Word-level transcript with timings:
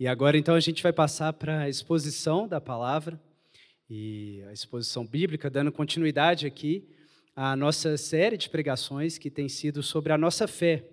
E 0.00 0.06
agora, 0.06 0.38
então, 0.38 0.54
a 0.54 0.60
gente 0.60 0.80
vai 0.80 0.92
passar 0.92 1.32
para 1.32 1.62
a 1.62 1.68
exposição 1.68 2.46
da 2.46 2.60
palavra 2.60 3.20
e 3.90 4.44
a 4.48 4.52
exposição 4.52 5.04
bíblica, 5.04 5.50
dando 5.50 5.72
continuidade 5.72 6.46
aqui 6.46 6.88
à 7.34 7.56
nossa 7.56 7.96
série 7.96 8.36
de 8.36 8.48
pregações 8.48 9.18
que 9.18 9.28
tem 9.28 9.48
sido 9.48 9.82
sobre 9.82 10.12
a 10.12 10.18
nossa 10.18 10.46
fé. 10.46 10.84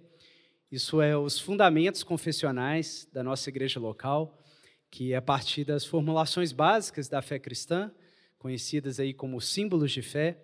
Isso 0.72 1.04
é 1.04 1.16
os 1.16 1.40
fundamentos 1.40 2.02
confessionais 2.02 3.08
da 3.14 3.22
nossa 3.22 3.48
igreja 3.48 3.80
local, 3.80 4.44
que 4.90 5.14
é 5.14 5.18
a 5.18 5.22
partir 5.22 5.64
das 5.66 5.86
formulações 5.86 6.52
básicas 6.52 7.08
da 7.08 7.22
fé 7.22 7.38
cristã, 7.38 7.92
conhecidas 8.40 9.00
aí 9.00 9.14
como 9.14 9.40
símbolos 9.40 9.92
de 9.92 10.02
fé, 10.02 10.36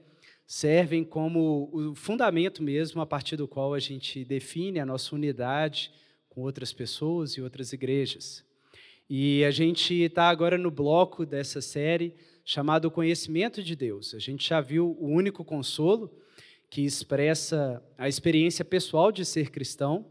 servem 0.45 1.03
como 1.03 1.67
o 1.73 1.95
fundamento 1.95 2.61
mesmo 2.61 3.01
a 3.01 3.07
partir 3.07 3.37
do 3.37 3.47
qual 3.47 3.73
a 3.73 3.79
gente 3.79 4.23
define 4.23 4.79
a 4.79 4.85
nossa 4.85 5.15
unidade 5.15 5.91
com 6.29 6.41
outras 6.41 6.71
pessoas 6.71 7.31
e 7.31 7.41
outras 7.41 7.73
igrejas. 7.73 8.50
E 9.13 9.43
a 9.43 9.51
gente 9.51 9.93
está 9.93 10.29
agora 10.29 10.57
no 10.57 10.71
bloco 10.71 11.25
dessa 11.25 11.59
série 11.59 12.15
chamado 12.45 12.89
Conhecimento 12.89 13.61
de 13.61 13.75
Deus. 13.75 14.13
A 14.13 14.19
gente 14.19 14.47
já 14.47 14.61
viu 14.61 14.95
o 15.01 15.05
único 15.05 15.43
consolo 15.43 16.09
que 16.69 16.85
expressa 16.85 17.83
a 17.97 18.07
experiência 18.07 18.63
pessoal 18.63 19.11
de 19.11 19.25
ser 19.25 19.49
cristão, 19.49 20.05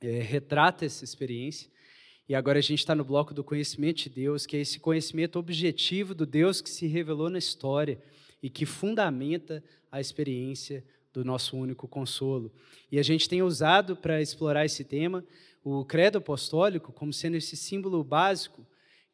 é, 0.00 0.20
retrata 0.20 0.84
essa 0.84 1.02
experiência. 1.02 1.68
E 2.28 2.34
agora 2.36 2.60
a 2.60 2.62
gente 2.62 2.78
está 2.78 2.94
no 2.94 3.02
bloco 3.02 3.34
do 3.34 3.42
conhecimento 3.42 4.04
de 4.04 4.10
Deus, 4.10 4.46
que 4.46 4.56
é 4.56 4.60
esse 4.60 4.78
conhecimento 4.78 5.36
objetivo 5.36 6.14
do 6.14 6.24
Deus 6.24 6.60
que 6.60 6.70
se 6.70 6.86
revelou 6.86 7.28
na 7.28 7.38
história 7.38 8.00
e 8.40 8.48
que 8.48 8.64
fundamenta 8.64 9.64
a 9.90 10.00
experiência 10.00 10.84
do 11.12 11.24
nosso 11.24 11.56
único 11.56 11.88
consolo. 11.88 12.52
E 12.88 13.00
a 13.00 13.02
gente 13.02 13.28
tem 13.28 13.42
usado 13.42 13.96
para 13.96 14.22
explorar 14.22 14.64
esse 14.64 14.84
tema 14.84 15.24
o 15.64 15.84
credo 15.84 16.18
apostólico 16.18 16.92
como 16.92 17.12
sendo 17.12 17.36
esse 17.36 17.56
símbolo 17.56 18.02
básico 18.02 18.66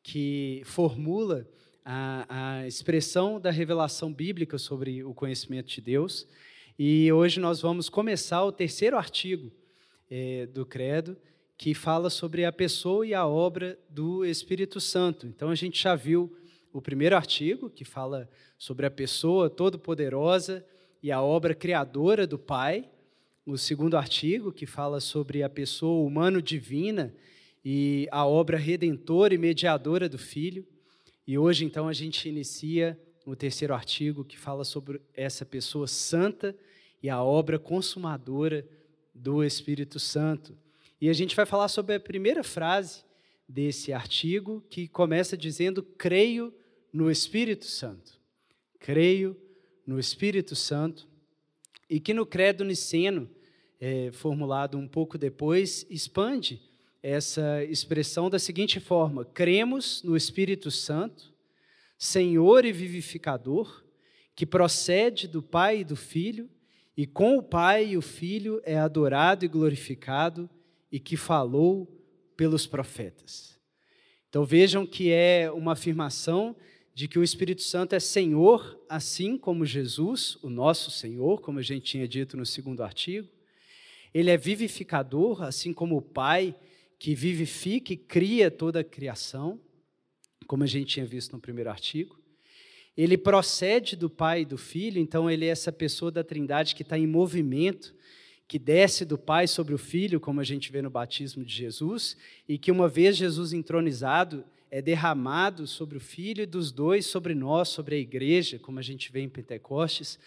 que 0.02 0.62
formula 0.64 1.46
a, 1.84 2.58
a 2.60 2.66
expressão 2.66 3.40
da 3.40 3.50
revelação 3.50 4.12
bíblica 4.12 4.58
sobre 4.58 5.02
o 5.04 5.12
conhecimento 5.12 5.68
de 5.68 5.80
Deus. 5.80 6.26
E 6.78 7.10
hoje 7.12 7.40
nós 7.40 7.60
vamos 7.60 7.88
começar 7.88 8.44
o 8.44 8.52
terceiro 8.52 8.96
artigo 8.96 9.50
é, 10.10 10.46
do 10.46 10.64
credo, 10.64 11.16
que 11.56 11.74
fala 11.74 12.08
sobre 12.08 12.44
a 12.44 12.52
pessoa 12.52 13.06
e 13.06 13.12
a 13.12 13.26
obra 13.26 13.78
do 13.88 14.24
Espírito 14.24 14.80
Santo. 14.80 15.26
Então 15.26 15.50
a 15.50 15.54
gente 15.54 15.82
já 15.82 15.94
viu 15.94 16.32
o 16.72 16.80
primeiro 16.80 17.16
artigo, 17.16 17.68
que 17.68 17.84
fala 17.84 18.28
sobre 18.56 18.86
a 18.86 18.90
pessoa 18.90 19.50
todo-poderosa 19.50 20.64
e 21.02 21.10
a 21.10 21.20
obra 21.20 21.54
criadora 21.54 22.26
do 22.26 22.38
Pai, 22.38 22.88
o 23.50 23.56
segundo 23.56 23.96
artigo, 23.96 24.52
que 24.52 24.66
fala 24.66 25.00
sobre 25.00 25.42
a 25.42 25.48
pessoa 25.48 26.06
humano-divina 26.06 27.14
e 27.64 28.06
a 28.12 28.26
obra 28.26 28.58
redentora 28.58 29.32
e 29.32 29.38
mediadora 29.38 30.06
do 30.06 30.18
Filho. 30.18 30.66
E 31.26 31.38
hoje, 31.38 31.64
então, 31.64 31.88
a 31.88 31.94
gente 31.94 32.28
inicia 32.28 33.00
o 33.24 33.34
terceiro 33.34 33.72
artigo, 33.72 34.22
que 34.22 34.38
fala 34.38 34.64
sobre 34.64 35.00
essa 35.14 35.46
pessoa 35.46 35.86
santa 35.86 36.54
e 37.02 37.08
a 37.08 37.22
obra 37.22 37.58
consumadora 37.58 38.68
do 39.14 39.42
Espírito 39.42 39.98
Santo. 39.98 40.54
E 41.00 41.08
a 41.08 41.14
gente 41.14 41.34
vai 41.34 41.46
falar 41.46 41.68
sobre 41.68 41.94
a 41.94 42.00
primeira 42.00 42.44
frase 42.44 43.02
desse 43.48 43.94
artigo, 43.94 44.62
que 44.68 44.86
começa 44.86 45.38
dizendo: 45.38 45.82
Creio 45.82 46.52
no 46.92 47.10
Espírito 47.10 47.64
Santo. 47.64 48.20
Creio 48.78 49.34
no 49.86 49.98
Espírito 49.98 50.54
Santo. 50.54 51.08
E 51.88 51.98
que 51.98 52.12
no 52.12 52.26
Credo 52.26 52.62
Niceno 52.62 53.37
é, 53.80 54.10
formulado 54.12 54.76
um 54.76 54.88
pouco 54.88 55.16
depois, 55.16 55.86
expande 55.88 56.60
essa 57.02 57.64
expressão 57.64 58.28
da 58.28 58.38
seguinte 58.38 58.80
forma: 58.80 59.24
cremos 59.24 60.02
no 60.02 60.16
Espírito 60.16 60.70
Santo, 60.70 61.32
Senhor 61.96 62.64
e 62.64 62.72
vivificador, 62.72 63.84
que 64.34 64.46
procede 64.46 65.26
do 65.26 65.42
Pai 65.42 65.80
e 65.80 65.84
do 65.84 65.96
Filho, 65.96 66.48
e 66.96 67.06
com 67.06 67.38
o 67.38 67.42
Pai 67.42 67.88
e 67.88 67.96
o 67.96 68.02
Filho 68.02 68.60
é 68.64 68.78
adorado 68.78 69.44
e 69.44 69.48
glorificado, 69.48 70.48
e 70.90 70.98
que 70.98 71.16
falou 71.16 71.86
pelos 72.36 72.66
profetas. 72.66 73.58
Então 74.28 74.44
vejam 74.44 74.86
que 74.86 75.10
é 75.10 75.50
uma 75.50 75.72
afirmação 75.72 76.54
de 76.94 77.06
que 77.06 77.18
o 77.18 77.22
Espírito 77.22 77.62
Santo 77.62 77.94
é 77.94 78.00
Senhor, 78.00 78.78
assim 78.88 79.38
como 79.38 79.64
Jesus, 79.64 80.36
o 80.42 80.50
nosso 80.50 80.90
Senhor, 80.90 81.40
como 81.40 81.60
a 81.60 81.62
gente 81.62 81.84
tinha 81.84 82.08
dito 82.08 82.36
no 82.36 82.44
segundo 82.44 82.82
artigo, 82.82 83.28
ele 84.12 84.30
é 84.30 84.36
vivificador, 84.36 85.42
assim 85.42 85.72
como 85.72 85.96
o 85.96 86.02
Pai 86.02 86.54
que 86.98 87.14
vivifica 87.14 87.92
e 87.92 87.96
cria 87.96 88.50
toda 88.50 88.80
a 88.80 88.84
criação, 88.84 89.60
como 90.46 90.64
a 90.64 90.66
gente 90.66 90.86
tinha 90.86 91.06
visto 91.06 91.32
no 91.32 91.40
primeiro 91.40 91.70
artigo. 91.70 92.18
Ele 92.96 93.16
procede 93.16 93.94
do 93.94 94.10
Pai 94.10 94.40
e 94.40 94.44
do 94.44 94.58
Filho, 94.58 95.00
então 95.00 95.30
ele 95.30 95.44
é 95.44 95.50
essa 95.50 95.70
pessoa 95.70 96.10
da 96.10 96.24
Trindade 96.24 96.74
que 96.74 96.82
está 96.82 96.98
em 96.98 97.06
movimento, 97.06 97.94
que 98.48 98.58
desce 98.58 99.04
do 99.04 99.16
Pai 99.16 99.46
sobre 99.46 99.74
o 99.74 99.78
Filho, 99.78 100.18
como 100.18 100.40
a 100.40 100.44
gente 100.44 100.72
vê 100.72 100.82
no 100.82 100.90
batismo 100.90 101.44
de 101.44 101.54
Jesus, 101.54 102.16
e 102.48 102.58
que 102.58 102.72
uma 102.72 102.88
vez 102.88 103.16
Jesus 103.16 103.52
entronizado, 103.52 104.44
é 104.70 104.82
derramado 104.82 105.66
sobre 105.66 105.96
o 105.96 106.00
Filho 106.00 106.42
e 106.42 106.46
dos 106.46 106.72
dois 106.72 107.06
sobre 107.06 107.34
nós, 107.34 107.68
sobre 107.68 107.94
a 107.94 107.98
igreja, 107.98 108.58
como 108.58 108.78
a 108.78 108.82
gente 108.82 109.12
vê 109.12 109.20
em 109.20 109.28
Pentecostes, 109.28 110.18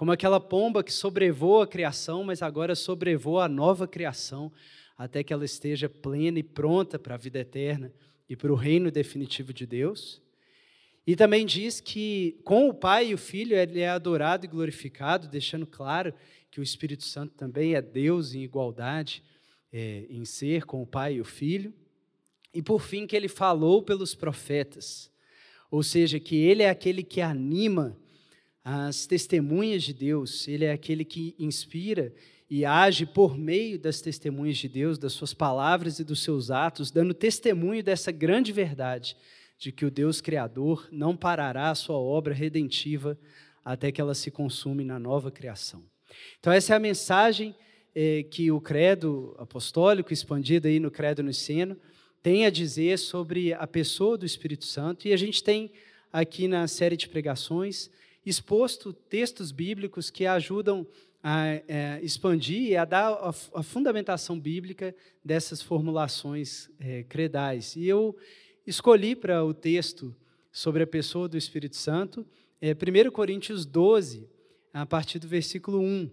como 0.00 0.12
aquela 0.12 0.40
pomba 0.40 0.82
que 0.82 0.90
sobrevoa 0.90 1.64
a 1.64 1.66
criação, 1.66 2.24
mas 2.24 2.40
agora 2.40 2.74
sobrevoa 2.74 3.44
a 3.44 3.48
nova 3.50 3.86
criação, 3.86 4.50
até 4.96 5.22
que 5.22 5.30
ela 5.30 5.44
esteja 5.44 5.90
plena 5.90 6.38
e 6.38 6.42
pronta 6.42 6.98
para 6.98 7.16
a 7.16 7.18
vida 7.18 7.38
eterna 7.38 7.92
e 8.26 8.34
para 8.34 8.50
o 8.50 8.54
reino 8.54 8.90
definitivo 8.90 9.52
de 9.52 9.66
Deus. 9.66 10.22
E 11.06 11.14
também 11.14 11.44
diz 11.44 11.82
que 11.82 12.40
com 12.44 12.66
o 12.66 12.72
Pai 12.72 13.08
e 13.08 13.14
o 13.14 13.18
Filho 13.18 13.54
ele 13.54 13.80
é 13.80 13.90
adorado 13.90 14.46
e 14.46 14.48
glorificado, 14.48 15.28
deixando 15.28 15.66
claro 15.66 16.14
que 16.50 16.60
o 16.60 16.62
Espírito 16.62 17.04
Santo 17.04 17.34
também 17.34 17.74
é 17.74 17.82
Deus 17.82 18.32
em 18.32 18.40
igualdade 18.42 19.22
é, 19.70 20.06
em 20.08 20.24
ser 20.24 20.64
com 20.64 20.80
o 20.80 20.86
Pai 20.86 21.16
e 21.16 21.20
o 21.20 21.26
Filho. 21.26 21.74
E 22.54 22.62
por 22.62 22.80
fim, 22.80 23.06
que 23.06 23.14
ele 23.14 23.28
falou 23.28 23.82
pelos 23.82 24.14
profetas, 24.14 25.10
ou 25.70 25.82
seja, 25.82 26.18
que 26.18 26.36
ele 26.36 26.62
é 26.62 26.70
aquele 26.70 27.02
que 27.02 27.20
anima 27.20 27.98
as 28.64 29.06
testemunhas 29.06 29.82
de 29.82 29.94
Deus, 29.94 30.46
ele 30.46 30.64
é 30.64 30.72
aquele 30.72 31.04
que 31.04 31.34
inspira 31.38 32.12
e 32.48 32.64
age 32.64 33.06
por 33.06 33.38
meio 33.38 33.78
das 33.78 34.00
testemunhas 34.00 34.58
de 34.58 34.68
Deus, 34.68 34.98
das 34.98 35.12
suas 35.12 35.32
palavras 35.32 35.98
e 35.98 36.04
dos 36.04 36.22
seus 36.22 36.50
atos, 36.50 36.90
dando 36.90 37.14
testemunho 37.14 37.82
dessa 37.82 38.10
grande 38.10 38.52
verdade 38.52 39.16
de 39.56 39.70
que 39.70 39.84
o 39.84 39.90
Deus 39.90 40.20
Criador 40.20 40.88
não 40.90 41.16
parará 41.16 41.70
a 41.70 41.74
sua 41.74 41.96
obra 41.96 42.34
redentiva 42.34 43.16
até 43.64 43.92
que 43.92 44.00
ela 44.00 44.14
se 44.14 44.30
consume 44.30 44.84
na 44.84 44.98
nova 44.98 45.30
criação. 45.30 45.84
Então, 46.38 46.52
essa 46.52 46.72
é 46.72 46.76
a 46.76 46.80
mensagem 46.80 47.54
eh, 47.94 48.24
que 48.24 48.50
o 48.50 48.60
credo 48.60 49.34
apostólico, 49.38 50.12
expandido 50.12 50.66
aí 50.66 50.80
no 50.80 50.90
credo 50.90 51.22
niceno, 51.22 51.76
tem 52.22 52.46
a 52.46 52.50
dizer 52.50 52.98
sobre 52.98 53.52
a 53.52 53.66
pessoa 53.66 54.18
do 54.18 54.26
Espírito 54.26 54.64
Santo, 54.64 55.06
e 55.06 55.12
a 55.12 55.16
gente 55.16 55.42
tem 55.42 55.70
aqui 56.12 56.48
na 56.48 56.66
série 56.66 56.96
de 56.96 57.08
pregações 57.08 57.90
exposto 58.24 58.92
textos 58.92 59.50
bíblicos 59.52 60.10
que 60.10 60.26
ajudam 60.26 60.86
a 61.22 61.46
é, 61.46 62.00
expandir 62.02 62.62
e 62.70 62.76
a 62.76 62.84
dar 62.84 63.12
a, 63.12 63.28
a, 63.28 63.62
fundamentação 63.62 64.38
bíblica 64.38 64.94
dessas 65.24 65.60
formulações 65.60 66.70
é, 66.78 67.02
credais. 67.02 67.76
E 67.76 67.86
eu 67.86 68.16
escolhi 68.66 69.14
para 69.14 69.44
o 69.44 69.52
texto 69.52 70.14
sobre 70.50 70.82
a 70.82 70.86
pessoa 70.86 71.28
do 71.28 71.36
Espírito 71.36 71.76
Santo 71.76 72.26
é, 72.60 72.72
1 72.72 73.10
Coríntios 73.10 73.64
12, 73.64 74.28
a 74.72 74.84
partir 74.84 75.18
do 75.18 75.26
versículo 75.26 75.80
1. 75.80 76.10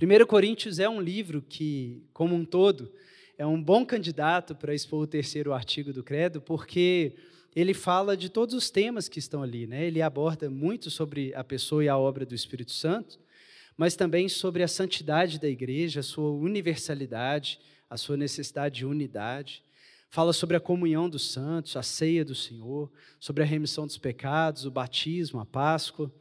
1 0.00 0.26
Coríntios 0.26 0.78
é 0.78 0.88
um 0.88 1.00
livro 1.00 1.42
que, 1.42 2.02
como 2.12 2.34
um 2.34 2.44
todo, 2.44 2.92
é 3.38 3.46
um 3.46 3.62
bom 3.62 3.84
candidato 3.84 4.54
para 4.54 4.74
expor 4.74 5.02
o 5.02 5.06
terceiro 5.06 5.52
artigo 5.52 5.92
do 5.92 6.02
Credo, 6.02 6.40
porque 6.40 7.14
ele 7.54 7.72
fala 7.72 8.16
de 8.16 8.28
todos 8.28 8.54
os 8.54 8.70
temas 8.70 9.08
que 9.08 9.18
estão 9.18 9.42
ali. 9.42 9.66
Né? 9.66 9.86
Ele 9.86 10.02
aborda 10.02 10.50
muito 10.50 10.90
sobre 10.90 11.32
a 11.34 11.44
pessoa 11.44 11.84
e 11.84 11.88
a 11.88 11.96
obra 11.96 12.26
do 12.26 12.34
Espírito 12.34 12.72
Santo, 12.72 13.18
mas 13.76 13.94
também 13.94 14.28
sobre 14.28 14.62
a 14.62 14.68
santidade 14.68 15.38
da 15.38 15.48
igreja, 15.48 16.00
a 16.00 16.02
sua 16.02 16.30
universalidade, 16.30 17.60
a 17.88 17.96
sua 17.96 18.16
necessidade 18.16 18.76
de 18.76 18.86
unidade. 18.86 19.62
Fala 20.10 20.32
sobre 20.32 20.56
a 20.56 20.60
comunhão 20.60 21.08
dos 21.08 21.30
santos, 21.30 21.76
a 21.76 21.82
ceia 21.82 22.24
do 22.24 22.34
Senhor, 22.34 22.90
sobre 23.18 23.42
a 23.42 23.46
remissão 23.46 23.86
dos 23.86 23.98
pecados, 23.98 24.64
o 24.64 24.70
batismo, 24.70 25.40
a 25.40 25.46
Páscoa. 25.46 26.12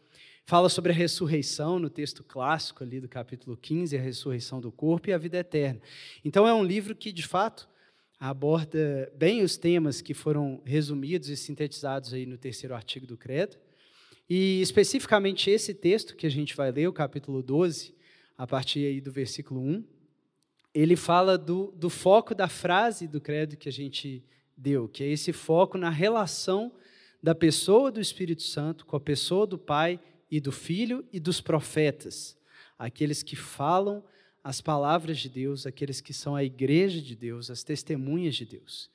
Fala 0.45 0.67
sobre 0.67 0.91
a 0.91 0.95
ressurreição, 0.95 1.79
no 1.79 1.89
texto 1.89 2.23
clássico 2.23 2.83
ali 2.83 2.99
do 2.99 3.07
capítulo 3.07 3.55
15, 3.55 3.95
a 3.95 4.01
ressurreição 4.01 4.59
do 4.59 4.71
corpo 4.71 5.09
e 5.09 5.13
a 5.13 5.17
vida 5.17 5.37
eterna. 5.37 5.79
Então 6.25 6.47
é 6.47 6.53
um 6.53 6.63
livro 6.63 6.95
que, 6.95 7.11
de 7.11 7.25
fato, 7.25 7.69
aborda 8.29 9.11
bem 9.17 9.43
os 9.43 9.57
temas 9.57 9.99
que 9.99 10.13
foram 10.13 10.61
resumidos 10.63 11.27
e 11.27 11.35
sintetizados 11.35 12.13
aí 12.13 12.25
no 12.25 12.37
terceiro 12.37 12.73
artigo 12.73 13.05
do 13.05 13.17
Credo. 13.17 13.57
E 14.29 14.61
especificamente 14.61 15.49
esse 15.49 15.73
texto 15.73 16.15
que 16.15 16.25
a 16.25 16.31
gente 16.31 16.55
vai 16.55 16.71
ler, 16.71 16.87
o 16.87 16.93
capítulo 16.93 17.43
12, 17.43 17.93
a 18.37 18.47
partir 18.47 18.85
aí 18.85 19.01
do 19.01 19.11
versículo 19.11 19.59
1, 19.59 19.83
ele 20.73 20.95
fala 20.95 21.37
do, 21.37 21.73
do 21.75 21.89
foco 21.89 22.33
da 22.33 22.47
frase 22.47 23.09
do 23.09 23.19
credo 23.19 23.57
que 23.57 23.67
a 23.67 23.73
gente 23.73 24.23
deu, 24.55 24.87
que 24.87 25.03
é 25.03 25.07
esse 25.09 25.33
foco 25.33 25.77
na 25.77 25.89
relação 25.89 26.71
da 27.21 27.35
pessoa 27.35 27.91
do 27.91 27.99
Espírito 27.99 28.43
Santo 28.43 28.85
com 28.85 28.95
a 28.95 29.01
pessoa 29.01 29.45
do 29.45 29.57
Pai 29.57 29.99
e 30.31 30.39
do 30.39 30.51
Filho 30.53 31.05
e 31.11 31.19
dos 31.19 31.41
profetas, 31.41 32.37
aqueles 32.79 33.21
que 33.21 33.35
falam 33.35 34.01
as 34.43 34.59
palavras 34.59 35.19
de 35.19 35.29
Deus, 35.29 35.65
aqueles 35.65 36.01
que 36.01 36.13
são 36.13 36.35
a 36.35 36.43
igreja 36.43 37.01
de 37.01 37.15
Deus, 37.15 37.49
as 37.49 37.63
testemunhas 37.63 38.35
de 38.35 38.45
Deus. 38.45 38.89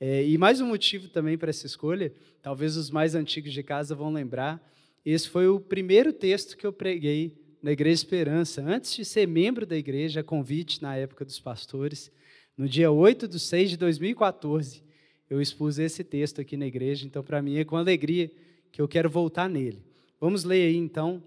É, 0.00 0.26
e 0.26 0.36
mais 0.36 0.60
um 0.60 0.66
motivo 0.66 1.08
também 1.08 1.38
para 1.38 1.50
essa 1.50 1.66
escolha, 1.66 2.12
talvez 2.42 2.76
os 2.76 2.90
mais 2.90 3.14
antigos 3.14 3.52
de 3.52 3.62
casa 3.62 3.94
vão 3.94 4.12
lembrar, 4.12 4.60
esse 5.04 5.28
foi 5.28 5.46
o 5.46 5.60
primeiro 5.60 6.12
texto 6.12 6.56
que 6.56 6.66
eu 6.66 6.72
preguei 6.72 7.38
na 7.62 7.70
Igreja 7.70 8.02
Esperança, 8.02 8.62
antes 8.62 8.96
de 8.96 9.04
ser 9.04 9.28
membro 9.28 9.66
da 9.66 9.76
igreja, 9.76 10.22
convite 10.22 10.82
na 10.82 10.96
época 10.96 11.24
dos 11.24 11.38
pastores, 11.38 12.10
no 12.56 12.68
dia 12.68 12.90
8 12.90 13.28
de 13.28 13.38
6 13.38 13.70
de 13.70 13.76
2014, 13.76 14.82
eu 15.28 15.40
expus 15.40 15.78
esse 15.78 16.02
texto 16.02 16.40
aqui 16.40 16.56
na 16.56 16.66
igreja, 16.66 17.06
então 17.06 17.22
para 17.22 17.40
mim 17.40 17.58
é 17.58 17.64
com 17.64 17.76
alegria 17.76 18.30
que 18.72 18.80
eu 18.80 18.88
quero 18.88 19.08
voltar 19.08 19.48
nele. 19.48 19.82
Vamos 20.18 20.44
ler 20.44 20.68
aí 20.68 20.76
então, 20.76 21.22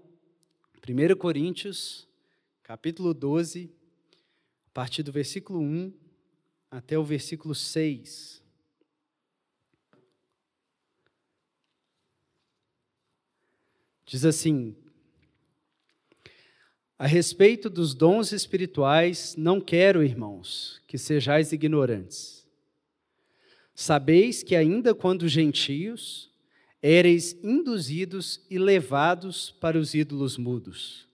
1 0.86 1.16
Coríntios, 1.16 2.06
capítulo 2.64 3.12
12, 3.12 3.70
a 4.68 4.70
partir 4.70 5.02
do 5.02 5.12
versículo 5.12 5.60
1 5.60 5.92
até 6.70 6.98
o 6.98 7.04
versículo 7.04 7.54
6. 7.54 8.42
Diz 14.06 14.24
assim: 14.24 14.74
A 16.98 17.06
respeito 17.06 17.68
dos 17.68 17.94
dons 17.94 18.32
espirituais, 18.32 19.36
não 19.36 19.60
quero, 19.60 20.02
irmãos, 20.02 20.80
que 20.86 20.96
sejais 20.96 21.52
ignorantes. 21.52 22.48
Sabeis 23.74 24.42
que, 24.42 24.56
ainda 24.56 24.94
quando 24.94 25.28
gentios, 25.28 26.32
éreis 26.80 27.36
induzidos 27.42 28.42
e 28.48 28.58
levados 28.58 29.50
para 29.50 29.78
os 29.78 29.92
ídolos 29.92 30.38
mudos. 30.38 31.12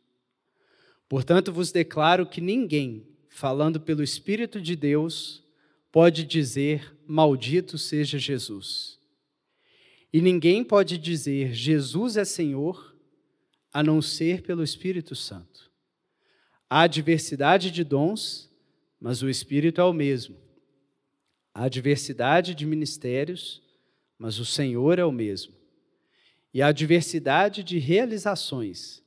Portanto, 1.11 1.53
vos 1.53 1.73
declaro 1.73 2.25
que 2.25 2.41
ninguém, 2.41 3.05
falando 3.29 3.81
pelo 3.81 4.01
Espírito 4.01 4.61
de 4.61 4.77
Deus, 4.77 5.43
pode 5.91 6.25
dizer: 6.25 6.97
Maldito 7.05 7.77
seja 7.77 8.17
Jesus. 8.17 8.97
E 10.12 10.21
ninguém 10.21 10.62
pode 10.62 10.97
dizer: 10.97 11.53
Jesus 11.53 12.17
é 12.17 12.25
Senhor, 12.25 12.97
a 13.73 13.83
não 13.83 14.01
ser 14.01 14.43
pelo 14.43 14.62
Espírito 14.62 15.17
Santo. 15.17 15.69
Há 16.71 16.87
diversidade 16.87 17.73
de 17.73 17.83
dons, 17.83 18.49
mas 19.01 19.21
o 19.21 19.29
Espírito 19.29 19.81
é 19.81 19.85
o 19.85 19.93
mesmo. 19.93 20.37
Há 21.53 21.69
diversidade 21.69 22.55
de 22.55 22.65
ministérios, 22.65 23.61
mas 24.17 24.39
o 24.39 24.45
Senhor 24.45 24.97
é 25.01 25.05
o 25.05 25.11
mesmo. 25.11 25.57
E 26.55 26.62
há 26.62 26.71
diversidade 26.71 27.65
de 27.65 27.81
realizações, 27.81 29.03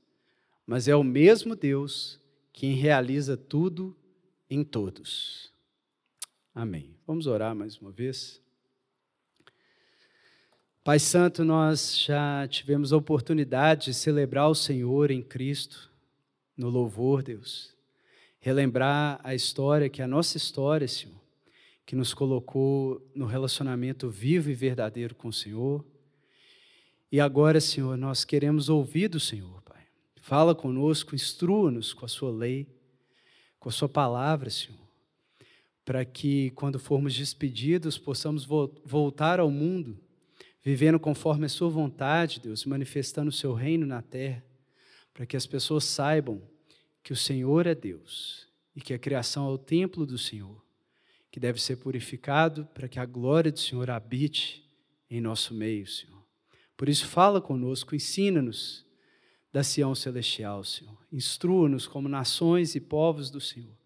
mas 0.65 0.87
é 0.87 0.95
o 0.95 1.03
mesmo 1.03 1.55
Deus 1.55 2.19
quem 2.51 2.73
realiza 2.75 3.35
tudo 3.35 3.95
em 4.49 4.63
todos. 4.63 5.51
Amém. 6.53 6.95
Vamos 7.05 7.25
orar 7.25 7.55
mais 7.55 7.77
uma 7.77 7.91
vez. 7.91 8.41
Pai 10.83 10.99
Santo, 10.99 11.43
nós 11.43 11.97
já 11.97 12.47
tivemos 12.47 12.93
a 12.93 12.97
oportunidade 12.97 13.85
de 13.85 13.93
celebrar 13.93 14.49
o 14.49 14.55
Senhor 14.55 15.11
em 15.11 15.21
Cristo, 15.21 15.89
no 16.55 16.69
louvor, 16.69 17.23
Deus. 17.23 17.73
Relembrar 18.39 19.19
a 19.23 19.33
história, 19.33 19.89
que 19.89 20.01
é 20.01 20.05
a 20.05 20.07
nossa 20.07 20.37
história, 20.37 20.87
Senhor, 20.87 21.19
que 21.85 21.95
nos 21.95 22.13
colocou 22.13 23.01
no 23.15 23.25
relacionamento 23.25 24.09
vivo 24.09 24.49
e 24.49 24.53
verdadeiro 24.53 25.15
com 25.15 25.29
o 25.29 25.33
Senhor. 25.33 25.83
E 27.09 27.19
agora, 27.19 27.61
Senhor, 27.61 27.97
nós 27.97 28.25
queremos 28.25 28.67
ouvir 28.67 29.07
do 29.07 29.19
Senhor. 29.19 29.62
Fala 30.25 30.55
conosco, 30.55 31.15
instrua-nos 31.15 31.91
com 31.91 32.05
a 32.05 32.07
Sua 32.07 32.31
lei, 32.31 32.65
com 33.59 33.67
a 33.67 33.71
Sua 33.73 33.89
palavra, 33.89 34.49
Senhor, 34.49 34.79
para 35.83 36.05
que, 36.05 36.49
quando 36.51 36.79
formos 36.79 37.13
despedidos, 37.13 37.97
possamos 37.97 38.45
voltar 38.45 39.41
ao 39.41 39.51
mundo 39.51 39.99
vivendo 40.63 40.97
conforme 40.97 41.45
a 41.45 41.49
Sua 41.49 41.67
vontade, 41.67 42.39
Deus, 42.39 42.63
manifestando 42.63 43.27
o 43.27 43.33
Seu 43.33 43.53
reino 43.53 43.85
na 43.85 44.01
terra, 44.01 44.41
para 45.13 45.25
que 45.25 45.35
as 45.35 45.45
pessoas 45.45 45.83
saibam 45.83 46.41
que 47.03 47.11
o 47.11 47.17
Senhor 47.17 47.67
é 47.67 47.75
Deus 47.75 48.47
e 48.73 48.79
que 48.79 48.93
a 48.93 48.97
criação 48.97 49.49
é 49.49 49.51
o 49.51 49.57
templo 49.57 50.05
do 50.05 50.17
Senhor, 50.17 50.63
que 51.29 51.37
deve 51.37 51.61
ser 51.61 51.75
purificado 51.75 52.65
para 52.73 52.87
que 52.87 52.97
a 52.97 53.05
glória 53.05 53.51
do 53.51 53.59
Senhor 53.59 53.89
habite 53.89 54.65
em 55.09 55.19
nosso 55.19 55.53
meio, 55.53 55.85
Senhor. 55.85 56.23
Por 56.77 56.87
isso, 56.87 57.07
fala 57.07 57.41
conosco, 57.41 57.93
ensina-nos 57.93 58.85
da 59.53 59.63
Sião 59.63 59.93
Celestial, 59.93 60.63
Senhor. 60.63 60.97
Instrua-nos 61.11 61.85
como 61.85 62.09
nações 62.09 62.73
e 62.73 62.81
povos 62.81 63.29
do 63.29 63.39
Senhor, 63.39 63.77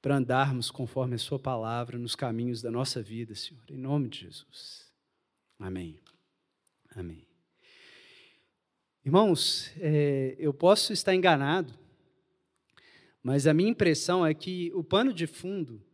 para 0.00 0.16
andarmos 0.16 0.70
conforme 0.70 1.14
a 1.14 1.18
Sua 1.18 1.38
palavra 1.38 1.98
nos 1.98 2.16
caminhos 2.16 2.62
da 2.62 2.70
nossa 2.70 3.02
vida, 3.02 3.34
Senhor. 3.34 3.62
Em 3.68 3.76
nome 3.76 4.08
de 4.08 4.20
Jesus. 4.20 4.90
Amém. 5.58 6.00
Amém. 6.96 7.26
Irmãos, 9.04 9.70
é, 9.78 10.34
eu 10.38 10.54
posso 10.54 10.92
estar 10.94 11.14
enganado, 11.14 11.74
mas 13.22 13.46
a 13.46 13.52
minha 13.52 13.70
impressão 13.70 14.24
é 14.24 14.32
que 14.32 14.72
o 14.74 14.82
pano 14.82 15.12
de 15.12 15.26
fundo, 15.26 15.84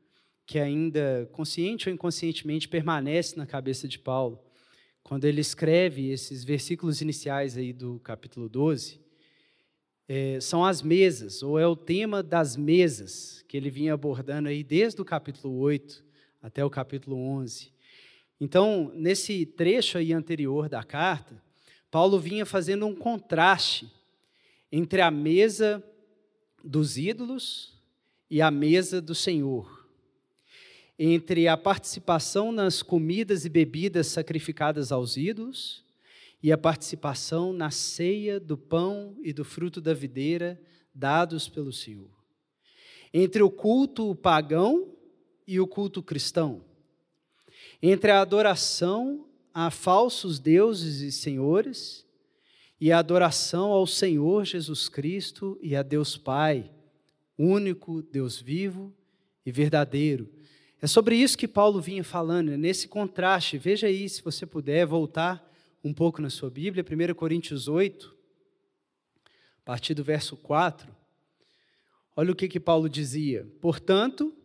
que 0.47 0.59
ainda 0.59 1.29
consciente 1.33 1.89
ou 1.89 1.95
inconscientemente 1.95 2.69
permanece 2.69 3.37
na 3.37 3.47
cabeça 3.47 3.89
de 3.89 3.99
Paulo, 3.99 4.44
quando 5.05 5.27
ele 5.27 5.43
escreve 5.43 6.11
esses 6.11 6.43
versículos 6.43 7.03
iniciais 7.03 7.59
aí 7.59 7.75
do 7.75 8.01
capítulo 8.01 8.49
12, 8.49 8.99
é, 10.09 10.41
são 10.41 10.65
as 10.65 10.81
mesas, 10.81 11.43
ou 11.43 11.59
é 11.59 11.67
o 11.67 11.77
tema 11.77 12.23
das 12.23 12.57
mesas 12.57 13.45
que 13.47 13.55
ele 13.55 13.69
vinha 13.69 13.93
abordando 13.93 14.49
aí 14.49 14.65
desde 14.65 15.01
o 15.01 15.05
capítulo 15.05 15.59
8 15.59 16.03
até 16.43 16.65
o 16.65 16.71
capítulo 16.71 17.17
11. 17.17 17.71
Então, 18.41 18.91
nesse 18.95 19.45
trecho 19.45 19.99
aí 19.99 20.13
anterior 20.13 20.71
da 20.71 20.83
carta, 20.83 21.41
Paulo 21.91 22.19
vinha 22.19 22.47
fazendo 22.47 22.87
um 22.87 22.95
contraste 22.95 23.93
entre 24.73 25.03
a 25.03 25.11
mesa 25.11 25.85
dos 26.63 26.97
ídolos 26.97 27.79
e 28.31 28.41
a 28.41 28.51
mesa 28.51 29.03
do 29.03 29.15
Senhor, 29.15 29.84
entre 30.99 31.49
a 31.49 31.57
participação 31.57 32.53
nas 32.53 32.83
comidas 32.83 33.45
e 33.45 33.49
bebidas 33.49 34.07
sacrificadas 34.09 34.93
aos 34.93 35.17
ídolos 35.17 35.85
e 36.43 36.53
a 36.53 36.59
participação 36.59 37.53
na 37.53 37.71
ceia 37.71 38.39
do 38.39 38.57
pão 38.57 39.17
e 39.23 39.33
do 39.33 39.45
fruto 39.45 39.81
da 39.81 39.95
videira 39.95 40.61
dados 40.95 41.49
pelo 41.49 41.73
Senhor, 41.73 42.11
entre 43.13 43.43
o 43.43 43.51
culto 43.51 44.15
pagão 44.15 44.95
e 45.47 45.59
o 45.59 45.67
culto 45.67 46.03
cristão 46.03 46.63
entre 47.87 48.11
a 48.11 48.21
adoração 48.21 49.27
a 49.53 49.71
falsos 49.71 50.39
deuses 50.39 51.01
e 51.01 51.13
senhores 51.13 52.07
e 52.81 52.91
a 52.91 52.99
adoração 52.99 53.71
ao 53.73 53.87
Senhor 53.87 54.45
Jesus 54.45 54.89
Cristo 54.89 55.59
e 55.61 55.77
a 55.77 55.83
Deus 55.83 56.17
Pai, 56.17 56.71
único 57.39 58.03
Deus 58.03 58.41
vivo 58.41 58.91
e 59.45 59.53
verdadeiro. 59.53 60.29
É 60.85 60.87
sobre 60.87 61.17
isso 61.17 61.39
que 61.39 61.49
Paulo 61.49 61.81
vinha 61.81 62.05
falando, 62.05 62.53
é 62.53 62.59
nesse 62.59 62.87
contraste. 62.87 63.57
Veja 63.57 63.87
aí, 63.87 64.07
se 64.07 64.21
você 64.21 64.45
puder, 64.45 64.85
voltar 64.85 65.43
um 65.83 65.95
pouco 65.95 66.21
na 66.21 66.29
sua 66.29 66.51
Bíblia, 66.51 66.85
1 66.85 67.15
Coríntios 67.15 67.69
8, 67.69 68.15
a 69.25 69.65
partir 69.65 69.95
do 69.95 70.05
verso 70.05 70.37
4. 70.37 70.95
Olha 72.15 72.33
o 72.33 72.37
que, 72.37 72.47
que 72.49 72.61
Paulo 72.61 72.87
dizia. 72.87 73.51
Portanto, 73.63 74.37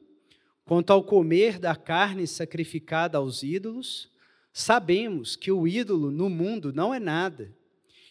Quanto 0.70 0.94
ao 0.94 1.04
comer 1.04 1.58
da 1.58 1.76
carne 1.76 2.28
sacrificada 2.28 3.18
aos 3.18 3.42
ídolos, 3.42 4.08
sabemos 4.54 5.36
que 5.36 5.52
o 5.52 5.68
ídolo 5.68 6.12
no 6.12 6.30
mundo 6.30 6.72
não 6.72 6.94
é 6.94 7.00
nada, 7.00 7.52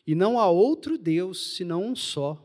e 0.05 0.13
não 0.13 0.41
há 0.41 0.51
outro 0.51 0.99
Deus 0.99 1.55
senão 1.55 1.85
um 1.85 1.95
só. 1.95 2.45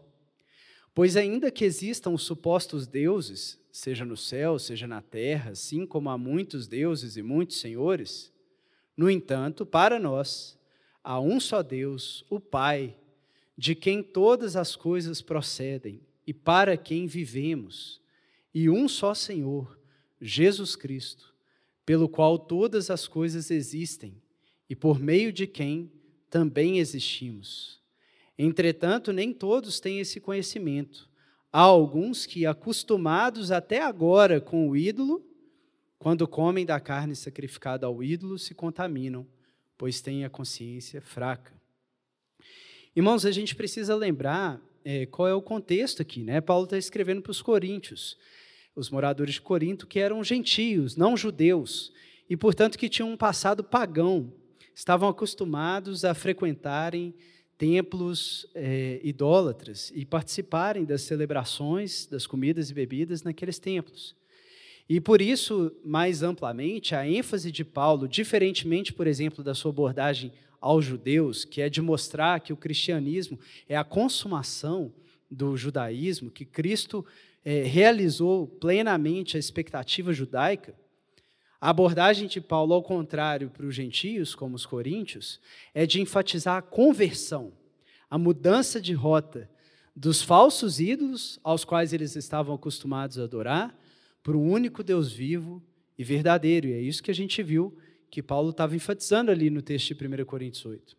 Pois, 0.94 1.18
ainda 1.18 1.50
que 1.50 1.66
existam 1.66 2.12
os 2.12 2.22
supostos 2.22 2.86
deuses, 2.86 3.60
seja 3.74 4.06
no 4.06 4.16
céu, 4.16 4.60
seja 4.60 4.86
na 4.86 5.02
terra, 5.02 5.50
assim 5.50 5.84
como 5.84 6.08
há 6.12 6.16
muitos 6.18 6.68
deuses 6.68 7.18
e 7.18 7.24
muitos 7.24 7.60
senhores, 7.60 8.32
no 8.96 9.10
entanto, 9.10 9.66
para 9.66 10.00
nós, 10.00 10.56
há 11.04 11.20
um 11.20 11.40
só 11.40 11.64
Deus, 11.64 12.24
o 12.30 12.40
Pai, 12.40 12.96
de 13.58 13.74
quem 13.74 14.04
todas 14.04 14.56
as 14.56 14.76
coisas 14.76 15.24
procedem 15.24 16.00
e 16.26 16.32
para 16.32 16.78
quem 16.78 17.08
vivemos, 17.08 18.00
e 18.54 18.70
um 18.70 18.88
só 18.88 19.16
Senhor 19.16 19.80
Jesus 20.22 20.76
Cristo, 20.76 21.34
pelo 21.84 22.08
qual 22.08 22.38
todas 22.38 22.92
as 22.92 23.08
coisas 23.08 23.50
existem 23.50 24.22
e 24.70 24.76
por 24.76 25.00
meio 25.00 25.34
de 25.34 25.48
quem 25.48 25.92
também 26.30 26.78
existimos. 26.78 27.82
Entretanto, 28.38 29.12
nem 29.12 29.34
todos 29.34 29.80
têm 29.80 30.00
esse 30.00 30.20
conhecimento. 30.20 31.10
Há 31.56 31.62
alguns 31.62 32.26
que, 32.26 32.48
acostumados 32.48 33.52
até 33.52 33.80
agora 33.80 34.42
com 34.42 34.68
o 34.68 34.76
ídolo, 34.76 35.24
quando 36.00 36.28
comem 36.28 36.66
da 36.66 36.80
carne 36.80 37.16
sacrificada 37.16 37.86
ao 37.86 38.04
ídolo, 38.04 38.40
se 38.40 38.56
contaminam, 38.56 39.24
pois 39.78 40.02
têm 40.02 40.26
a 40.26 40.32
consciência 40.32 41.00
fraca. 41.00 41.54
Irmãos, 42.96 43.24
a 43.24 43.30
gente 43.30 43.56
precisa 43.56 43.96
lembrar 43.96 44.60
é, 44.84 45.06
qual 45.06 45.28
é 45.28 45.34
o 45.36 45.44
contexto 45.44 46.02
aqui. 46.02 46.24
Né? 46.24 46.42
Paulo 46.42 46.64
está 46.64 46.76
escrevendo 46.76 47.22
para 47.22 47.30
os 47.30 47.42
coríntios, 47.42 48.18
os 48.76 48.90
moradores 48.90 49.36
de 49.36 49.42
Corinto, 49.42 49.86
que 49.86 50.00
eram 50.00 50.24
gentios, 50.24 50.96
não 50.96 51.16
judeus, 51.16 51.94
e, 52.28 52.36
portanto, 52.36 52.80
que 52.80 52.90
tinham 52.90 53.12
um 53.12 53.18
passado 53.18 53.64
pagão, 53.64 54.34
estavam 54.74 55.08
acostumados 55.08 56.04
a 56.04 56.16
frequentarem 56.16 57.14
templos 57.64 58.46
é, 58.54 59.00
idólatras 59.02 59.90
e 59.96 60.04
participarem 60.04 60.84
das 60.84 61.04
celebrações, 61.04 62.06
das 62.06 62.28
comidas 62.28 62.70
e 62.70 62.74
bebidas 62.74 63.24
naqueles 63.24 63.58
templos. 63.58 64.14
E 64.90 65.00
por 65.00 65.22
isso, 65.22 65.72
mais 65.82 66.22
amplamente, 66.22 66.94
a 66.94 67.08
ênfase 67.08 67.54
de 67.54 67.64
Paulo, 67.64 68.06
diferentemente, 68.06 68.92
por 68.92 69.08
exemplo, 69.08 69.42
da 69.42 69.56
sua 69.56 69.72
abordagem 69.72 70.34
aos 70.60 70.84
judeus, 70.84 71.46
que 71.46 71.62
é 71.62 71.70
de 71.70 71.82
mostrar 71.82 72.42
que 72.42 72.52
o 72.52 72.58
cristianismo 72.58 73.40
é 73.70 73.78
a 73.78 73.84
consumação 73.86 74.94
do 75.32 75.56
judaísmo, 75.56 76.30
que 76.30 76.44
Cristo 76.44 77.06
é, 77.46 77.64
realizou 77.64 78.46
plenamente 78.46 79.38
a 79.38 79.40
expectativa 79.40 80.12
judaica, 80.12 80.76
a 81.64 81.70
abordagem 81.70 82.28
de 82.28 82.42
Paulo, 82.42 82.74
ao 82.74 82.84
contrário 82.84 83.50
para 83.50 83.66
os 83.66 83.74
gentios, 83.74 84.36
como 84.36 84.54
os 84.54 84.66
coríntios, 84.66 85.40
é 85.74 85.86
de 85.86 86.02
enfatizar 86.02 86.58
a 86.58 86.62
conversão, 86.62 87.54
a 88.10 88.18
mudança 88.18 88.82
de 88.82 88.92
rota 88.92 89.50
dos 89.96 90.22
falsos 90.22 90.82
ídolos 90.82 91.40
aos 91.42 91.64
quais 91.64 91.94
eles 91.94 92.18
estavam 92.18 92.54
acostumados 92.54 93.18
a 93.18 93.24
adorar, 93.24 93.80
para 94.22 94.36
um 94.36 94.52
único 94.52 94.84
Deus 94.84 95.14
vivo 95.14 95.64
e 95.98 96.04
verdadeiro. 96.04 96.68
E 96.68 96.74
é 96.74 96.82
isso 96.82 97.02
que 97.02 97.12
a 97.12 97.16
gente 97.16 97.42
viu 97.42 97.74
que 98.12 98.22
Paulo 98.22 98.50
estava 98.50 98.76
enfatizando 98.76 99.32
ali 99.32 99.50
no 99.50 99.62
texto 99.62 99.96
de 99.96 100.06
1 100.06 100.26
Coríntios 100.26 100.66
8. 100.66 100.98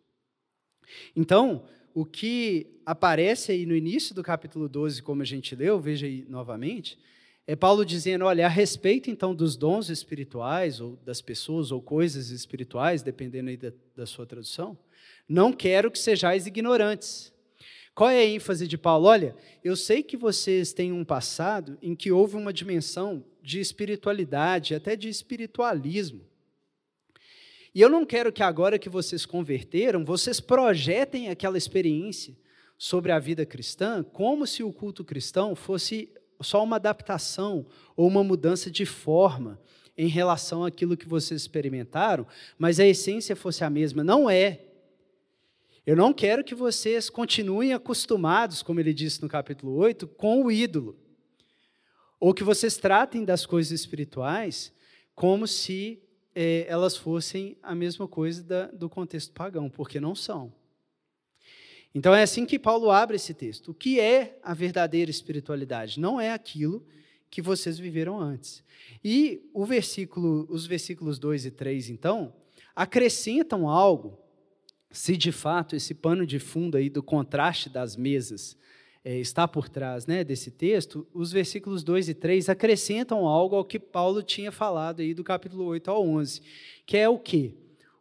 Então, 1.15 1.63
o 1.93 2.03
que 2.03 2.81
aparece 2.83 3.51
aí 3.51 3.67
no 3.67 3.75
início 3.75 4.15
do 4.15 4.23
capítulo 4.23 4.67
12, 4.67 5.03
como 5.03 5.21
a 5.21 5.25
gente 5.25 5.55
leu, 5.55 5.79
veja 5.79 6.07
aí 6.07 6.25
novamente, 6.27 6.97
é 7.47 7.55
Paulo 7.55 7.85
dizendo: 7.85 8.25
olha, 8.25 8.45
a 8.45 8.49
respeito 8.49 9.09
então 9.09 9.35
dos 9.35 9.55
dons 9.55 9.89
espirituais, 9.89 10.79
ou 10.81 10.97
das 11.05 11.21
pessoas, 11.21 11.71
ou 11.71 11.81
coisas 11.81 12.29
espirituais, 12.29 13.03
dependendo 13.03 13.49
aí 13.49 13.57
da, 13.57 13.71
da 13.95 14.05
sua 14.05 14.25
tradução, 14.25 14.77
não 15.27 15.53
quero 15.53 15.91
que 15.91 15.99
sejais 15.99 16.47
ignorantes. 16.47 17.33
Qual 17.93 18.09
é 18.09 18.19
a 18.19 18.25
ênfase 18.25 18.67
de 18.67 18.77
Paulo? 18.77 19.07
Olha, 19.07 19.35
eu 19.63 19.75
sei 19.75 20.03
que 20.03 20.17
vocês 20.17 20.73
têm 20.73 20.91
um 20.91 21.05
passado 21.05 21.77
em 21.81 21.95
que 21.95 22.11
houve 22.11 22.35
uma 22.35 22.51
dimensão 22.51 23.23
de 23.41 23.59
espiritualidade, 23.59 24.75
até 24.75 24.97
de 24.97 25.07
espiritualismo. 25.07 26.21
E 27.73 27.79
eu 27.79 27.89
não 27.89 28.05
quero 28.05 28.33
que 28.33 28.43
agora 28.43 28.79
que 28.79 28.89
vocês 28.89 29.25
converteram, 29.25 30.03
vocês 30.03 30.41
projetem 30.41 31.29
aquela 31.29 31.57
experiência 31.57 32.35
sobre 32.77 33.11
a 33.11 33.19
vida 33.19 33.45
cristã 33.45 34.03
como 34.03 34.45
se 34.45 34.61
o 34.61 34.73
culto 34.73 35.03
cristão 35.03 35.55
fosse 35.55 36.09
só 36.41 36.63
uma 36.63 36.75
adaptação 36.75 37.65
ou 37.95 38.07
uma 38.07 38.23
mudança 38.23 38.69
de 38.69 38.85
forma 38.85 39.59
em 39.97 40.07
relação 40.07 40.65
àquilo 40.65 40.97
que 40.97 41.07
vocês 41.07 41.41
experimentaram, 41.41 42.27
mas 42.57 42.79
a 42.79 42.85
essência 42.85 43.35
fosse 43.35 43.63
a 43.63 43.69
mesma. 43.69 44.03
Não 44.03 44.29
é. 44.29 44.61
Eu 45.85 45.95
não 45.95 46.13
quero 46.13 46.43
que 46.43 46.55
vocês 46.55 47.09
continuem 47.09 47.73
acostumados, 47.73 48.61
como 48.61 48.79
ele 48.79 48.93
disse 48.93 49.21
no 49.21 49.29
capítulo 49.29 49.75
8, 49.75 50.07
com 50.07 50.43
o 50.43 50.51
ídolo. 50.51 50.97
Ou 52.19 52.33
que 52.33 52.43
vocês 52.43 52.75
tratem 52.77 53.23
das 53.23 53.45
coisas 53.45 53.71
espirituais 53.71 54.73
como 55.13 55.47
se 55.47 56.01
é, 56.33 56.65
elas 56.67 56.97
fossem 56.97 57.57
a 57.63 57.73
mesma 57.73 58.07
coisa 58.07 58.43
da, 58.43 58.65
do 58.67 58.89
contexto 58.89 59.31
pagão, 59.31 59.69
porque 59.69 59.99
não 59.99 60.13
são. 60.13 60.51
Então 61.95 62.13
é 62.13 62.23
assim 62.23 62.45
que 62.45 62.59
Paulo 62.59 62.91
abre 62.91 63.15
esse 63.15 63.33
texto. 63.33 63.71
O 63.71 63.73
que 63.73 64.01
é 64.01 64.37
a 64.43 64.53
verdadeira 64.53 65.09
espiritualidade? 65.09 65.97
Não 65.97 66.19
é 66.19 66.33
aquilo 66.33 66.85
que 67.31 67.41
vocês 67.41 67.79
viveram 67.79 68.19
antes. 68.19 68.61
E 69.01 69.49
o 69.53 69.65
versículo, 69.65 70.45
os 70.49 70.67
versículos 70.67 71.17
2 71.17 71.45
e 71.45 71.51
3, 71.51 71.89
então, 71.89 72.33
acrescentam 72.75 73.69
algo, 73.69 74.19
se 74.91 75.15
de 75.15 75.31
fato 75.31 75.73
esse 75.73 75.93
pano 75.93 76.25
de 76.25 76.37
fundo 76.37 76.75
aí 76.75 76.89
do 76.89 77.01
contraste 77.01 77.69
das 77.69 77.95
mesas 77.95 78.57
é, 79.03 79.17
está 79.17 79.47
por 79.47 79.69
trás 79.69 80.05
né, 80.05 80.21
desse 80.21 80.51
texto, 80.51 81.07
os 81.13 81.31
versículos 81.31 81.81
2 81.81 82.09
e 82.09 82.13
3 82.13 82.49
acrescentam 82.49 83.25
algo 83.25 83.55
ao 83.55 83.63
que 83.63 83.79
Paulo 83.79 84.21
tinha 84.21 84.51
falado 84.51 84.99
aí 84.99 85.13
do 85.13 85.23
capítulo 85.23 85.63
8 85.65 85.89
ao 85.89 86.05
11, 86.05 86.41
que 86.85 86.97
é 86.97 87.07
o 87.07 87.17
quê? 87.17 87.55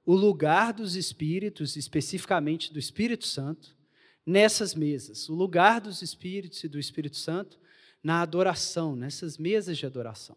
O 0.05 0.17
lugar 0.17 0.73
dos 0.73 0.97
espíritos, 0.97 1.77
especificamente 1.77 2.73
do 2.73 2.79
Espírito 2.79 3.27
Santo, 3.27 3.77
nessas 4.27 4.75
mesas. 4.75 5.29
O 5.29 5.35
lugar 5.35 5.81
dos 5.81 6.03
espíritos 6.03 6.63
e 6.65 6.69
do 6.69 6.79
Espírito 6.79 7.17
Santo 7.17 7.59
na 8.03 8.21
adoração, 8.21 8.95
nessas 8.95 9.39
mesas 9.39 9.79
de 9.79 9.87
adoração. 9.87 10.37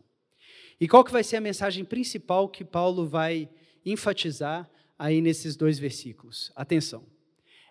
E 0.79 0.88
qual 0.88 1.03
que 1.03 1.12
vai 1.12 1.24
ser 1.24 1.38
a 1.38 1.41
mensagem 1.41 1.84
principal 1.84 2.48
que 2.48 2.63
Paulo 2.63 3.08
vai 3.08 3.50
enfatizar 3.86 4.70
aí 4.98 5.22
nesses 5.22 5.56
dois 5.56 5.79
versículos? 5.79 6.51
Atenção. 6.56 7.03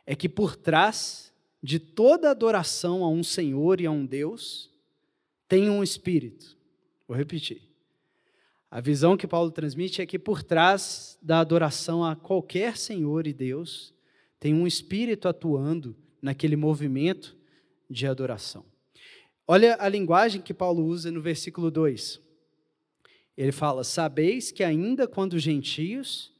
É 0.04 0.14
que 0.14 0.28
por 0.28 0.56
trás 0.56 1.32
de 1.62 1.78
toda 1.78 2.30
adoração 2.30 3.04
a 3.04 3.08
um 3.08 3.22
Senhor 3.22 3.80
e 3.80 3.86
a 3.86 3.90
um 3.90 4.04
Deus 4.04 4.70
tem 5.48 5.70
um 5.70 5.82
espírito. 5.82 6.56
Vou 7.08 7.16
repetir. 7.16 7.62
A 8.70 8.80
visão 8.80 9.16
que 9.16 9.26
Paulo 9.26 9.50
transmite 9.50 10.02
é 10.02 10.06
que 10.06 10.18
por 10.18 10.42
trás 10.42 11.18
da 11.22 11.40
adoração 11.40 12.04
a 12.04 12.14
qualquer 12.14 12.76
Senhor 12.76 13.26
e 13.26 13.32
Deus 13.32 13.94
tem 14.38 14.52
um 14.52 14.66
espírito 14.66 15.28
atuando 15.28 15.96
naquele 16.26 16.56
movimento 16.56 17.36
de 17.88 18.04
adoração. 18.04 18.64
Olha 19.46 19.76
a 19.78 19.88
linguagem 19.88 20.42
que 20.42 20.52
Paulo 20.52 20.84
usa 20.84 21.08
no 21.12 21.22
versículo 21.22 21.70
2. 21.70 22.20
Ele 23.36 23.52
fala: 23.52 23.84
Sabeis 23.84 24.50
que 24.50 24.64
ainda 24.64 25.06
quando 25.06 25.38
gentios 25.38 26.34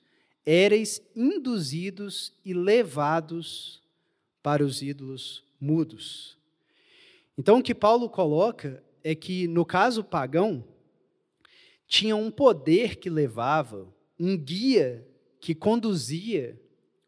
éreis 0.45 1.01
induzidos 1.15 2.33
e 2.45 2.53
levados 2.53 3.81
para 4.43 4.65
os 4.65 4.83
ídolos 4.83 5.45
mudos. 5.61 6.37
Então, 7.39 7.59
o 7.59 7.63
que 7.63 7.75
Paulo 7.75 8.11
coloca 8.11 8.83
é 9.05 9.15
que, 9.15 9.47
no 9.47 9.65
caso 9.65 10.03
pagão, 10.03 10.65
tinha 11.87 12.17
um 12.17 12.31
poder 12.31 12.97
que 12.97 13.09
levava, 13.09 13.87
um 14.19 14.37
guia 14.37 15.07
que 15.41 15.55
conduzia 15.55 16.61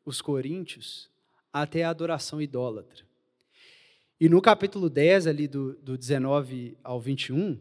os 0.05 0.21
coríntios 0.21 1.09
até 1.63 1.85
a 1.85 1.91
adoração 1.91 2.41
idólatra. 2.41 3.05
E 4.21 4.29
no 4.29 4.43
capítulo 4.43 4.91
10, 4.91 5.27
ali 5.27 5.47
do, 5.47 5.75
do 5.75 5.97
19 5.97 6.77
ao 6.83 7.01
21, 7.01 7.59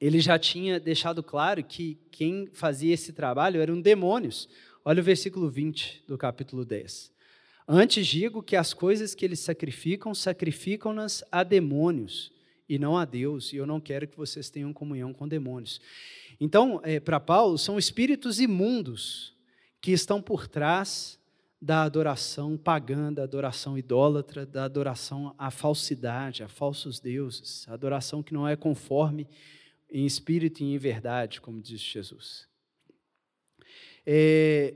ele 0.00 0.20
já 0.20 0.38
tinha 0.38 0.78
deixado 0.78 1.22
claro 1.22 1.62
que 1.64 1.96
quem 2.10 2.48
fazia 2.52 2.92
esse 2.92 3.12
trabalho 3.12 3.60
eram 3.60 3.80
demônios. 3.80 4.48
Olha 4.84 5.00
o 5.00 5.04
versículo 5.04 5.48
20 5.48 6.04
do 6.06 6.18
capítulo 6.18 6.64
10. 6.64 7.12
Antes 7.66 8.06
digo 8.06 8.42
que 8.42 8.56
as 8.56 8.74
coisas 8.74 9.14
que 9.14 9.24
eles 9.24 9.40
sacrificam, 9.40 10.14
sacrificam-nas 10.14 11.24
a 11.30 11.42
demônios 11.44 12.32
e 12.68 12.78
não 12.78 12.98
a 12.98 13.04
Deus, 13.04 13.52
e 13.52 13.56
eu 13.56 13.66
não 13.66 13.80
quero 13.80 14.08
que 14.08 14.16
vocês 14.16 14.50
tenham 14.50 14.72
comunhão 14.72 15.12
com 15.12 15.28
demônios. 15.28 15.80
Então, 16.40 16.80
é, 16.82 16.98
para 16.98 17.20
Paulo, 17.20 17.56
são 17.56 17.78
espíritos 17.78 18.40
imundos 18.40 19.36
que 19.80 19.92
estão 19.92 20.20
por 20.20 20.48
trás 20.48 21.18
da 21.62 21.84
adoração 21.84 22.58
pagã, 22.58 23.12
da 23.12 23.22
adoração 23.22 23.78
idólatra, 23.78 24.44
da 24.44 24.64
adoração 24.64 25.32
à 25.38 25.50
falsidade, 25.50 26.42
a 26.42 26.48
falsos 26.48 26.98
deuses, 26.98 27.64
a 27.68 27.74
adoração 27.74 28.22
que 28.22 28.34
não 28.34 28.46
é 28.46 28.56
conforme 28.56 29.28
em 29.88 30.04
espírito 30.04 30.60
e 30.62 30.74
em 30.74 30.76
verdade, 30.76 31.40
como 31.40 31.62
diz 31.62 31.80
Jesus. 31.80 32.48
É, 34.04 34.74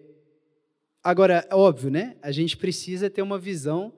Agora, 1.07 1.47
óbvio, 1.53 1.89
né? 1.89 2.17
A 2.21 2.33
gente 2.33 2.57
precisa 2.57 3.09
ter 3.09 3.23
uma 3.23 3.39
visão 3.39 3.93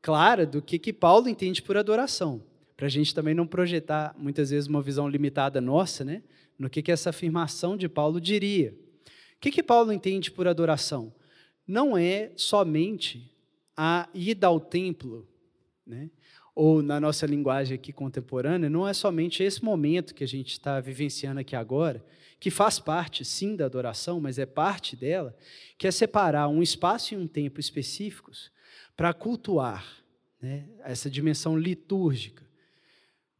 clara 0.00 0.46
do 0.46 0.62
que, 0.62 0.78
que 0.78 0.90
Paulo 0.90 1.28
entende 1.28 1.60
por 1.60 1.76
adoração, 1.76 2.42
para 2.74 2.86
a 2.86 2.88
gente 2.88 3.14
também 3.14 3.34
não 3.34 3.46
projetar 3.46 4.14
muitas 4.16 4.48
vezes 4.48 4.66
uma 4.66 4.80
visão 4.80 5.06
limitada 5.06 5.60
nossa, 5.60 6.02
né? 6.02 6.22
No 6.58 6.70
que, 6.70 6.80
que 6.80 6.90
essa 6.90 7.10
afirmação 7.10 7.76
de 7.76 7.90
Paulo 7.90 8.18
diria. 8.18 8.74
O 9.36 9.40
que, 9.40 9.50
que 9.50 9.62
Paulo 9.62 9.92
entende 9.92 10.30
por 10.30 10.48
adoração? 10.48 11.12
Não 11.66 11.96
é 11.96 12.30
somente 12.36 13.30
a 13.76 14.08
ida 14.14 14.46
ao 14.46 14.60
templo, 14.60 15.28
né? 15.86 16.10
ou 16.56 16.82
na 16.82 16.98
nossa 16.98 17.26
linguagem 17.26 17.74
aqui 17.74 17.92
contemporânea, 17.92 18.70
não 18.70 18.88
é 18.88 18.94
somente 18.94 19.42
esse 19.42 19.62
momento 19.62 20.14
que 20.14 20.24
a 20.24 20.28
gente 20.28 20.52
está 20.52 20.80
vivenciando 20.80 21.38
aqui 21.38 21.54
agora, 21.54 22.02
que 22.40 22.50
faz 22.50 22.78
parte, 22.78 23.26
sim, 23.26 23.54
da 23.54 23.66
adoração, 23.66 24.18
mas 24.20 24.38
é 24.38 24.46
parte 24.46 24.96
dela, 24.96 25.36
que 25.76 25.86
é 25.86 25.90
separar 25.90 26.48
um 26.48 26.62
espaço 26.62 27.12
e 27.12 27.16
um 27.16 27.26
tempo 27.26 27.60
específicos 27.60 28.50
para 28.96 29.12
cultuar 29.12 29.86
né, 30.40 30.66
essa 30.82 31.10
dimensão 31.10 31.58
litúrgica, 31.58 32.45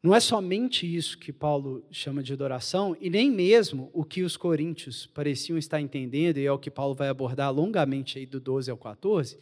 Não 0.06 0.14
é 0.14 0.20
somente 0.20 0.86
isso 0.86 1.18
que 1.18 1.32
Paulo 1.32 1.84
chama 1.90 2.22
de 2.22 2.32
adoração, 2.32 2.96
e 3.00 3.10
nem 3.10 3.28
mesmo 3.28 3.90
o 3.92 4.04
que 4.04 4.22
os 4.22 4.36
coríntios 4.36 5.04
pareciam 5.06 5.58
estar 5.58 5.80
entendendo, 5.80 6.38
e 6.38 6.46
é 6.46 6.52
o 6.52 6.60
que 6.60 6.70
Paulo 6.70 6.94
vai 6.94 7.08
abordar 7.08 7.52
longamente 7.52 8.16
aí 8.16 8.24
do 8.24 8.38
12 8.38 8.70
ao 8.70 8.76
14, 8.76 9.36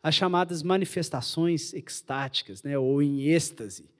as 0.00 0.14
chamadas 0.14 0.62
manifestações 0.62 1.72
extáticas, 1.74 2.62
né, 2.62 2.78
ou 2.78 3.02
em 3.02 3.22
êxtase. 3.22 3.90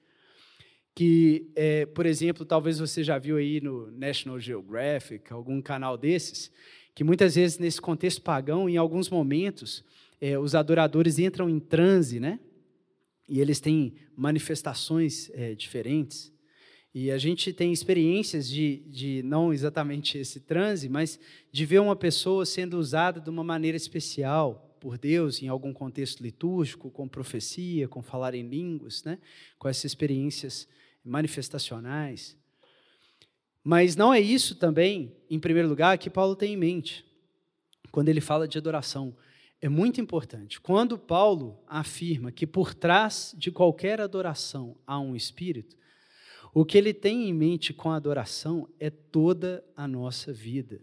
Que, 0.94 1.50
é, 1.56 1.84
por 1.84 2.06
exemplo, 2.06 2.44
talvez 2.46 2.78
você 2.78 3.02
já 3.02 3.18
viu 3.18 3.36
aí 3.36 3.60
no 3.60 3.90
National 3.90 4.38
Geographic, 4.38 5.32
algum 5.32 5.60
canal 5.60 5.98
desses, 5.98 6.48
que 6.94 7.02
muitas 7.02 7.34
vezes 7.34 7.58
nesse 7.58 7.80
contexto 7.80 8.22
pagão, 8.22 8.68
em 8.68 8.76
alguns 8.76 9.10
momentos, 9.10 9.84
é, 10.20 10.38
os 10.38 10.54
adoradores 10.54 11.18
entram 11.18 11.50
em 11.50 11.58
transe, 11.58 12.20
né? 12.20 12.38
E 13.28 13.40
eles 13.40 13.60
têm 13.60 13.94
manifestações 14.16 15.30
é, 15.32 15.54
diferentes. 15.54 16.32
E 16.94 17.10
a 17.10 17.18
gente 17.18 17.52
tem 17.52 17.72
experiências 17.72 18.48
de, 18.48 18.84
de, 18.86 19.22
não 19.24 19.52
exatamente 19.52 20.16
esse 20.16 20.40
transe, 20.40 20.88
mas 20.88 21.18
de 21.50 21.66
ver 21.66 21.80
uma 21.80 21.96
pessoa 21.96 22.46
sendo 22.46 22.78
usada 22.78 23.20
de 23.20 23.28
uma 23.28 23.42
maneira 23.42 23.76
especial 23.76 24.76
por 24.78 24.96
Deus 24.96 25.42
em 25.42 25.48
algum 25.48 25.72
contexto 25.72 26.22
litúrgico, 26.22 26.90
com 26.90 27.08
profecia, 27.08 27.88
com 27.88 28.02
falar 28.02 28.34
em 28.34 28.46
línguas, 28.46 29.02
né? 29.02 29.18
com 29.58 29.68
essas 29.68 29.86
experiências 29.86 30.68
manifestacionais. 31.04 32.36
Mas 33.64 33.96
não 33.96 34.12
é 34.12 34.20
isso 34.20 34.54
também, 34.54 35.16
em 35.28 35.40
primeiro 35.40 35.68
lugar, 35.68 35.98
que 35.98 36.10
Paulo 36.10 36.36
tem 36.36 36.52
em 36.52 36.56
mente 36.56 37.04
quando 37.90 38.08
ele 38.08 38.20
fala 38.20 38.46
de 38.46 38.58
adoração 38.58 39.16
é 39.60 39.68
muito 39.68 40.00
importante. 40.00 40.60
Quando 40.60 40.98
Paulo 40.98 41.58
afirma 41.66 42.30
que 42.30 42.46
por 42.46 42.74
trás 42.74 43.34
de 43.36 43.50
qualquer 43.50 44.00
adoração 44.00 44.76
há 44.86 44.98
um 44.98 45.16
espírito, 45.16 45.76
o 46.52 46.64
que 46.64 46.78
ele 46.78 46.94
tem 46.94 47.28
em 47.28 47.32
mente 47.32 47.72
com 47.72 47.90
a 47.90 47.96
adoração 47.96 48.68
é 48.78 48.90
toda 48.90 49.64
a 49.76 49.88
nossa 49.88 50.32
vida. 50.32 50.80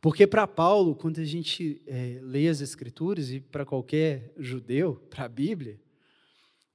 Porque 0.00 0.26
para 0.26 0.46
Paulo, 0.46 0.94
quando 0.94 1.20
a 1.20 1.24
gente 1.24 1.82
é, 1.86 2.18
lê 2.22 2.48
as 2.48 2.60
Escrituras, 2.60 3.30
e 3.30 3.40
para 3.40 3.64
qualquer 3.64 4.32
judeu, 4.36 4.96
para 5.10 5.24
a 5.24 5.28
Bíblia, 5.28 5.80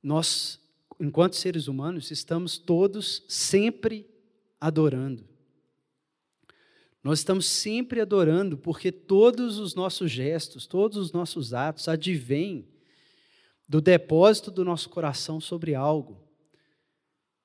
nós, 0.01 0.59
enquanto 0.99 1.35
seres 1.35 1.67
humanos, 1.67 2.11
estamos 2.11 2.57
todos 2.57 3.23
sempre 3.27 4.05
adorando. 4.59 5.32
Nós 7.03 7.19
estamos 7.19 7.45
sempre 7.45 7.99
adorando, 7.99 8.57
porque 8.57 8.91
todos 8.91 9.59
os 9.59 9.75
nossos 9.75 10.09
gestos, 10.09 10.65
todos 10.65 10.97
os 10.97 11.11
nossos 11.11 11.53
atos 11.53 11.89
advêm 11.89 12.65
do 13.67 13.81
depósito 13.81 14.49
do 14.49 14.63
nosso 14.63 14.89
coração 14.89 15.41
sobre 15.41 15.75
algo, 15.75 16.21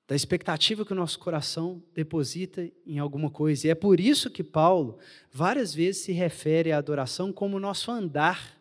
da 0.07 0.15
expectativa 0.15 0.85
que 0.85 0.93
o 0.93 0.97
nosso 0.97 1.19
coração 1.19 1.83
deposita 1.93 2.71
em 2.87 2.99
alguma 2.99 3.31
coisa. 3.31 3.67
E 3.67 3.71
é 3.71 3.75
por 3.75 3.99
isso 3.99 4.31
que 4.31 4.45
Paulo 4.45 4.99
várias 5.33 5.75
vezes 5.75 6.03
se 6.03 6.13
refere 6.13 6.71
à 6.71 6.79
adoração 6.79 7.33
como 7.33 7.59
nosso 7.59 7.91
andar. 7.91 8.58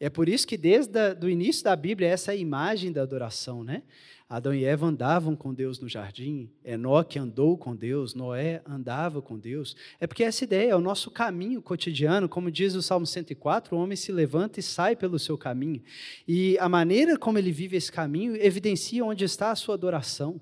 É 0.00 0.10
por 0.10 0.28
isso 0.28 0.46
que 0.46 0.56
desde 0.56 0.98
o 1.22 1.28
início 1.28 1.64
da 1.64 1.74
Bíblia 1.76 2.08
essa 2.08 2.32
é 2.32 2.34
a 2.34 2.38
imagem 2.38 2.92
da 2.92 3.02
adoração, 3.02 3.62
né? 3.62 3.82
Adão 4.28 4.54
e 4.54 4.64
Eva 4.64 4.86
andavam 4.86 5.36
com 5.36 5.52
Deus 5.52 5.78
no 5.78 5.88
jardim, 5.88 6.50
Enoque 6.64 7.18
andou 7.18 7.58
com 7.58 7.76
Deus, 7.76 8.14
Noé 8.14 8.62
andava 8.66 9.20
com 9.20 9.38
Deus. 9.38 9.76
É 10.00 10.06
porque 10.06 10.24
essa 10.24 10.42
ideia 10.42 10.70
é 10.70 10.76
o 10.76 10.80
nosso 10.80 11.10
caminho 11.10 11.60
cotidiano, 11.60 12.28
como 12.28 12.50
diz 12.50 12.74
o 12.74 12.82
Salmo 12.82 13.06
104, 13.06 13.76
o 13.76 13.78
homem 13.78 13.96
se 13.96 14.10
levanta 14.10 14.58
e 14.58 14.62
sai 14.62 14.96
pelo 14.96 15.18
seu 15.18 15.36
caminho. 15.36 15.82
E 16.26 16.58
a 16.58 16.68
maneira 16.68 17.18
como 17.18 17.38
ele 17.38 17.52
vive 17.52 17.76
esse 17.76 17.92
caminho 17.92 18.34
evidencia 18.36 19.04
onde 19.04 19.24
está 19.24 19.50
a 19.50 19.56
sua 19.56 19.74
adoração. 19.74 20.40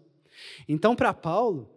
Então, 0.69 0.95
para 0.95 1.13
Paulo, 1.13 1.69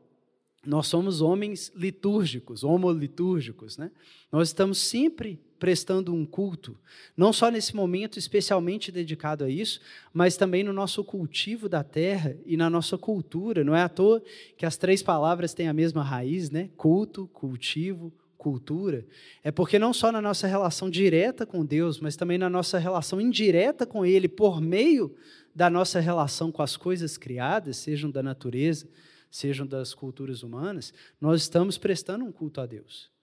nós 0.65 0.88
somos 0.88 1.22
homens 1.22 1.72
litúrgicos, 1.75 2.63
homolitúrgicos, 2.63 3.77
né? 3.77 3.91
Nós 4.32 4.50
estamos 4.50 4.77
sempre 4.77 5.39
prestando 5.59 6.13
um 6.13 6.25
culto, 6.25 6.77
não 7.15 7.31
só 7.31 7.50
nesse 7.50 7.75
momento 7.75 8.20
especialmente 8.20 8.91
dedicado 8.91 9.44
a 9.44 9.50
isso, 9.50 9.79
mas 10.13 10.37
também 10.37 10.63
no 10.63 10.74
nosso 10.74 11.03
cultivo 11.03 11.70
da 11.70 11.83
terra 11.83 12.35
e 12.46 12.57
na 12.57 12.70
nossa 12.70 12.98
cultura. 12.98 13.63
Não 13.63 13.75
é 13.75 13.81
à 13.81 13.89
toa 13.89 14.22
que 14.57 14.65
as 14.65 14.77
três 14.77 15.01
palavras 15.01 15.53
têm 15.53 15.68
a 15.68 15.74
mesma 15.74 16.03
raiz, 16.03 16.50
né? 16.50 16.70
Culto, 16.75 17.27
cultivo, 17.33 18.11
cultura. 18.37 19.05
É 19.44 19.50
porque 19.50 19.79
não 19.79 19.94
só 19.94 20.11
na 20.11 20.22
nossa 20.22 20.46
relação 20.46 20.89
direta 20.89 21.46
com 21.46 21.65
Deus, 21.65 22.00
mas 22.00 22.15
também 22.15 22.37
na 22.37 22.50
nossa 22.50 22.77
relação 22.77 23.20
indireta 23.20 23.85
com 23.85 24.05
Ele, 24.05 24.27
por 24.27 24.61
meio 24.61 25.15
da 25.55 25.70
nossa 25.70 26.00
relação 26.00 26.51
com 26.51 26.61
as 26.61 26.75
coisas 26.75 27.18
criadas, 27.18 27.77
sejam 27.77 28.11
da 28.11 28.22
natureza, 28.22 28.87
sejam 29.31 29.65
das 29.65 29.94
culturas 29.94 30.44
humanas, 30.44 30.94
nós 31.20 31.41
estamos 31.41 31.77
prestando 31.77 32.25
um 32.25 32.31
culto 32.31 32.61
a 32.61 32.65
Deus. 32.65 33.14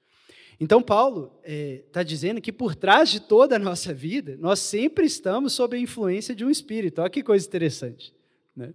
Então, 0.60 0.82
Paulo 0.82 1.32
está 1.38 1.50
é, 1.50 1.84
tá 1.92 2.02
dizendo 2.02 2.40
que 2.40 2.52
por 2.52 2.74
trás 2.74 3.10
de 3.10 3.20
toda 3.20 3.56
a 3.56 3.58
nossa 3.58 3.92
vida, 3.92 4.36
nós 4.38 4.58
sempre 4.58 5.06
estamos 5.06 5.52
sob 5.52 5.76
a 5.76 5.80
influência 5.80 6.34
de 6.34 6.44
um 6.44 6.50
espírito. 6.50 7.00
Olha 7.00 7.10
que 7.10 7.22
coisa 7.22 7.46
interessante. 7.46 8.14
Né? 8.54 8.72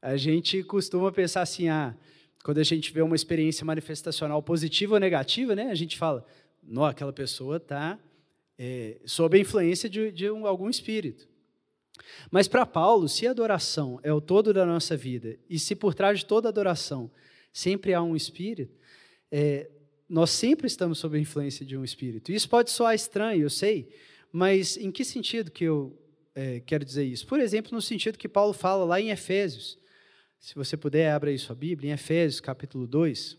A 0.00 0.16
gente 0.16 0.62
costuma 0.62 1.12
pensar 1.12 1.42
assim, 1.42 1.68
ah, 1.68 1.94
quando 2.42 2.58
a 2.58 2.64
gente 2.64 2.92
vê 2.92 3.02
uma 3.02 3.16
experiência 3.16 3.64
manifestacional 3.64 4.42
positiva 4.42 4.94
ou 4.94 5.00
negativa, 5.00 5.54
né, 5.54 5.70
a 5.70 5.74
gente 5.74 5.96
fala, 5.96 6.26
não, 6.62 6.84
aquela 6.84 7.12
pessoa 7.12 7.56
está 7.56 7.98
é, 8.58 9.00
sob 9.04 9.36
a 9.36 9.40
influência 9.40 9.88
de, 9.88 10.10
de 10.10 10.30
um, 10.30 10.46
algum 10.46 10.68
espírito. 10.68 11.28
Mas 12.30 12.48
para 12.48 12.66
Paulo, 12.66 13.08
se 13.08 13.26
a 13.26 13.30
adoração 13.30 14.00
é 14.02 14.12
o 14.12 14.20
todo 14.20 14.52
da 14.52 14.64
nossa 14.64 14.96
vida, 14.96 15.38
e 15.48 15.58
se 15.58 15.74
por 15.74 15.94
trás 15.94 16.20
de 16.20 16.26
toda 16.26 16.48
adoração 16.48 17.10
sempre 17.52 17.94
há 17.94 18.02
um 18.02 18.16
espírito, 18.16 18.76
é, 19.30 19.70
nós 20.12 20.28
sempre 20.28 20.66
estamos 20.66 20.98
sob 20.98 21.16
a 21.16 21.20
influência 21.20 21.64
de 21.64 21.74
um 21.74 21.82
espírito. 21.82 22.30
Isso 22.30 22.46
pode 22.46 22.70
soar 22.70 22.94
estranho, 22.94 23.44
eu 23.44 23.48
sei, 23.48 23.88
mas 24.30 24.76
em 24.76 24.92
que 24.92 25.06
sentido 25.06 25.50
que 25.50 25.64
eu 25.64 25.98
é, 26.34 26.60
quero 26.60 26.84
dizer 26.84 27.04
isso? 27.04 27.26
Por 27.26 27.40
exemplo, 27.40 27.72
no 27.72 27.80
sentido 27.80 28.18
que 28.18 28.28
Paulo 28.28 28.52
fala 28.52 28.84
lá 28.84 29.00
em 29.00 29.08
Efésios. 29.08 29.78
Se 30.38 30.54
você 30.54 30.76
puder, 30.76 31.10
abra 31.10 31.30
aí 31.30 31.38
sua 31.38 31.54
Bíblia, 31.54 31.90
em 31.90 31.94
Efésios, 31.94 32.42
capítulo 32.42 32.86
2, 32.86 33.38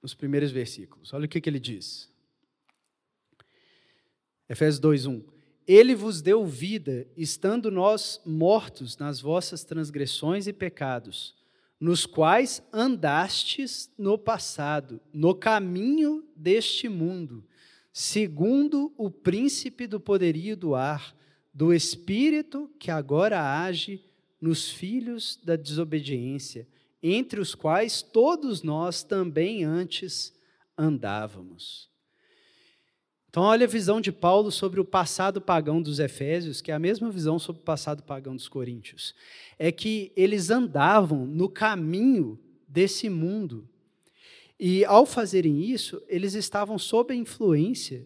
nos 0.00 0.14
primeiros 0.14 0.50
versículos. 0.50 1.12
Olha 1.12 1.26
o 1.26 1.28
que, 1.28 1.38
que 1.38 1.50
ele 1.50 1.60
diz. 1.60 2.10
Efésios 4.48 4.78
2, 4.78 5.04
1. 5.04 5.24
Ele 5.66 5.94
vos 5.94 6.22
deu 6.22 6.46
vida, 6.46 7.06
estando 7.18 7.70
nós 7.70 8.18
mortos 8.24 8.96
nas 8.96 9.20
vossas 9.20 9.62
transgressões 9.62 10.46
e 10.46 10.54
pecados 10.54 11.38
nos 11.80 12.04
quais 12.04 12.62
andastes 12.72 13.90
no 13.96 14.18
passado, 14.18 15.00
no 15.12 15.34
caminho 15.34 16.22
deste 16.36 16.88
mundo, 16.88 17.42
segundo 17.90 18.92
o 18.98 19.10
príncipe 19.10 19.86
do 19.86 19.98
poderio 19.98 20.56
do 20.56 20.74
ar, 20.74 21.16
do 21.52 21.72
espírito 21.72 22.70
que 22.78 22.90
agora 22.90 23.62
age 23.64 24.04
nos 24.38 24.70
filhos 24.70 25.40
da 25.42 25.56
desobediência, 25.56 26.68
entre 27.02 27.40
os 27.40 27.54
quais 27.54 28.02
todos 28.02 28.62
nós 28.62 29.02
também 29.02 29.64
antes 29.64 30.34
andávamos. 30.76 31.89
Então, 33.30 33.44
olha 33.44 33.64
a 33.64 33.68
visão 33.68 34.00
de 34.00 34.10
Paulo 34.10 34.50
sobre 34.50 34.80
o 34.80 34.84
passado 34.84 35.40
pagão 35.40 35.80
dos 35.80 36.00
Efésios, 36.00 36.60
que 36.60 36.72
é 36.72 36.74
a 36.74 36.80
mesma 36.80 37.10
visão 37.12 37.38
sobre 37.38 37.62
o 37.62 37.64
passado 37.64 38.02
pagão 38.02 38.34
dos 38.34 38.48
Coríntios. 38.48 39.14
É 39.56 39.70
que 39.70 40.10
eles 40.16 40.50
andavam 40.50 41.24
no 41.26 41.48
caminho 41.48 42.36
desse 42.66 43.08
mundo. 43.08 43.68
E, 44.58 44.84
ao 44.84 45.06
fazerem 45.06 45.62
isso, 45.62 46.02
eles 46.08 46.34
estavam 46.34 46.76
sob 46.76 47.14
a 47.14 47.16
influência 47.16 48.04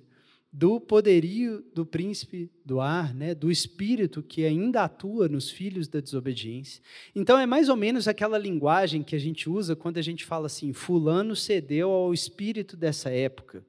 do 0.52 0.78
poderio 0.78 1.64
do 1.74 1.86
príncipe 1.86 2.50
do 2.62 2.78
ar, 2.78 3.14
né, 3.14 3.34
do 3.34 3.50
espírito 3.50 4.22
que 4.22 4.44
ainda 4.44 4.84
atua 4.84 5.26
nos 5.26 5.50
filhos 5.50 5.88
da 5.88 6.00
desobediência. 6.00 6.82
Então 7.12 7.36
é 7.38 7.46
mais 7.46 7.70
ou 7.70 7.74
menos 7.74 8.06
aquela 8.06 8.38
linguagem 8.38 9.02
que 9.02 9.16
a 9.16 9.18
gente 9.18 9.50
usa 9.50 9.74
quando 9.74 9.96
a 9.96 10.02
gente 10.02 10.24
fala 10.24 10.46
assim: 10.46 10.72
fulano 10.72 11.34
cedeu 11.34 11.90
ao 11.90 12.14
espírito 12.14 12.76
dessa 12.76 13.10
época. 13.10 13.64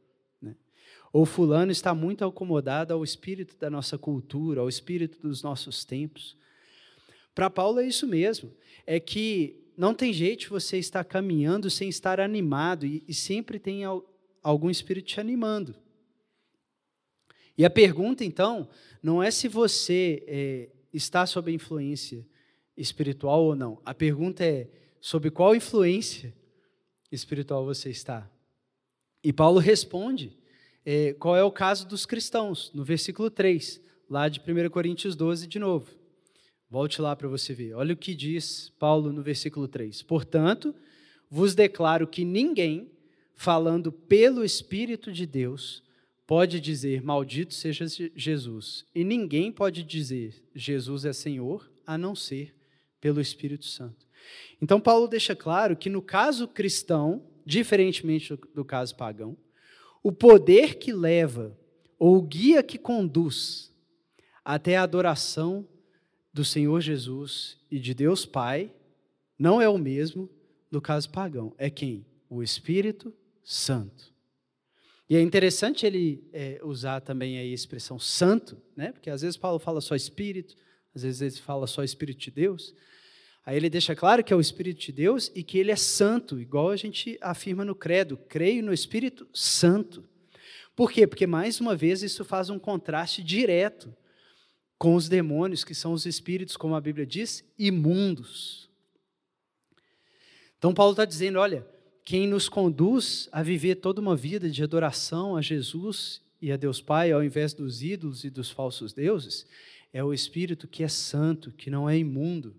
Ou 1.15 1.25
fulano 1.25 1.71
está 1.71 1.95
muito 1.95 2.25
acomodado 2.25 2.93
ao 2.93 3.01
espírito 3.01 3.57
da 3.57 3.69
nossa 3.69 3.97
cultura, 3.97 4.59
ao 4.59 4.67
espírito 4.67 5.17
dos 5.21 5.41
nossos 5.41 5.85
tempos. 5.85 6.35
Para 7.33 7.49
Paulo 7.49 7.79
é 7.79 7.87
isso 7.87 8.05
mesmo. 8.05 8.51
É 8.85 8.99
que 8.99 9.63
não 9.77 9.93
tem 9.93 10.11
jeito 10.11 10.49
você 10.49 10.77
estar 10.77 11.05
caminhando 11.05 11.69
sem 11.69 11.87
estar 11.87 12.19
animado 12.19 12.85
e, 12.85 13.01
e 13.07 13.13
sempre 13.13 13.59
tem 13.59 13.83
algum 14.43 14.69
espírito 14.69 15.05
te 15.05 15.21
animando. 15.21 15.73
E 17.57 17.63
a 17.63 17.69
pergunta, 17.69 18.25
então, 18.25 18.67
não 19.01 19.23
é 19.23 19.31
se 19.31 19.47
você 19.47 20.21
é, 20.27 20.69
está 20.91 21.25
sob 21.25 21.49
influência 21.49 22.27
espiritual 22.75 23.41
ou 23.41 23.55
não. 23.55 23.81
A 23.85 23.93
pergunta 23.93 24.43
é 24.43 24.67
sobre 24.99 25.31
qual 25.31 25.55
influência 25.55 26.35
espiritual 27.09 27.63
você 27.63 27.89
está. 27.89 28.29
E 29.23 29.31
Paulo 29.31 29.59
responde 29.59 30.43
é, 30.85 31.13
qual 31.13 31.35
é 31.35 31.43
o 31.43 31.51
caso 31.51 31.87
dos 31.87 32.05
cristãos, 32.05 32.71
no 32.73 32.83
versículo 32.83 33.29
3, 33.29 33.81
lá 34.09 34.29
de 34.29 34.39
1 34.39 34.69
Coríntios 34.69 35.15
12, 35.15 35.47
de 35.47 35.57
novo. 35.57 35.89
Volte 36.69 37.01
lá 37.01 37.15
para 37.15 37.27
você 37.27 37.53
ver. 37.53 37.73
Olha 37.73 37.93
o 37.93 37.97
que 37.97 38.13
diz 38.13 38.71
Paulo 38.77 39.11
no 39.11 39.21
versículo 39.21 39.67
3. 39.67 40.01
Portanto, 40.03 40.75
vos 41.29 41.55
declaro 41.55 42.07
que 42.07 42.25
ninguém, 42.25 42.91
falando 43.33 43.91
pelo 43.91 44.43
Espírito 44.43 45.11
de 45.11 45.25
Deus, 45.25 45.83
pode 46.27 46.59
dizer: 46.59 47.01
Maldito 47.01 47.53
seja 47.53 47.85
Jesus. 48.15 48.85
E 48.93 49.03
ninguém 49.03 49.51
pode 49.51 49.83
dizer: 49.83 50.43
Jesus 50.53 51.05
é 51.05 51.13
Senhor, 51.13 51.69
a 51.85 51.97
não 51.97 52.15
ser 52.15 52.53
pelo 52.99 53.21
Espírito 53.21 53.65
Santo. 53.65 54.05
Então, 54.61 54.79
Paulo 54.79 55.07
deixa 55.07 55.35
claro 55.35 55.75
que 55.77 55.89
no 55.89 56.01
caso 56.01 56.47
cristão, 56.47 57.23
diferentemente 57.45 58.35
do, 58.53 58.65
caso 58.65 58.95
pagão, 58.95 59.37
o 60.05 60.11
poder 60.11 60.75
que 60.75 60.93
leva, 60.93 61.57
ou 61.97 62.17
o 62.17 62.21
guia 62.21 62.61
que 62.61 62.77
conduz 62.77 63.73
até 64.43 64.77
a 64.77 64.83
adoração 64.83 65.67
do 66.31 66.45
Senhor 66.45 66.79
Jesus 66.79 67.57
e 67.71 67.79
de 67.79 67.91
Deus 67.95 68.23
Pai, 68.23 68.71
não 69.35 69.59
é 69.59 69.67
o 69.67 69.79
mesmo 69.79 70.29
do 70.69 70.79
caso 70.79 71.09
pagão. 71.09 71.55
É 71.57 71.71
quem? 71.71 72.05
O 72.29 72.43
Espírito 72.43 73.11
Santo. 73.43 74.13
E 75.09 75.15
é 75.15 75.21
interessante 75.23 75.87
ele 75.87 76.23
é, 76.31 76.61
usar 76.63 77.01
também 77.01 77.39
a 77.39 77.43
expressão 77.43 77.97
santo, 77.97 78.61
né? 78.75 78.91
porque 78.91 79.09
às 79.09 79.21
vezes 79.21 79.37
Paulo 79.37 79.57
fala 79.57 79.81
só 79.81 79.95
Espírito, 79.95 80.55
às 80.93 81.01
vezes 81.01 81.19
ele 81.19 81.43
fala 81.43 81.65
só 81.65 81.83
Espírito 81.83 82.19
de 82.19 82.29
Deus. 82.29 82.75
Aí 83.45 83.55
ele 83.55 83.69
deixa 83.69 83.95
claro 83.95 84.23
que 84.23 84.33
é 84.33 84.35
o 84.35 84.41
Espírito 84.41 84.81
de 84.81 84.91
Deus 84.91 85.31
e 85.35 85.43
que 85.43 85.59
ele 85.59 85.71
é 85.71 85.75
santo, 85.75 86.39
igual 86.39 86.71
a 86.71 86.75
gente 86.75 87.17
afirma 87.21 87.63
no 87.63 87.75
credo, 87.75 88.17
creio 88.27 88.63
no 88.63 88.73
Espírito 88.73 89.27
Santo. 89.31 90.03
Por 90.75 90.91
quê? 90.91 91.05
Porque, 91.05 91.27
mais 91.27 91.61
uma 91.61 91.75
vez, 91.75 92.01
isso 92.01 92.25
faz 92.25 92.49
um 92.49 92.57
contraste 92.57 93.23
direto 93.23 93.95
com 94.79 94.95
os 94.95 95.07
demônios, 95.07 95.63
que 95.63 95.75
são 95.75 95.93
os 95.93 96.05
espíritos, 96.05 96.57
como 96.57 96.75
a 96.75 96.81
Bíblia 96.81 97.05
diz, 97.05 97.45
imundos. 97.57 98.69
Então, 100.57 100.73
Paulo 100.73 100.91
está 100.93 101.05
dizendo: 101.05 101.39
olha, 101.39 101.65
quem 102.03 102.27
nos 102.27 102.49
conduz 102.49 103.29
a 103.31 103.43
viver 103.43 103.75
toda 103.75 104.01
uma 104.01 104.15
vida 104.15 104.49
de 104.49 104.63
adoração 104.63 105.37
a 105.37 105.41
Jesus 105.41 106.21
e 106.41 106.51
a 106.51 106.57
Deus 106.57 106.81
Pai, 106.81 107.11
ao 107.11 107.23
invés 107.23 107.53
dos 107.53 107.83
ídolos 107.83 108.23
e 108.23 108.29
dos 108.29 108.49
falsos 108.49 108.91
deuses, 108.91 109.47
é 109.93 110.03
o 110.03 110.13
Espírito 110.13 110.67
que 110.67 110.83
é 110.83 110.87
santo, 110.87 111.51
que 111.51 111.69
não 111.69 111.89
é 111.89 111.97
imundo. 111.97 112.55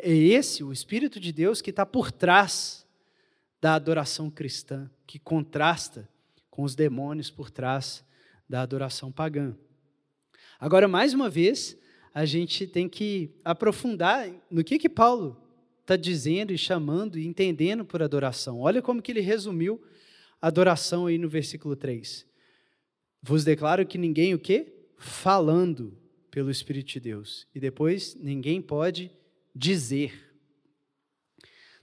É 0.00 0.12
esse, 0.12 0.62
o 0.62 0.72
Espírito 0.72 1.18
de 1.18 1.32
Deus, 1.32 1.60
que 1.60 1.70
está 1.70 1.84
por 1.84 2.12
trás 2.12 2.86
da 3.60 3.74
adoração 3.74 4.30
cristã, 4.30 4.88
que 5.04 5.18
contrasta 5.18 6.08
com 6.48 6.62
os 6.62 6.76
demônios 6.76 7.30
por 7.30 7.50
trás 7.50 8.04
da 8.48 8.62
adoração 8.62 9.10
pagã. 9.10 9.56
Agora, 10.60 10.86
mais 10.86 11.14
uma 11.14 11.28
vez, 11.28 11.76
a 12.14 12.24
gente 12.24 12.64
tem 12.64 12.88
que 12.88 13.30
aprofundar 13.44 14.30
no 14.48 14.62
que, 14.62 14.78
que 14.78 14.88
Paulo 14.88 15.36
está 15.80 15.96
dizendo 15.96 16.52
e 16.52 16.58
chamando 16.58 17.18
e 17.18 17.26
entendendo 17.26 17.84
por 17.84 18.00
adoração. 18.00 18.60
Olha 18.60 18.80
como 18.80 19.02
que 19.02 19.10
ele 19.10 19.20
resumiu 19.20 19.82
a 20.40 20.46
adoração 20.46 21.06
aí 21.06 21.18
no 21.18 21.28
versículo 21.28 21.74
3. 21.74 22.24
Vos 23.20 23.42
declaro 23.42 23.84
que 23.84 23.98
ninguém 23.98 24.32
o 24.32 24.38
quê? 24.38 24.72
Falando 24.96 25.98
pelo 26.30 26.52
Espírito 26.52 26.92
de 26.92 27.00
Deus. 27.00 27.48
E 27.52 27.58
depois, 27.58 28.14
ninguém 28.14 28.62
pode 28.62 29.10
dizer. 29.54 30.28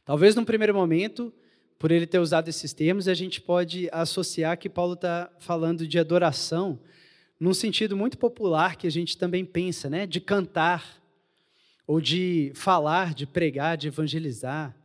Talvez 0.04 0.36
num 0.36 0.46
primeiro 0.46 0.74
momento, 0.74 1.34
por 1.80 1.92
ele 1.92 2.06
ter 2.06 2.20
usado 2.20 2.48
esses 2.48 2.74
termos, 2.74 3.08
a 3.08 3.14
gente 3.14 3.42
pode 3.42 3.90
associar 3.92 4.58
que 4.58 4.70
Paulo 4.70 4.94
está 4.94 5.32
falando 5.40 5.88
de 5.88 6.00
adoração 6.00 6.80
num 7.40 7.54
sentido 7.54 7.98
muito 7.98 8.18
popular 8.18 8.76
que 8.76 8.88
a 8.88 8.92
gente 8.92 9.18
também 9.18 9.44
pensa, 9.44 9.90
né? 9.90 10.06
De 10.06 10.22
cantar, 10.22 11.02
ou 11.86 12.00
de 12.00 12.52
falar, 12.56 13.14
de 13.14 13.26
pregar, 13.26 13.78
de 13.78 13.88
evangelizar. 13.88 14.76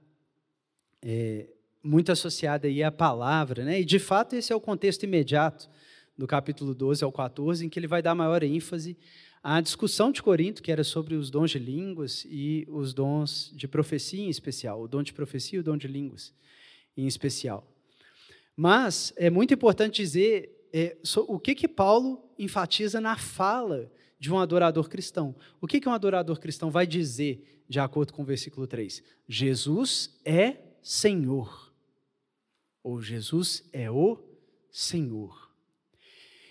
É, 1.03 1.49
muito 1.83 2.13
associada 2.13 2.67
aí 2.67 2.83
à 2.83 2.93
palavra, 2.93 3.65
né? 3.65 3.81
E 3.81 3.85
de 3.85 3.99
fato 3.99 4.37
esse 4.37 4.53
é 4.53 4.57
o 4.57 4.61
contexto 4.61 5.05
imediato 5.05 5.69
do 6.17 6.27
capítulo 6.27 6.75
12 6.75 7.03
ao 7.03 7.11
14, 7.11 7.65
em 7.65 7.69
que 7.69 7.79
ele 7.79 7.87
vai 7.87 8.03
dar 8.03 8.15
maior 8.15 8.43
ênfase 8.43 8.97
à 9.43 9.61
discussão 9.61 10.13
de 10.13 10.23
Corinto, 10.23 10.63
que 10.63 10.71
era 10.71 10.85
sobre 10.85 11.15
os 11.15 11.31
dons 11.31 11.51
de 11.51 11.59
línguas 11.59 12.27
e 12.29 12.67
os 12.69 12.93
dons 12.93 13.51
de 13.55 13.67
profecia 13.67 14.23
em 14.23 14.29
especial, 14.29 14.83
o 14.83 14.89
dom 14.89 15.03
de 15.03 15.13
profecia 15.13 15.57
e 15.57 15.61
o 15.61 15.65
dom 15.65 15.77
de 15.77 15.89
línguas 15.89 16.33
em 16.97 17.07
especial. 17.07 17.67
Mas 18.57 19.13
é 19.17 19.31
muito 19.31 19.55
importante 19.55 20.03
dizer 20.03 20.69
é, 20.73 20.97
so, 21.03 21.25
o 21.29 21.39
que 21.39 21.55
que 21.55 21.67
Paulo 21.67 22.23
enfatiza 22.39 23.01
na 23.01 23.17
fala 23.17 23.91
de 24.19 24.31
um 24.31 24.39
adorador 24.39 24.89
cristão. 24.89 25.35
O 25.61 25.67
que, 25.67 25.81
que 25.81 25.89
um 25.89 25.93
adorador 25.93 26.39
cristão 26.39 26.71
vai 26.71 26.87
dizer, 26.87 27.65
de 27.67 27.81
acordo 27.81 28.13
com 28.13 28.23
o 28.23 28.25
versículo 28.25 28.67
3? 28.67 29.03
Jesus 29.27 30.15
é 30.25 30.59
Senhor. 30.83 31.73
Ou 32.83 33.01
Jesus 33.01 33.65
é 33.73 33.91
o 33.91 34.19
Senhor. 34.71 35.50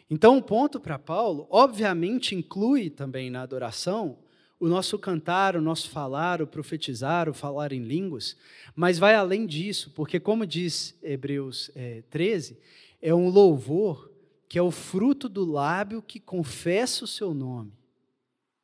Então, 0.10 0.38
o 0.38 0.42
ponto 0.42 0.80
para 0.80 0.98
Paulo, 0.98 1.48
obviamente, 1.50 2.34
inclui 2.34 2.90
também 2.90 3.30
na 3.30 3.44
adoração 3.44 4.18
o 4.60 4.68
nosso 4.68 5.00
cantar, 5.00 5.56
o 5.56 5.62
nosso 5.62 5.90
falar, 5.90 6.42
o 6.42 6.48
profetizar, 6.48 7.30
o 7.30 7.34
falar 7.34 7.72
em 7.72 7.82
línguas, 7.82 8.36
mas 8.76 8.98
vai 8.98 9.16
além 9.16 9.46
disso, 9.46 9.92
porque, 9.96 10.20
como 10.20 10.46
diz 10.46 10.98
Hebreus 11.02 11.72
é, 11.76 12.04
13, 12.10 12.58
é 13.02 13.14
um 13.14 13.30
louvor 13.30 14.12
que 14.50 14.58
é 14.58 14.62
o 14.62 14.72
fruto 14.72 15.30
do 15.30 15.46
lábio 15.46 16.02
que 16.02 16.20
confessa 16.20 17.06
o 17.06 17.08
seu 17.08 17.34
nome. 17.34 17.72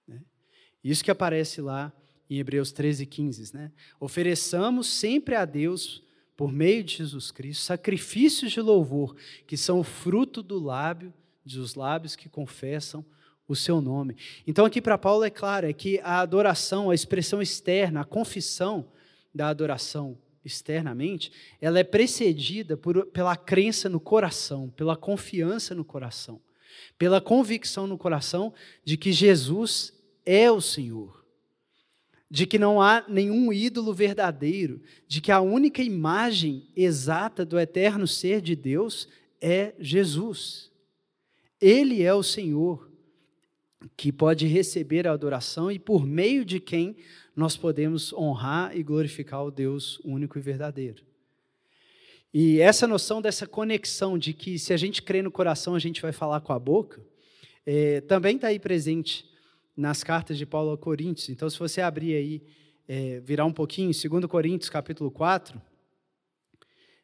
Né? 0.07 0.19
Isso 0.83 1.03
que 1.03 1.11
aparece 1.11 1.61
lá 1.61 1.93
em 2.29 2.39
Hebreus 2.39 2.71
13, 2.71 3.05
15. 3.05 3.55
Né? 3.55 3.71
Ofereçamos 3.99 4.87
sempre 4.87 5.35
a 5.35 5.45
Deus, 5.45 6.03
por 6.35 6.51
meio 6.51 6.83
de 6.83 6.97
Jesus 6.97 7.31
Cristo, 7.31 7.63
sacrifícios 7.63 8.51
de 8.51 8.59
louvor, 8.59 9.15
que 9.47 9.55
são 9.55 9.79
o 9.79 9.83
fruto 9.83 10.43
do 10.43 10.59
lábio, 10.59 11.13
dos 11.45 11.75
lábios 11.75 12.15
que 12.15 12.27
confessam 12.27 13.05
o 13.47 13.55
seu 13.55 13.79
nome. 13.79 14.17
Então, 14.47 14.65
aqui 14.65 14.81
para 14.81 14.97
Paulo 14.97 15.23
é 15.23 15.29
claro, 15.29 15.67
é 15.67 15.73
que 15.73 15.99
a 16.03 16.19
adoração, 16.19 16.89
a 16.89 16.95
expressão 16.95 17.41
externa, 17.41 18.01
a 18.01 18.05
confissão 18.05 18.87
da 19.33 19.49
adoração 19.49 20.17
externamente, 20.43 21.31
ela 21.59 21.79
é 21.79 21.83
precedida 21.83 22.77
por, 22.77 23.05
pela 23.07 23.35
crença 23.35 23.89
no 23.89 23.99
coração, 23.99 24.69
pela 24.69 24.95
confiança 24.95 25.73
no 25.73 25.83
coração, 25.83 26.39
pela 26.97 27.19
convicção 27.19 27.87
no 27.87 27.97
coração 27.97 28.53
de 28.83 28.95
que 28.95 29.11
Jesus 29.11 29.93
é 30.25 30.51
o 30.51 30.61
Senhor, 30.61 31.25
de 32.29 32.45
que 32.45 32.59
não 32.59 32.81
há 32.81 33.03
nenhum 33.07 33.51
ídolo 33.51 33.93
verdadeiro, 33.93 34.81
de 35.07 35.21
que 35.21 35.31
a 35.31 35.41
única 35.41 35.81
imagem 35.81 36.67
exata 36.75 37.45
do 37.45 37.59
eterno 37.59 38.07
ser 38.07 38.41
de 38.41 38.55
Deus 38.55 39.07
é 39.41 39.73
Jesus. 39.79 40.71
Ele 41.67 42.03
é 42.03 42.13
o 42.13 42.21
Senhor 42.21 42.91
que 43.97 44.11
pode 44.11 44.45
receber 44.45 45.07
a 45.07 45.13
adoração 45.13 45.71
e 45.71 45.79
por 45.79 46.05
meio 46.05 46.45
de 46.45 46.59
quem 46.59 46.95
nós 47.35 47.57
podemos 47.57 48.13
honrar 48.13 48.77
e 48.77 48.83
glorificar 48.83 49.43
o 49.43 49.49
Deus 49.49 49.99
único 50.05 50.37
e 50.37 50.41
verdadeiro. 50.43 51.03
E 52.31 52.59
essa 52.59 52.85
noção 52.85 53.19
dessa 53.19 53.47
conexão 53.47 54.15
de 54.15 54.31
que 54.31 54.59
se 54.59 54.73
a 54.73 54.77
gente 54.77 55.01
crê 55.01 55.23
no 55.23 55.31
coração, 55.31 55.73
a 55.73 55.79
gente 55.79 56.03
vai 56.03 56.11
falar 56.11 56.39
com 56.41 56.53
a 56.53 56.59
boca, 56.59 57.03
é, 57.65 57.99
também 58.01 58.35
está 58.35 58.49
aí 58.49 58.59
presente 58.59 59.25
nas 59.75 60.03
cartas 60.03 60.37
de 60.37 60.45
Paulo 60.45 60.71
a 60.71 60.77
Coríntios. 60.77 61.29
Então, 61.29 61.49
se 61.49 61.57
você 61.57 61.81
abrir 61.81 62.13
aí, 62.13 62.43
é, 62.87 63.19
virar 63.21 63.45
um 63.45 63.51
pouquinho, 63.51 63.89
2 63.91 64.25
Coríntios, 64.27 64.69
capítulo 64.69 65.09
4, 65.09 65.59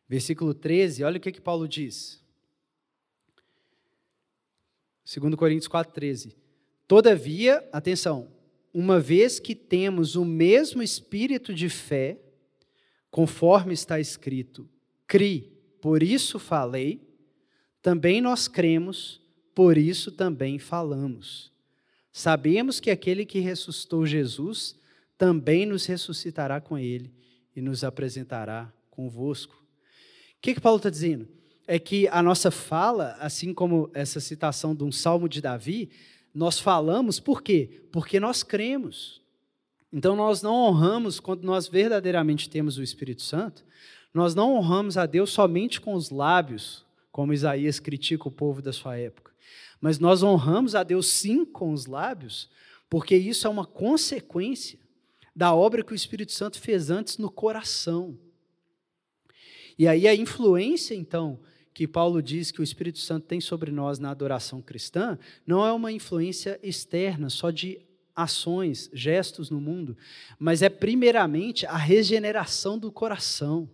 versículo 0.07 0.53
13, 0.53 1.03
olha 1.03 1.17
o 1.17 1.19
que, 1.19 1.31
que 1.31 1.41
Paulo 1.41 1.67
diz. 1.67 2.20
2 5.19 5.35
Coríntios 5.35 5.67
4, 5.67 5.93
13. 5.93 6.37
Todavia, 6.87 7.67
atenção, 7.73 8.31
uma 8.73 8.97
vez 8.97 9.39
que 9.39 9.53
temos 9.53 10.15
o 10.15 10.23
mesmo 10.23 10.81
espírito 10.81 11.53
de 11.53 11.67
fé, 11.67 12.17
conforme 13.09 13.73
está 13.73 13.99
escrito, 13.99 14.69
cri, 15.05 15.51
por 15.81 16.01
isso 16.01 16.39
falei, 16.39 17.01
também 17.81 18.21
nós 18.21 18.47
cremos, 18.47 19.21
por 19.53 19.77
isso 19.77 20.13
também 20.13 20.57
falamos. 20.57 21.51
Sabemos 22.13 22.79
que 22.79 22.89
aquele 22.89 23.25
que 23.25 23.39
ressuscitou 23.39 24.05
Jesus 24.05 24.79
também 25.17 25.65
nos 25.65 25.85
ressuscitará 25.85 26.61
com 26.61 26.77
ele 26.77 27.13
e 27.53 27.61
nos 27.61 27.83
apresentará 27.83 28.71
convosco. 28.89 29.55
O 29.55 30.41
que, 30.41 30.53
que 30.53 30.61
Paulo 30.61 30.77
está 30.77 30.89
dizendo? 30.89 31.27
É 31.67 31.79
que 31.79 32.07
a 32.07 32.21
nossa 32.21 32.51
fala, 32.51 33.15
assim 33.19 33.53
como 33.53 33.89
essa 33.93 34.19
citação 34.19 34.75
de 34.75 34.83
um 34.83 34.91
salmo 34.91 35.29
de 35.29 35.41
Davi, 35.41 35.89
nós 36.33 36.59
falamos 36.59 37.19
por 37.19 37.41
quê? 37.41 37.83
Porque 37.91 38.19
nós 38.19 38.43
cremos. 38.43 39.21
Então 39.91 40.15
nós 40.15 40.41
não 40.41 40.53
honramos 40.53 41.19
quando 41.19 41.43
nós 41.43 41.67
verdadeiramente 41.67 42.49
temos 42.49 42.77
o 42.77 42.83
Espírito 42.83 43.21
Santo, 43.21 43.63
nós 44.13 44.33
não 44.33 44.55
honramos 44.55 44.97
a 44.97 45.05
Deus 45.05 45.31
somente 45.31 45.79
com 45.79 45.93
os 45.93 46.09
lábios, 46.09 46.85
como 47.11 47.33
Isaías 47.33 47.79
critica 47.79 48.27
o 48.27 48.31
povo 48.31 48.61
da 48.61 48.71
sua 48.71 48.97
época. 48.97 49.31
Mas 49.79 49.99
nós 49.99 50.23
honramos 50.23 50.75
a 50.75 50.83
Deus 50.83 51.07
sim 51.07 51.43
com 51.43 51.73
os 51.73 51.85
lábios, 51.85 52.49
porque 52.89 53.15
isso 53.15 53.47
é 53.47 53.49
uma 53.49 53.65
consequência 53.65 54.79
da 55.35 55.53
obra 55.53 55.83
que 55.83 55.93
o 55.93 55.95
Espírito 55.95 56.31
Santo 56.31 56.59
fez 56.59 56.89
antes 56.89 57.17
no 57.17 57.29
coração. 57.31 58.17
E 59.77 59.87
aí 59.87 60.07
a 60.07 60.15
influência, 60.15 60.93
então, 60.93 61.39
que 61.73 61.87
Paulo 61.87 62.21
diz 62.21 62.51
que 62.51 62.59
o 62.59 62.63
Espírito 62.63 62.99
Santo 62.99 63.27
tem 63.27 63.39
sobre 63.39 63.71
nós 63.71 63.99
na 63.99 64.11
adoração 64.11 64.61
cristã, 64.61 65.17
não 65.45 65.65
é 65.65 65.71
uma 65.71 65.91
influência 65.91 66.59
externa, 66.61 67.29
só 67.29 67.49
de 67.49 67.79
ações, 68.15 68.89
gestos 68.93 69.49
no 69.49 69.61
mundo, 69.61 69.97
mas 70.37 70.61
é 70.61 70.69
primeiramente 70.69 71.65
a 71.65 71.77
regeneração 71.77 72.77
do 72.77 72.91
coração. 72.91 73.69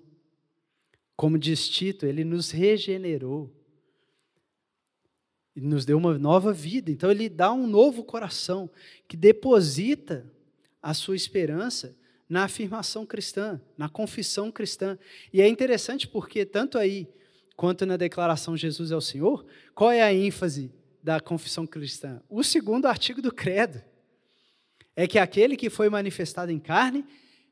Como 1.15 1.37
diz 1.37 1.67
Tito, 1.67 2.05
ele 2.05 2.23
nos 2.23 2.51
regenerou. 2.51 3.51
E 5.55 5.61
nos 5.61 5.85
deu 5.85 5.97
uma 5.97 6.19
nova 6.19 6.53
vida. 6.53 6.91
Então 6.91 7.09
ele 7.09 7.27
dá 7.27 7.51
um 7.51 7.65
novo 7.65 8.03
coração 8.03 8.69
que 9.07 9.17
deposita 9.17 10.31
a 10.79 10.93
sua 10.93 11.15
esperança 11.15 11.97
na 12.29 12.43
afirmação 12.43 13.07
cristã, 13.07 13.59
na 13.75 13.89
confissão 13.89 14.51
cristã. 14.51 14.99
E 15.33 15.41
é 15.41 15.47
interessante 15.47 16.07
porque 16.07 16.45
tanto 16.45 16.77
aí 16.77 17.07
quanto 17.57 17.87
na 17.87 17.97
declaração 17.97 18.55
Jesus 18.55 18.91
é 18.91 18.95
o 18.95 19.01
Senhor, 19.01 19.43
qual 19.73 19.91
é 19.91 20.03
a 20.03 20.13
ênfase 20.13 20.71
da 21.03 21.19
confissão 21.19 21.65
cristã? 21.65 22.21
O 22.29 22.43
segundo 22.43 22.85
artigo 22.85 23.19
do 23.19 23.33
credo 23.33 23.81
é 24.95 25.07
que 25.07 25.17
aquele 25.17 25.57
que 25.57 25.69
foi 25.69 25.89
manifestado 25.89 26.51
em 26.51 26.59
carne 26.59 27.03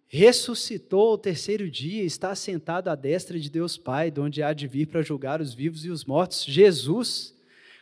ressuscitou 0.07 1.09
ao 1.09 1.17
terceiro 1.17 1.69
dia, 1.69 2.03
está 2.03 2.35
sentado 2.35 2.89
à 2.89 2.95
destra 2.95 3.39
de 3.39 3.49
Deus 3.49 3.77
Pai, 3.77 4.11
de 4.11 4.19
onde 4.19 4.43
há 4.43 4.53
de 4.53 4.67
vir 4.67 4.85
para 4.85 5.01
julgar 5.01 5.41
os 5.41 5.55
vivos 5.55 5.83
e 5.83 5.89
os 5.89 6.05
mortos. 6.05 6.45
Jesus, 6.45 7.35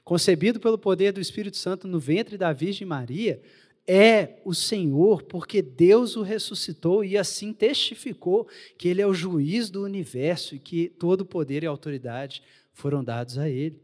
concebido 0.06 0.62
pelo 0.62 0.78
poder 0.78 1.12
do 1.12 1.20
Espírito 1.20 1.58
Santo 1.58 1.90
no 1.90 2.00
ventre 2.00 2.38
da 2.38 2.54
Virgem 2.54 2.88
Maria, 2.88 3.42
é 3.88 4.42
o 4.46 4.54
Senhor, 4.54 5.24
porque 5.24 5.62
Deus 5.62 6.16
o 6.16 6.22
ressuscitou 6.22 7.04
e 7.04 7.18
assim 7.18 7.52
testificou 7.52 8.48
que 8.78 8.88
Ele 8.88 9.02
é 9.02 9.08
o 9.08 9.14
juiz 9.14 9.70
do 9.70 9.84
universo 9.84 10.56
e 10.56 10.60
que 10.60 10.88
todo 10.88 11.26
poder 11.26 11.64
e 11.64 11.66
autoridade 11.66 12.42
foram 12.72 13.04
dados 13.04 13.38
a 13.38 13.50
Ele. 13.50 13.82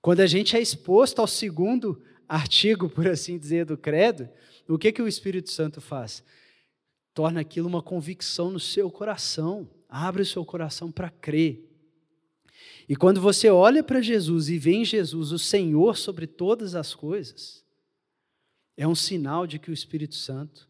Quando 0.00 0.20
a 0.20 0.26
gente 0.26 0.56
é 0.56 0.60
exposto 0.60 1.18
ao 1.18 1.26
segundo 1.26 2.00
artigo, 2.28 2.88
por 2.88 3.08
assim 3.08 3.36
dizer, 3.36 3.66
do 3.66 3.76
credo, 3.76 4.28
o 4.68 4.78
que, 4.78 4.92
que 4.92 5.02
o 5.02 5.08
Espírito 5.08 5.50
Santo 5.50 5.80
faz? 5.80 6.22
Torna 7.12 7.40
aquilo 7.40 7.68
uma 7.68 7.82
convicção 7.82 8.50
no 8.50 8.60
seu 8.60 8.90
coração, 8.90 9.68
abre 9.88 10.22
o 10.22 10.26
seu 10.26 10.44
coração 10.44 10.92
para 10.92 11.10
crer. 11.10 11.66
E 12.88 12.94
quando 12.94 13.20
você 13.20 13.48
olha 13.50 13.82
para 13.82 14.00
Jesus 14.00 14.48
e 14.48 14.58
vê 14.58 14.72
em 14.72 14.84
Jesus 14.84 15.32
o 15.32 15.38
Senhor 15.38 15.96
sobre 15.96 16.26
todas 16.26 16.74
as 16.74 16.94
coisas, 16.94 17.64
é 18.80 18.88
um 18.88 18.94
sinal 18.94 19.46
de 19.46 19.58
que 19.58 19.70
o 19.70 19.74
Espírito 19.74 20.14
Santo 20.14 20.66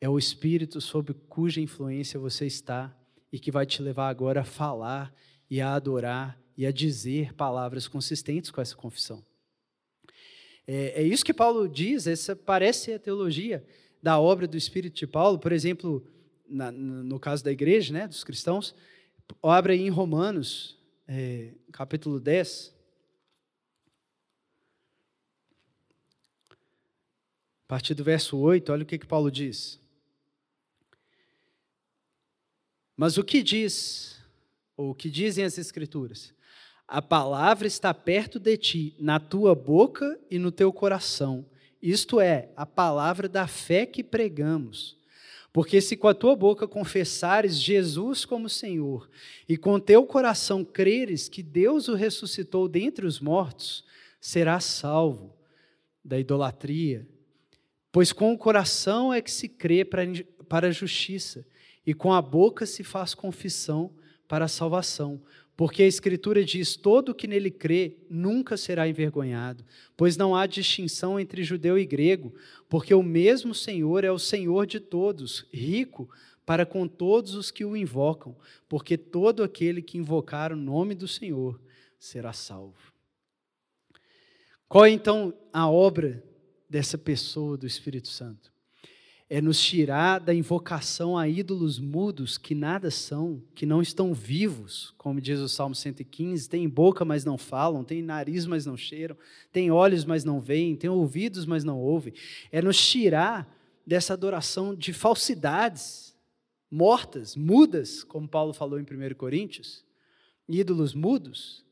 é 0.00 0.08
o 0.08 0.18
Espírito 0.18 0.80
sob 0.80 1.14
cuja 1.28 1.60
influência 1.60 2.18
você 2.18 2.46
está 2.46 2.92
e 3.32 3.38
que 3.38 3.52
vai 3.52 3.64
te 3.64 3.80
levar 3.80 4.08
agora 4.08 4.40
a 4.40 4.44
falar 4.44 5.14
e 5.48 5.60
a 5.60 5.72
adorar 5.72 6.36
e 6.56 6.66
a 6.66 6.72
dizer 6.72 7.32
palavras 7.34 7.86
consistentes 7.86 8.50
com 8.50 8.60
essa 8.60 8.74
confissão. 8.74 9.24
É, 10.66 11.00
é 11.00 11.02
isso 11.04 11.24
que 11.24 11.32
Paulo 11.32 11.68
diz, 11.68 12.08
essa 12.08 12.34
parece 12.34 12.92
a 12.92 12.98
teologia 12.98 13.64
da 14.02 14.18
obra 14.18 14.48
do 14.48 14.56
Espírito 14.56 14.96
de 14.96 15.06
Paulo, 15.06 15.38
por 15.38 15.52
exemplo, 15.52 16.04
na, 16.48 16.72
no 16.72 17.20
caso 17.20 17.44
da 17.44 17.52
igreja, 17.52 17.92
né, 17.92 18.08
dos 18.08 18.24
cristãos, 18.24 18.74
obra 19.40 19.76
em 19.76 19.88
Romanos, 19.90 20.76
é, 21.06 21.52
capítulo 21.70 22.18
10. 22.18 22.76
A 27.68 27.76
partir 27.76 27.92
do 27.92 28.02
verso 28.02 28.38
8, 28.38 28.72
olha 28.72 28.82
o 28.82 28.86
que, 28.86 28.96
que 28.96 29.06
Paulo 29.06 29.30
diz. 29.30 29.78
Mas 32.96 33.18
o 33.18 33.22
que 33.22 33.42
diz, 33.42 34.16
ou 34.74 34.92
o 34.92 34.94
que 34.94 35.10
dizem 35.10 35.44
as 35.44 35.58
Escrituras? 35.58 36.32
A 36.86 37.02
palavra 37.02 37.66
está 37.66 37.92
perto 37.92 38.40
de 38.40 38.56
ti, 38.56 38.96
na 38.98 39.20
tua 39.20 39.54
boca 39.54 40.18
e 40.30 40.38
no 40.38 40.50
teu 40.50 40.72
coração. 40.72 41.44
Isto 41.82 42.22
é, 42.22 42.48
a 42.56 42.64
palavra 42.64 43.28
da 43.28 43.46
fé 43.46 43.84
que 43.84 44.02
pregamos. 44.02 44.96
Porque 45.52 45.82
se 45.82 45.94
com 45.94 46.08
a 46.08 46.14
tua 46.14 46.34
boca 46.34 46.66
confessares 46.66 47.60
Jesus 47.60 48.24
como 48.24 48.48
Senhor 48.48 49.10
e 49.46 49.58
com 49.58 49.78
teu 49.78 50.06
coração 50.06 50.64
creres 50.64 51.28
que 51.28 51.42
Deus 51.42 51.86
o 51.86 51.94
ressuscitou 51.94 52.66
dentre 52.66 53.04
os 53.04 53.20
mortos, 53.20 53.84
serás 54.18 54.64
salvo 54.64 55.36
da 56.02 56.18
idolatria. 56.18 57.06
Pois 57.90 58.12
com 58.12 58.32
o 58.32 58.38
coração 58.38 59.12
é 59.12 59.20
que 59.20 59.30
se 59.30 59.48
crê 59.48 59.84
para 59.84 60.66
a 60.68 60.70
justiça, 60.70 61.46
e 61.86 61.94
com 61.94 62.12
a 62.12 62.20
boca 62.20 62.66
se 62.66 62.84
faz 62.84 63.14
confissão 63.14 63.90
para 64.26 64.44
a 64.44 64.48
salvação. 64.48 65.22
Porque 65.56 65.82
a 65.82 65.86
Escritura 65.86 66.44
diz: 66.44 66.76
todo 66.76 67.14
que 67.14 67.26
nele 67.26 67.50
crê 67.50 67.96
nunca 68.08 68.56
será 68.56 68.86
envergonhado, 68.86 69.64
pois 69.96 70.16
não 70.16 70.36
há 70.36 70.46
distinção 70.46 71.18
entre 71.18 71.42
judeu 71.42 71.78
e 71.78 71.86
grego, 71.86 72.34
porque 72.68 72.94
o 72.94 73.02
mesmo 73.02 73.54
Senhor 73.54 74.04
é 74.04 74.12
o 74.12 74.18
Senhor 74.18 74.66
de 74.66 74.78
todos, 74.78 75.46
rico 75.52 76.08
para 76.44 76.64
com 76.64 76.86
todos 76.86 77.34
os 77.34 77.50
que 77.50 77.64
o 77.64 77.76
invocam, 77.76 78.36
porque 78.68 78.96
todo 78.96 79.42
aquele 79.42 79.82
que 79.82 79.98
invocar 79.98 80.52
o 80.52 80.56
nome 80.56 80.94
do 80.94 81.08
Senhor 81.08 81.60
será 81.98 82.32
salvo. 82.32 82.92
Qual 84.68 84.84
é 84.84 84.90
então 84.90 85.34
a 85.52 85.68
obra 85.68 86.22
dessa 86.68 86.98
pessoa 86.98 87.56
do 87.56 87.66
Espírito 87.66 88.08
Santo? 88.08 88.52
é 89.30 89.42
nos 89.42 89.60
tirar 89.60 90.20
da 90.20 90.32
invocação 90.32 91.16
a 91.16 91.28
ídolos 91.28 91.78
mudos 91.78 92.38
que 92.38 92.54
nada 92.54 92.90
são, 92.90 93.42
que 93.54 93.66
não 93.66 93.82
estão 93.82 94.14
vivos, 94.14 94.94
como 94.96 95.20
diz 95.20 95.38
o 95.38 95.48
Salmo 95.48 95.74
115, 95.74 96.48
tem 96.48 96.66
boca, 96.66 97.04
mas 97.04 97.26
não 97.26 97.36
falam, 97.36 97.84
tem 97.84 98.00
nariz, 98.00 98.46
mas 98.46 98.64
não 98.64 98.76
cheiram, 98.76 99.16
tem 99.52 99.70
olhos, 99.70 100.06
mas 100.06 100.24
não 100.24 100.40
veem, 100.40 100.74
tem 100.74 100.88
ouvidos, 100.88 101.44
mas 101.44 101.62
não 101.62 101.78
ouvem. 101.78 102.14
É 102.50 102.62
nos 102.62 102.78
tirar 102.78 103.54
dessa 103.86 104.14
adoração 104.14 104.74
de 104.74 104.94
falsidades 104.94 106.16
mortas, 106.70 107.36
mudas, 107.36 108.02
como 108.02 108.26
Paulo 108.26 108.54
falou 108.54 108.80
em 108.80 108.82
1 108.82 109.14
Coríntios, 109.14 109.84
ídolos 110.48 110.94
mudos, 110.94 111.66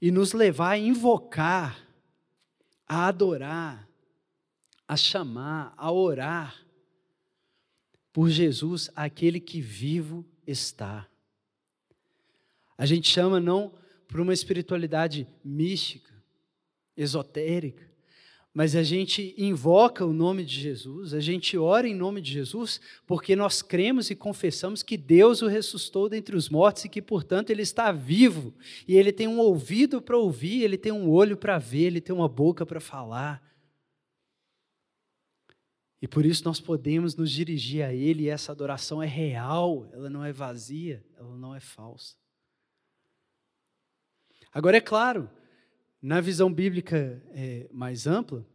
e 0.00 0.10
nos 0.10 0.34
levar 0.34 0.72
a 0.72 0.78
invocar, 0.78 1.88
a 2.86 3.08
adorar, 3.08 3.88
a 4.88 4.96
chamar, 4.96 5.74
a 5.76 5.90
orar 5.90 6.64
por 8.12 8.30
Jesus 8.30 8.90
aquele 8.94 9.40
que 9.40 9.60
vivo 9.60 10.24
está. 10.46 11.06
A 12.78 12.86
gente 12.86 13.08
chama 13.08 13.40
não 13.40 13.74
por 14.08 14.20
uma 14.20 14.32
espiritualidade 14.32 15.26
mística, 15.44 16.14
esotérica, 16.96 17.84
mas 18.56 18.74
a 18.74 18.82
gente 18.82 19.34
invoca 19.36 20.02
o 20.02 20.14
nome 20.14 20.42
de 20.42 20.58
Jesus, 20.58 21.12
a 21.12 21.20
gente 21.20 21.58
ora 21.58 21.86
em 21.86 21.94
nome 21.94 22.22
de 22.22 22.32
Jesus, 22.32 22.80
porque 23.06 23.36
nós 23.36 23.60
cremos 23.60 24.08
e 24.08 24.14
confessamos 24.14 24.82
que 24.82 24.96
Deus 24.96 25.42
o 25.42 25.46
ressuscitou 25.46 26.08
dentre 26.08 26.34
os 26.34 26.48
mortos 26.48 26.86
e 26.86 26.88
que, 26.88 27.02
portanto, 27.02 27.50
ele 27.50 27.60
está 27.60 27.92
vivo, 27.92 28.54
e 28.88 28.96
ele 28.96 29.12
tem 29.12 29.28
um 29.28 29.40
ouvido 29.40 30.00
para 30.00 30.16
ouvir, 30.16 30.62
ele 30.62 30.78
tem 30.78 30.90
um 30.90 31.10
olho 31.10 31.36
para 31.36 31.58
ver, 31.58 31.84
ele 31.84 32.00
tem 32.00 32.16
uma 32.16 32.30
boca 32.30 32.64
para 32.64 32.80
falar. 32.80 33.45
E 36.00 36.06
por 36.06 36.26
isso 36.26 36.44
nós 36.44 36.60
podemos 36.60 37.16
nos 37.16 37.30
dirigir 37.30 37.84
a 37.84 37.92
Ele, 37.92 38.24
e 38.24 38.28
essa 38.28 38.52
adoração 38.52 39.02
é 39.02 39.06
real, 39.06 39.88
ela 39.92 40.10
não 40.10 40.24
é 40.24 40.32
vazia, 40.32 41.04
ela 41.16 41.36
não 41.36 41.54
é 41.54 41.60
falsa. 41.60 42.14
Agora, 44.52 44.76
é 44.76 44.80
claro, 44.80 45.30
na 46.00 46.20
visão 46.20 46.52
bíblica 46.52 47.22
é, 47.34 47.66
mais 47.72 48.06
ampla, 48.06 48.46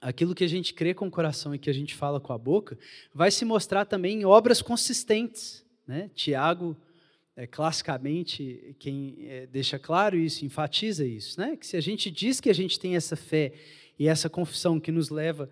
aquilo 0.00 0.34
que 0.34 0.44
a 0.44 0.48
gente 0.48 0.74
crê 0.74 0.92
com 0.92 1.06
o 1.06 1.10
coração 1.10 1.54
e 1.54 1.58
que 1.58 1.70
a 1.70 1.72
gente 1.72 1.94
fala 1.94 2.20
com 2.20 2.32
a 2.32 2.38
boca, 2.38 2.78
vai 3.12 3.30
se 3.30 3.44
mostrar 3.44 3.84
também 3.86 4.20
em 4.20 4.24
obras 4.24 4.60
consistentes. 4.60 5.64
Né? 5.86 6.10
Tiago, 6.14 6.76
é, 7.34 7.46
classicamente, 7.46 8.76
quem 8.78 9.16
é, 9.20 9.46
deixa 9.46 9.78
claro 9.78 10.16
isso, 10.16 10.44
enfatiza 10.44 11.04
isso, 11.06 11.40
né? 11.40 11.56
que 11.56 11.66
se 11.66 11.76
a 11.76 11.80
gente 11.80 12.10
diz 12.10 12.40
que 12.40 12.50
a 12.50 12.54
gente 12.54 12.78
tem 12.78 12.96
essa 12.96 13.16
fé 13.16 13.54
e 13.98 14.06
essa 14.06 14.28
confissão 14.28 14.78
que 14.78 14.92
nos 14.92 15.08
leva 15.08 15.44
a 15.44 15.50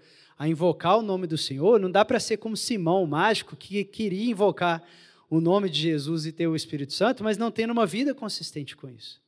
invocar 0.49 0.99
o 0.99 1.03
nome 1.03 1.27
do 1.27 1.39
Senhor, 1.39 1.79
não 1.79 1.91
dá 1.91 2.05
para 2.05 2.21
ser 2.21 2.37
como 2.37 2.57
Simão, 2.57 3.03
o 3.03 3.07
mágico, 3.07 3.57
que 3.57 3.85
queria 3.85 4.31
invocar 4.31 4.83
o 5.31 5.41
nome 5.41 5.71
de 5.71 5.81
Jesus 5.81 6.27
e 6.27 6.33
ter 6.33 6.47
o 6.47 6.57
Espírito 6.57 6.93
Santo, 6.93 7.25
mas 7.25 7.39
não 7.39 7.51
tendo 7.51 7.71
uma 7.71 7.87
vida 7.87 8.15
consistente 8.15 8.77
com 8.77 8.89
isso. 8.91 9.23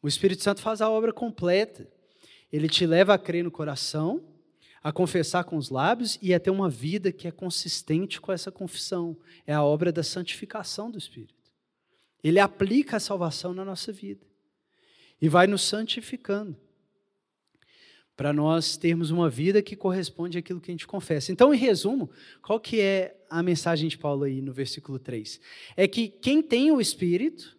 O 0.00 0.08
Espírito 0.08 0.42
Santo 0.42 0.60
faz 0.60 0.80
a 0.80 0.88
obra 0.88 1.12
completa. 1.12 1.88
Ele 2.52 2.68
te 2.68 2.86
leva 2.86 3.14
a 3.14 3.18
crer 3.18 3.42
no 3.42 3.50
coração, 3.50 4.22
a 4.82 4.92
confessar 4.92 5.42
com 5.42 5.56
os 5.56 5.68
lábios 5.68 6.16
e 6.22 6.32
a 6.32 6.38
ter 6.38 6.50
uma 6.50 6.70
vida 6.70 7.10
que 7.10 7.26
é 7.26 7.32
consistente 7.32 8.20
com 8.20 8.30
essa 8.30 8.52
confissão. 8.52 9.16
É 9.44 9.52
a 9.52 9.64
obra 9.64 9.90
da 9.90 10.04
santificação 10.04 10.90
do 10.90 10.98
Espírito. 10.98 11.34
Ele 12.22 12.38
aplica 12.38 12.96
a 12.96 13.00
salvação 13.00 13.52
na 13.52 13.64
nossa 13.64 13.92
vida 13.92 14.24
e 15.20 15.28
vai 15.28 15.46
nos 15.46 15.62
santificando. 15.62 16.56
Para 18.16 18.32
nós 18.32 18.76
termos 18.76 19.10
uma 19.10 19.28
vida 19.28 19.60
que 19.60 19.76
corresponde 19.76 20.38
àquilo 20.38 20.60
que 20.60 20.70
a 20.70 20.74
gente 20.74 20.86
confessa. 20.86 21.30
Então, 21.30 21.52
em 21.52 21.58
resumo, 21.58 22.08
qual 22.42 22.58
que 22.58 22.80
é 22.80 23.14
a 23.28 23.42
mensagem 23.42 23.88
de 23.88 23.98
Paulo 23.98 24.24
aí 24.24 24.40
no 24.40 24.52
versículo 24.52 24.98
3? 24.98 25.38
É 25.76 25.86
que 25.86 26.08
quem 26.08 26.42
tem 26.42 26.72
o 26.72 26.80
Espírito 26.80 27.56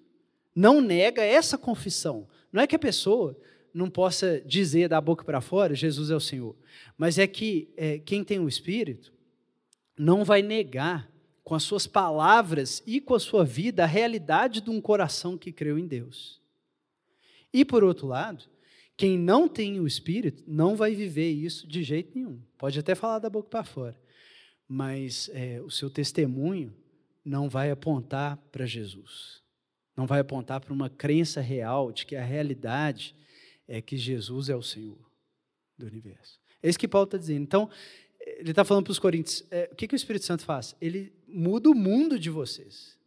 não 0.56 0.82
nega 0.82 1.24
essa 1.24 1.58
confissão. 1.58 2.28
Não 2.52 2.64
é 2.64 2.66
que 2.66 2.76
a 2.76 2.80
pessoa 2.80 3.40
não 3.72 3.92
possa 3.92 4.42
dizer 4.42 4.90
da 4.90 5.00
boca 5.00 5.24
para 5.24 5.40
fora, 5.40 5.76
Jesus 5.76 6.10
é 6.10 6.16
o 6.16 6.20
Senhor, 6.20 6.56
mas 6.98 7.20
é 7.20 7.28
que 7.28 7.70
é, 7.78 8.00
quem 8.00 8.24
tem 8.24 8.40
o 8.40 8.48
Espírito 8.48 9.14
não 9.96 10.26
vai 10.26 10.42
negar 10.42 11.08
com 11.44 11.54
as 11.54 11.62
suas 11.62 11.86
palavras 11.86 12.82
e 12.88 13.00
com 13.00 13.14
a 13.14 13.20
sua 13.20 13.46
vida 13.46 13.84
a 13.84 13.88
realidade 13.88 14.62
de 14.62 14.72
um 14.72 14.82
coração 14.82 15.38
que 15.38 15.52
creu 15.52 15.78
em 15.78 15.86
Deus. 15.86 16.42
E 17.54 17.64
por 17.64 17.84
outro 17.84 18.08
lado, 18.08 18.46
quem 18.98 19.18
não 19.18 19.48
tem 19.48 19.80
o 19.80 19.86
Espírito 19.86 20.44
não 20.48 20.76
vai 20.76 20.96
viver 20.96 21.30
isso 21.30 21.68
de 21.68 21.84
jeito 21.84 22.12
nenhum. 22.16 22.42
Pode 22.58 22.80
até 22.80 22.96
falar 22.96 23.20
da 23.20 23.30
boca 23.30 23.48
para 23.48 23.64
fora, 23.64 24.02
mas 24.68 25.30
é, 25.34 25.62
o 25.62 25.70
seu 25.70 25.88
testemunho 25.88 26.76
não 27.24 27.48
vai 27.48 27.70
apontar 27.70 28.38
para 28.52 28.66
Jesus. 28.66 29.44
Não 29.96 30.08
vai 30.08 30.20
apontar 30.20 30.60
para 30.60 30.74
uma 30.74 30.90
crença 30.90 31.40
real 31.42 31.92
de 31.92 32.08
que 32.08 32.16
a 32.16 32.24
realidade 32.24 33.16
é 33.68 33.82
que 33.82 33.98
Jesus 33.98 34.50
é 34.50 34.56
o 34.56 34.64
Senhor 34.64 35.00
do 35.78 35.86
universo. 35.86 36.40
É 36.62 36.68
isso 36.68 36.80
que 36.80 36.88
Paulo 36.88 37.06
está 37.06 37.18
dizendo. 37.18 37.44
Então, 37.44 37.70
ele 38.20 38.50
está 38.50 38.66
falando 38.66 38.86
para 38.86 38.92
os 38.92 39.00
coríntios: 39.00 39.46
é, 39.52 39.70
o 39.72 39.76
que, 39.76 39.88
que 39.88 39.94
o 39.94 39.96
Espírito 39.96 40.26
Santo 40.26 40.44
faz? 40.44 40.76
Ele 40.82 41.14
muda 41.28 41.70
o 41.70 41.76
mundo 41.76 42.20
de 42.20 42.30
vocês. 42.30 42.98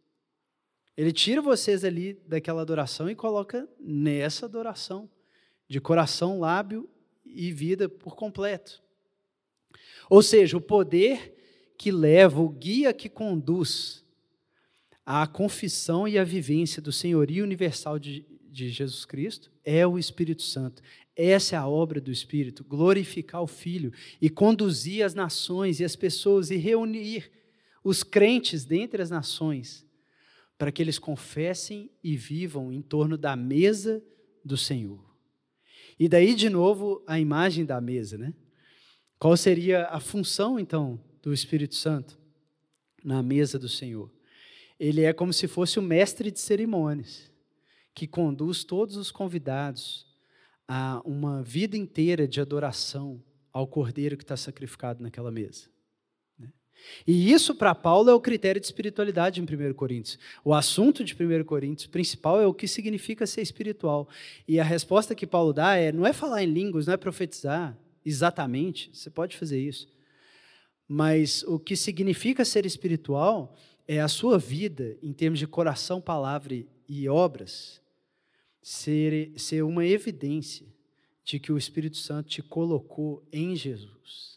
Ele 0.95 1.11
tira 1.11 1.41
vocês 1.41 1.83
ali 1.83 2.13
daquela 2.27 2.61
adoração 2.61 3.09
e 3.09 3.15
coloca 3.15 3.67
nessa 3.79 4.45
adoração 4.45 5.09
de 5.71 5.79
coração, 5.79 6.37
lábio 6.37 6.89
e 7.25 7.49
vida 7.53 7.87
por 7.87 8.13
completo. 8.13 8.83
Ou 10.09 10.21
seja, 10.21 10.57
o 10.57 10.61
poder 10.61 11.73
que 11.77 11.93
leva, 11.93 12.41
o 12.41 12.49
guia 12.49 12.93
que 12.93 13.07
conduz 13.07 14.05
à 15.05 15.25
confissão 15.25 16.05
e 16.05 16.17
à 16.17 16.25
vivência 16.25 16.81
do 16.81 16.91
senhorio 16.91 17.45
universal 17.45 17.97
de, 17.97 18.25
de 18.49 18.67
Jesus 18.67 19.05
Cristo 19.05 19.49
é 19.63 19.87
o 19.87 19.97
Espírito 19.97 20.41
Santo. 20.41 20.81
Essa 21.15 21.55
é 21.55 21.57
a 21.57 21.65
obra 21.65 22.01
do 22.01 22.11
Espírito, 22.11 22.65
glorificar 22.65 23.41
o 23.41 23.47
Filho 23.47 23.93
e 24.21 24.29
conduzir 24.29 25.05
as 25.05 25.13
nações 25.13 25.79
e 25.79 25.85
as 25.85 25.95
pessoas 25.95 26.51
e 26.51 26.57
reunir 26.57 27.31
os 27.81 28.03
crentes 28.03 28.65
dentre 28.65 29.01
as 29.01 29.09
nações 29.09 29.87
para 30.57 30.69
que 30.69 30.81
eles 30.81 30.99
confessem 30.99 31.89
e 32.03 32.17
vivam 32.17 32.73
em 32.73 32.81
torno 32.81 33.17
da 33.17 33.37
mesa 33.37 34.03
do 34.43 34.57
Senhor. 34.57 35.10
E 35.99 36.07
daí, 36.07 36.35
de 36.35 36.49
novo, 36.49 37.03
a 37.07 37.19
imagem 37.19 37.65
da 37.65 37.79
mesa, 37.79 38.17
né? 38.17 38.33
Qual 39.19 39.37
seria 39.37 39.85
a 39.85 39.99
função, 39.99 40.59
então, 40.59 40.99
do 41.21 41.33
Espírito 41.33 41.75
Santo 41.75 42.19
na 43.03 43.21
mesa 43.21 43.59
do 43.59 43.69
Senhor? 43.69 44.11
Ele 44.79 45.03
é 45.03 45.13
como 45.13 45.31
se 45.31 45.47
fosse 45.47 45.77
o 45.77 45.81
mestre 45.81 46.31
de 46.31 46.39
cerimônias, 46.39 47.31
que 47.93 48.07
conduz 48.07 48.63
todos 48.63 48.97
os 48.97 49.11
convidados 49.11 50.07
a 50.67 51.01
uma 51.05 51.43
vida 51.43 51.77
inteira 51.77 52.27
de 52.27 52.41
adoração 52.41 53.23
ao 53.53 53.67
Cordeiro 53.67 54.17
que 54.17 54.23
está 54.23 54.37
sacrificado 54.37 55.03
naquela 55.03 55.31
mesa. 55.31 55.70
E 57.05 57.31
isso, 57.31 57.55
para 57.55 57.73
Paulo, 57.73 58.09
é 58.09 58.13
o 58.13 58.19
critério 58.19 58.59
de 58.59 58.67
espiritualidade 58.67 59.41
em 59.41 59.43
1 59.43 59.73
Coríntios. 59.73 60.17
O 60.43 60.53
assunto 60.53 61.03
de 61.03 61.13
1 61.13 61.43
Coríntios 61.43 61.87
principal 61.87 62.41
é 62.41 62.45
o 62.45 62.53
que 62.53 62.67
significa 62.67 63.25
ser 63.25 63.41
espiritual. 63.41 64.07
E 64.47 64.59
a 64.59 64.63
resposta 64.63 65.15
que 65.15 65.27
Paulo 65.27 65.53
dá 65.53 65.75
é: 65.75 65.91
não 65.91 66.05
é 66.05 66.13
falar 66.13 66.43
em 66.43 66.51
línguas, 66.51 66.87
não 66.87 66.93
é 66.93 66.97
profetizar 66.97 67.77
exatamente, 68.05 68.89
você 68.93 69.09
pode 69.09 69.37
fazer 69.37 69.59
isso. 69.59 69.87
Mas 70.87 71.43
o 71.43 71.57
que 71.57 71.75
significa 71.75 72.43
ser 72.43 72.65
espiritual 72.65 73.55
é 73.87 73.99
a 73.99 74.07
sua 74.07 74.37
vida, 74.37 74.97
em 75.01 75.13
termos 75.13 75.39
de 75.39 75.47
coração, 75.47 76.01
palavra 76.01 76.65
e 76.87 77.09
obras, 77.09 77.81
ser, 78.61 79.31
ser 79.37 79.63
uma 79.63 79.85
evidência 79.85 80.65
de 81.23 81.39
que 81.39 81.51
o 81.51 81.57
Espírito 81.57 81.97
Santo 81.97 82.29
te 82.29 82.41
colocou 82.41 83.23
em 83.31 83.55
Jesus 83.55 84.30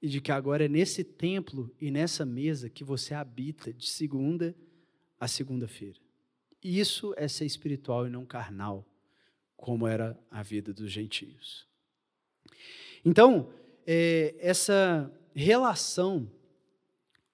e 0.00 0.08
de 0.08 0.20
que 0.20 0.30
agora 0.30 0.64
é 0.64 0.68
nesse 0.68 1.02
templo 1.02 1.74
e 1.80 1.90
nessa 1.90 2.24
mesa 2.24 2.70
que 2.70 2.84
você 2.84 3.14
habita 3.14 3.72
de 3.72 3.88
segunda 3.88 4.54
a 5.20 5.26
segunda-feira. 5.26 5.98
Isso 6.62 7.14
é 7.16 7.26
ser 7.26 7.44
espiritual 7.44 8.06
e 8.06 8.10
não 8.10 8.24
carnal, 8.24 8.86
como 9.56 9.86
era 9.86 10.18
a 10.30 10.42
vida 10.42 10.72
dos 10.72 10.90
gentios. 10.90 11.66
Então, 13.04 13.50
é, 13.86 14.34
essa 14.38 15.12
relação 15.34 16.30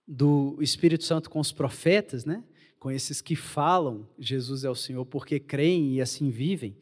do 0.07 0.59
Espírito 0.61 1.05
Santo 1.05 1.31
com 1.31 1.40
os 1.40 1.53
profetas, 1.53 2.24
né? 2.24 2.44
com 2.79 2.90
esses 2.90 3.22
que 3.22 3.35
falam 3.35 4.07
Jesus 4.18 4.62
é 4.62 4.68
o 4.68 4.74
Senhor 4.74 5.07
porque 5.07 5.40
creem 5.40 5.94
e 5.94 6.03
assim 6.03 6.29
vivem, 6.29 6.77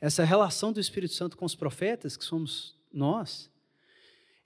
essa 0.00 0.22
relação 0.22 0.70
do 0.70 0.78
Espírito 0.78 1.14
Santo 1.14 1.36
com 1.36 1.46
os 1.46 1.54
profetas, 1.54 2.16
que 2.16 2.24
somos 2.24 2.76
nós, 2.92 3.50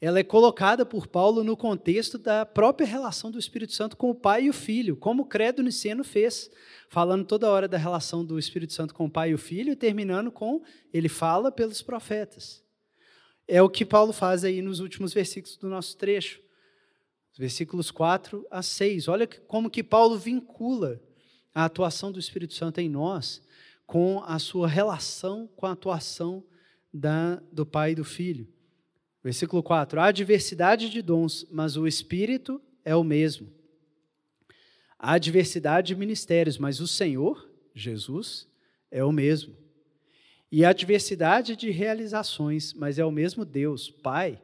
ela 0.01 0.19
é 0.19 0.25
colocada 0.25 0.87
por 0.87 1.07
Paulo 1.07 1.45
no 1.45 1.57
contexto 1.57 2.17
da 2.17 2.47
própria 2.47 2.87
relação 2.87 3.31
do 3.31 3.39
Espírito 3.39 3.75
Santo 3.75 3.97
com 3.97 4.11
o 4.11 4.15
Pai 4.15 4.45
e 4.45 4.51
o 4.51 4.53
Filho, 4.53 4.97
como 4.97 5.23
o 5.25 5.27
credo 5.27 5.63
niceno 5.63 6.03
fez, 6.03 6.51
falando 6.89 7.27
toda 7.27 7.51
hora 7.51 7.69
da 7.69 7.77
relação 7.77 8.25
do 8.25 8.39
Espírito 8.39 8.73
Santo 8.73 8.95
com 8.95 9.05
o 9.05 9.11
Pai 9.11 9.31
e 9.31 9.35
o 9.35 9.39
Filho, 9.39 9.73
e 9.73 9.77
terminando 9.77 10.33
com 10.33 10.63
ele 10.93 11.09
fala 11.09 11.53
pelos 11.53 11.83
profetas. 11.83 12.65
É 13.47 13.61
o 13.61 13.69
que 13.69 13.85
Paulo 13.85 14.13
faz 14.13 14.43
aí 14.43 14.63
nos 14.63 14.81
últimos 14.81 15.13
versículos 15.13 15.59
do 15.59 15.69
nosso 15.69 15.97
trecho, 15.99 16.41
versículos 17.39 17.91
4 17.91 18.47
a 18.51 18.63
6. 18.63 19.09
Olha 19.09 19.27
como 19.27 19.71
que 19.71 19.83
Paulo 19.83 20.17
vincula 20.17 21.01
a 21.55 21.65
atuação 21.67 22.11
do 22.11 22.19
Espírito 22.19 22.55
Santo 22.55 22.81
em 22.81 22.89
nós 22.89 23.43
com 23.87 24.23
a 24.25 24.39
sua 24.39 24.69
relação 24.69 25.49
com 25.57 25.67
a 25.67 25.73
atuação 25.73 26.45
da, 26.95 27.43
do 27.53 27.67
Pai 27.67 27.91
e 27.93 27.95
do 27.97 28.05
Filho. 28.05 28.47
Versículo 29.23 29.63
4: 29.63 30.01
Há 30.01 30.11
diversidade 30.11 30.91
de 30.91 31.03
dons, 31.03 31.47
mas 31.51 31.77
o 31.77 31.87
Espírito 31.87 32.61
é 32.85 32.95
o 32.97 33.05
mesmo. 33.05 33.53
Há 34.99 35.19
diversidade 35.19 35.89
de 35.89 35.97
ministérios, 35.97 36.59
mas 36.59 36.81
o 36.81 36.87
Senhor, 36.87 37.49
Jesus, 37.75 38.47
é 38.91 39.05
o 39.05 39.13
mesmo. 39.13 39.57
E 40.53 40.65
há 40.65 40.73
diversidade 40.73 41.55
de 41.55 41.71
realizações, 41.71 42.75
mas 42.75 42.99
é 42.99 43.05
o 43.05 43.11
mesmo 43.11 43.45
Deus, 43.45 43.89
Pai, 43.89 44.43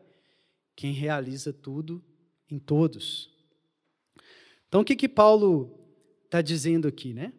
quem 0.74 0.92
realiza 0.92 1.52
tudo 1.52 2.02
em 2.48 2.58
todos. 2.58 3.34
Então, 4.68 4.82
o 4.82 4.84
que, 4.84 4.94
que 4.94 5.08
Paulo 5.08 5.78
está 6.24 6.40
dizendo 6.40 6.86
aqui, 6.86 7.12
né? 7.12 7.32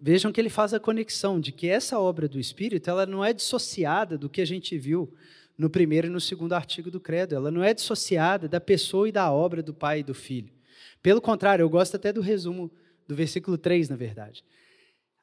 Vejam 0.00 0.32
que 0.32 0.40
ele 0.40 0.48
faz 0.48 0.72
a 0.72 0.80
conexão 0.80 1.40
de 1.40 1.52
que 1.52 1.66
essa 1.66 1.98
obra 1.98 2.28
do 2.28 2.38
Espírito 2.38 2.88
ela 2.88 3.04
não 3.04 3.24
é 3.24 3.32
dissociada 3.32 4.16
do 4.16 4.30
que 4.30 4.40
a 4.40 4.44
gente 4.44 4.78
viu 4.78 5.12
no 5.60 5.68
primeiro 5.68 6.06
e 6.06 6.10
no 6.10 6.22
segundo 6.22 6.54
artigo 6.54 6.90
do 6.90 6.98
credo. 6.98 7.34
Ela 7.34 7.50
não 7.50 7.62
é 7.62 7.74
dissociada 7.74 8.48
da 8.48 8.58
pessoa 8.58 9.06
e 9.06 9.12
da 9.12 9.30
obra 9.30 9.62
do 9.62 9.74
Pai 9.74 10.00
e 10.00 10.02
do 10.02 10.14
Filho. 10.14 10.50
Pelo 11.02 11.20
contrário, 11.20 11.62
eu 11.62 11.68
gosto 11.68 11.96
até 11.96 12.10
do 12.10 12.22
resumo 12.22 12.70
do 13.06 13.14
versículo 13.14 13.58
3, 13.58 13.90
na 13.90 13.96
verdade. 13.96 14.42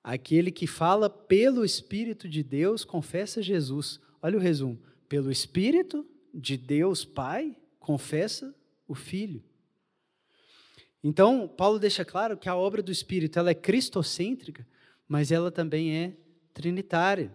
Aquele 0.04 0.52
que 0.52 0.68
fala 0.68 1.10
pelo 1.10 1.66
Espírito 1.66 2.30
de 2.30 2.44
Deus 2.44 2.86
confessa 2.86 3.42
Jesus. 3.42 4.00
Olha 4.22 4.38
o 4.38 4.40
resumo. 4.40 4.78
Pelo 5.10 5.32
Espírito 5.32 6.06
de 6.32 6.56
Deus 6.56 7.04
Pai 7.04 7.58
confessa 7.80 8.54
o 8.88 8.94
Filho. 8.94 9.44
Então, 11.04 11.48
Paulo 11.48 11.80
deixa 11.80 12.06
claro 12.06 12.38
que 12.38 12.48
a 12.48 12.56
obra 12.56 12.84
do 12.84 12.92
Espírito 12.92 13.40
ela 13.40 13.50
é 13.50 13.56
cristocêntrica, 13.56 14.68
mas 15.08 15.32
ela 15.32 15.50
também 15.50 15.98
é 15.98 16.14
trinitária 16.54 17.34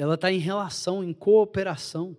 ela 0.00 0.14
está 0.14 0.32
em 0.32 0.38
relação, 0.38 1.04
em 1.04 1.12
cooperação 1.12 2.16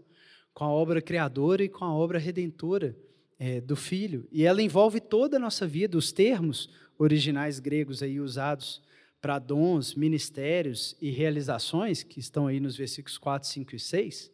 com 0.54 0.64
a 0.64 0.70
obra 0.70 1.02
criadora 1.02 1.64
e 1.64 1.70
com 1.70 1.84
a 1.84 1.92
obra 1.92 2.20
redentora 2.20 2.96
é, 3.40 3.60
do 3.60 3.76
Filho. 3.76 4.28
E 4.32 4.44
ela 4.44 4.62
envolve 4.62 5.00
toda 5.00 5.38
a 5.38 5.40
nossa 5.40 5.66
vida, 5.66 5.98
os 5.98 6.12
termos 6.12 6.70
originais 6.96 7.60
gregos 7.60 8.04
aí 8.04 8.20
usados 8.20 8.84
para 9.20 9.40
dons, 9.40 9.96
ministérios 9.96 10.96
e 11.02 11.10
realizações, 11.10 12.04
que 12.04 12.20
estão 12.20 12.46
aí 12.46 12.60
nos 12.60 12.78
versículos 12.78 13.18
4, 13.18 13.50
5 13.50 13.76
e 13.76 13.80
6, 13.80 14.32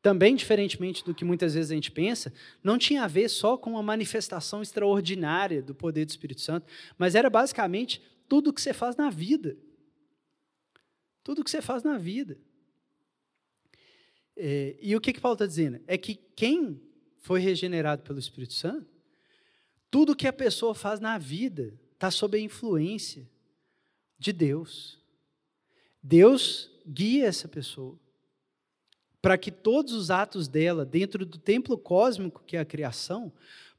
também, 0.00 0.36
diferentemente 0.36 1.04
do 1.04 1.12
que 1.12 1.24
muitas 1.24 1.54
vezes 1.54 1.72
a 1.72 1.74
gente 1.74 1.90
pensa, 1.90 2.32
não 2.62 2.78
tinha 2.78 3.02
a 3.02 3.08
ver 3.08 3.28
só 3.28 3.56
com 3.58 3.70
uma 3.70 3.82
manifestação 3.82 4.62
extraordinária 4.62 5.60
do 5.60 5.74
poder 5.74 6.04
do 6.04 6.10
Espírito 6.10 6.42
Santo, 6.42 6.68
mas 6.96 7.16
era 7.16 7.28
basicamente 7.28 8.00
tudo 8.28 8.50
o 8.50 8.52
que 8.52 8.62
você 8.62 8.72
faz 8.72 8.94
na 8.94 9.10
vida. 9.10 9.56
Tudo 11.24 11.40
o 11.40 11.44
que 11.44 11.50
você 11.50 11.60
faz 11.60 11.82
na 11.82 11.98
vida. 11.98 12.38
É, 14.40 14.76
e 14.80 14.94
o 14.94 15.00
que, 15.00 15.12
que 15.12 15.20
Paulo 15.20 15.34
está 15.34 15.46
dizendo? 15.46 15.80
É 15.86 15.98
que 15.98 16.14
quem 16.36 16.80
foi 17.18 17.40
regenerado 17.40 18.02
pelo 18.02 18.20
Espírito 18.20 18.54
Santo, 18.54 18.86
tudo 19.90 20.14
que 20.14 20.28
a 20.28 20.32
pessoa 20.32 20.74
faz 20.74 21.00
na 21.00 21.18
vida 21.18 21.74
está 21.94 22.10
sob 22.10 22.38
a 22.38 22.40
influência 22.40 23.28
de 24.16 24.32
Deus. 24.32 24.98
Deus 26.02 26.70
guia 26.86 27.26
essa 27.26 27.48
pessoa. 27.48 27.98
para 29.20 29.36
que 29.36 29.50
todos 29.50 29.92
os 29.92 30.12
atos 30.12 30.46
dela, 30.46 30.84
dentro 30.84 31.26
do 31.26 31.38
templo 31.38 31.76
cósmico 31.76 32.44
que 32.46 32.56
é 32.56 32.60
a 32.60 32.64
criação, 32.64 33.32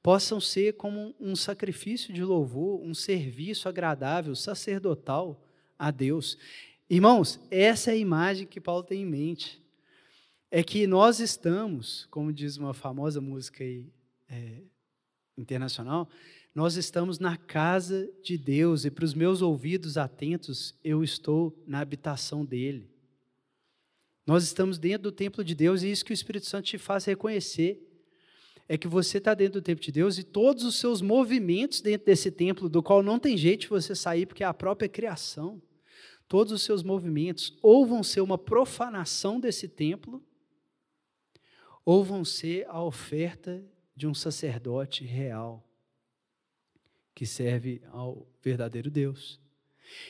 possam 0.03 0.39
ser 0.39 0.73
como 0.73 1.15
um 1.17 1.33
sacrifício 1.33 2.13
de 2.13 2.21
louvor, 2.23 2.81
um 2.81 2.93
serviço 2.93 3.69
agradável, 3.69 4.35
sacerdotal 4.35 5.41
a 5.77 5.91
Deus. 5.91 6.37
Irmãos, 6.89 7.39
essa 7.49 7.89
é 7.89 7.93
a 7.93 7.97
imagem 7.97 8.45
que 8.45 8.59
Paulo 8.59 8.83
tem 8.83 9.01
em 9.01 9.05
mente. 9.05 9.61
É 10.51 10.63
que 10.63 10.87
nós 10.87 11.19
estamos, 11.19 12.07
como 12.09 12.33
diz 12.33 12.57
uma 12.57 12.73
famosa 12.73 13.21
música 13.21 13.63
aí, 13.63 13.85
é, 14.27 14.61
internacional, 15.37 16.09
nós 16.53 16.75
estamos 16.75 17.19
na 17.19 17.37
casa 17.37 18.09
de 18.23 18.37
Deus 18.37 18.83
e 18.83 18.91
para 18.91 19.05
os 19.05 19.13
meus 19.13 19.41
ouvidos 19.41 19.97
atentos, 19.97 20.75
eu 20.83 21.03
estou 21.03 21.55
na 21.65 21.79
habitação 21.79 22.43
dele. 22.43 22.89
Nós 24.25 24.43
estamos 24.43 24.77
dentro 24.77 25.03
do 25.03 25.11
templo 25.11 25.43
de 25.43 25.55
Deus 25.55 25.81
e 25.81 25.91
isso 25.91 26.05
que 26.05 26.11
o 26.11 26.13
Espírito 26.13 26.45
Santo 26.45 26.65
te 26.65 26.77
faz 26.77 27.05
reconhecer 27.05 27.85
é 28.67 28.77
que 28.77 28.87
você 28.87 29.17
está 29.17 29.33
dentro 29.33 29.59
do 29.59 29.63
templo 29.63 29.83
de 29.83 29.91
Deus 29.91 30.19
e 30.19 30.23
todos 30.23 30.63
os 30.63 30.75
seus 30.75 31.01
movimentos 31.01 31.81
dentro 31.81 32.05
desse 32.05 32.29
templo, 32.29 32.69
do 32.69 32.83
qual 32.83 33.01
não 33.01 33.17
tem 33.17 33.35
jeito 33.35 33.67
você 33.67 33.95
sair, 33.95 34.27
porque 34.27 34.43
é 34.43 34.45
a 34.45 34.53
própria 34.53 34.87
criação, 34.87 35.59
todos 36.27 36.53
os 36.53 36.61
seus 36.61 36.83
movimentos 36.83 37.57
ou 37.63 37.87
vão 37.87 38.03
ser 38.03 38.21
uma 38.21 38.37
profanação 38.37 39.39
desse 39.39 39.67
templo, 39.67 40.23
ou 41.89 42.03
vão 42.03 42.23
ser 42.23 42.67
a 42.69 42.83
oferta 42.83 43.65
de 43.95 44.05
um 44.05 44.13
sacerdote 44.13 45.03
real, 45.03 45.67
que 47.15 47.25
serve 47.25 47.81
ao 47.91 48.27
verdadeiro 48.43 48.91
Deus. 48.91 49.39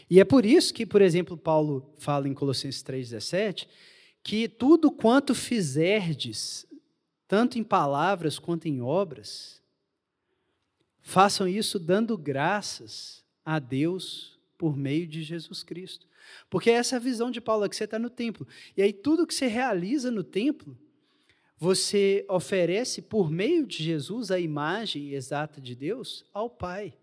E 0.10 0.20
é 0.20 0.26
por 0.26 0.46
isso 0.46 0.74
que, 0.74 0.86
por 0.86 1.02
exemplo, 1.02 1.38
Paulo 1.38 1.90
fala 1.98 2.28
em 2.28 2.34
Colossenses 2.34 2.84
3,17, 2.84 3.66
que 4.22 4.50
tudo 4.50 4.92
quanto 4.92 5.34
fizerdes, 5.34 6.68
tanto 7.26 7.58
em 7.58 7.64
palavras 7.64 8.38
quanto 8.38 8.68
em 8.68 8.82
obras, 8.82 9.64
façam 11.02 11.48
isso 11.48 11.80
dando 11.80 12.18
graças 12.18 13.24
a 13.46 13.58
Deus 13.58 14.38
por 14.58 14.76
meio 14.76 15.08
de 15.08 15.24
Jesus 15.24 15.64
Cristo. 15.64 16.06
Porque 16.50 16.70
essa 16.70 16.98
é 16.98 16.98
a 16.98 17.00
visão 17.00 17.32
de 17.32 17.40
Paulo, 17.40 17.64
é 17.64 17.70
que 17.70 17.76
você 17.78 17.86
está 17.86 17.98
no 17.98 18.10
templo. 18.10 18.46
E 18.76 18.82
aí 18.82 18.92
tudo 18.92 19.26
que 19.26 19.34
você 19.34 19.48
realiza 19.48 20.12
no 20.12 20.26
templo, 20.26 20.78
você 21.60 22.26
oferece 22.30 23.02
por 23.02 23.30
meio 23.30 23.68
de 23.68 23.84
Jesus 23.84 24.32
a 24.32 24.40
imagem 24.40 25.10
exata 25.10 25.60
de 25.60 25.76
Deus 25.76 26.26
ao 26.34 26.50
Pai. 26.50 26.94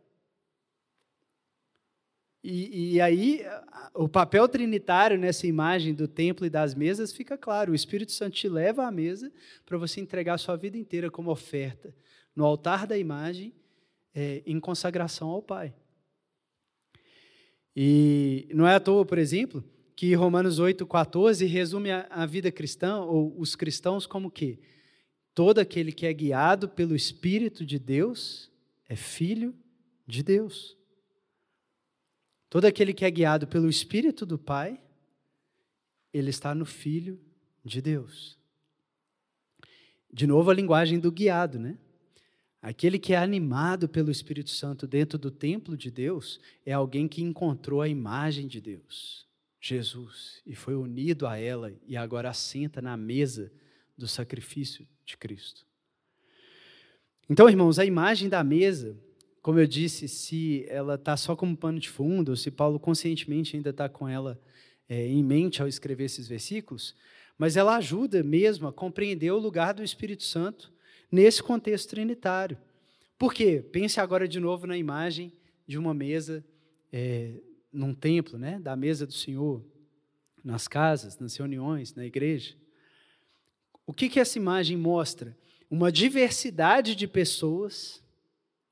E, 2.42 2.94
e, 2.94 3.00
aí, 3.00 3.44
o 3.92 4.08
papel 4.08 4.48
trinitário 4.48 5.18
nessa 5.18 5.46
imagem 5.46 5.92
do 5.92 6.08
templo 6.08 6.46
e 6.46 6.50
das 6.50 6.74
mesas 6.74 7.12
fica 7.12 7.36
claro. 7.36 7.72
O 7.72 7.74
Espírito 7.74 8.12
Santo 8.12 8.36
te 8.36 8.48
leva 8.48 8.86
à 8.86 8.90
mesa 8.90 9.30
para 9.66 9.76
você 9.76 10.00
entregar 10.00 10.34
a 10.34 10.38
sua 10.38 10.56
vida 10.56 10.78
inteira 10.78 11.10
como 11.10 11.30
oferta 11.30 11.94
no 12.34 12.44
altar 12.44 12.86
da 12.86 12.96
imagem, 12.96 13.52
é, 14.14 14.42
em 14.46 14.58
consagração 14.58 15.28
ao 15.28 15.42
Pai. 15.42 15.74
E 17.74 18.48
não 18.54 18.66
é 18.66 18.76
à 18.76 18.80
toa, 18.80 19.04
por 19.04 19.18
exemplo, 19.18 19.62
que 19.96 20.14
Romanos 20.14 20.60
8,14 20.60 21.48
resume 21.48 21.90
a, 21.90 22.26
vida 22.26 22.52
cristã, 22.52 22.98
ou 22.98 23.34
os 23.40 23.56
cristãos, 23.56 24.06
como 24.06 24.30
que 24.30 24.60
todo 25.34 25.58
aquele 25.58 25.90
que 25.90 26.06
é 26.06 26.12
guiado 26.12 26.68
pelo 26.68 26.94
Espírito 26.94 27.64
de 27.64 27.78
Deus 27.78 28.52
é 28.86 28.94
filho 28.94 29.54
de 30.06 30.22
Deus. 30.22 30.76
Todo 32.50 32.66
aquele 32.66 32.92
que 32.92 33.06
é 33.06 33.10
guiado 33.10 33.46
pelo 33.46 33.70
Espírito 33.70 34.26
do 34.26 34.38
Pai, 34.38 34.78
ele 36.12 36.30
está 36.30 36.54
no 36.54 36.64
Filho 36.64 37.18
de 37.64 37.80
Deus. 37.80 38.38
De 40.12 40.26
novo, 40.26 40.50
a 40.50 40.54
linguagem 40.54 40.98
do 40.98 41.10
guiado, 41.10 41.58
né? 41.58 41.78
Aquele 42.62 42.98
que 42.98 43.12
é 43.12 43.18
animado 43.18 43.88
pelo 43.88 44.10
Espírito 44.10 44.50
Santo 44.50 44.86
dentro 44.86 45.18
do 45.18 45.30
templo 45.30 45.76
de 45.76 45.90
Deus 45.90 46.40
é 46.64 46.72
alguém 46.72 47.06
que 47.06 47.22
encontrou 47.22 47.80
a 47.80 47.88
imagem 47.88 48.46
de 48.46 48.60
Deus, 48.60 49.25
Jesus, 49.60 50.42
e 50.46 50.54
foi 50.54 50.74
unido 50.74 51.26
a 51.26 51.36
ela 51.36 51.72
e 51.86 51.96
agora 51.96 52.30
assenta 52.30 52.80
na 52.80 52.96
mesa 52.96 53.52
do 53.96 54.06
sacrifício 54.06 54.86
de 55.04 55.16
Cristo. 55.16 55.66
Então, 57.28 57.48
irmãos, 57.48 57.78
a 57.78 57.84
imagem 57.84 58.28
da 58.28 58.44
mesa 58.44 58.96
como 59.46 59.60
eu 59.60 59.66
disse, 59.68 60.08
se 60.08 60.66
ela 60.68 60.96
está 60.96 61.16
só 61.16 61.36
como 61.36 61.56
pano 61.56 61.78
de 61.78 61.88
fundo, 61.88 62.30
ou 62.30 62.36
se 62.36 62.50
Paulo 62.50 62.80
conscientemente 62.80 63.54
ainda 63.54 63.70
está 63.70 63.88
com 63.88 64.08
ela 64.08 64.42
é, 64.88 65.06
em 65.06 65.22
mente 65.22 65.62
ao 65.62 65.68
escrever 65.68 66.06
esses 66.06 66.26
versículos, 66.26 66.96
mas 67.38 67.56
ela 67.56 67.76
ajuda 67.76 68.24
mesmo 68.24 68.66
a 68.66 68.72
compreender 68.72 69.30
o 69.30 69.38
lugar 69.38 69.72
do 69.72 69.84
Espírito 69.84 70.24
Santo 70.24 70.72
nesse 71.12 71.44
contexto 71.44 71.90
trinitário. 71.90 72.58
Por 73.16 73.32
quê? 73.32 73.64
Pense 73.70 74.00
agora 74.00 74.26
de 74.26 74.40
novo 74.40 74.66
na 74.66 74.76
imagem 74.76 75.32
de 75.64 75.78
uma 75.78 75.94
mesa 75.94 76.44
é, 76.92 77.34
num 77.76 77.94
templo, 77.94 78.38
né? 78.38 78.58
da 78.58 78.74
mesa 78.74 79.06
do 79.06 79.12
Senhor, 79.12 79.62
nas 80.42 80.66
casas, 80.66 81.18
nas 81.18 81.36
reuniões, 81.36 81.94
na 81.94 82.06
igreja. 82.06 82.56
O 83.86 83.92
que, 83.92 84.08
que 84.08 84.18
essa 84.18 84.38
imagem 84.38 84.76
mostra? 84.76 85.36
Uma 85.70 85.92
diversidade 85.92 86.94
de 86.96 87.06
pessoas 87.06 88.02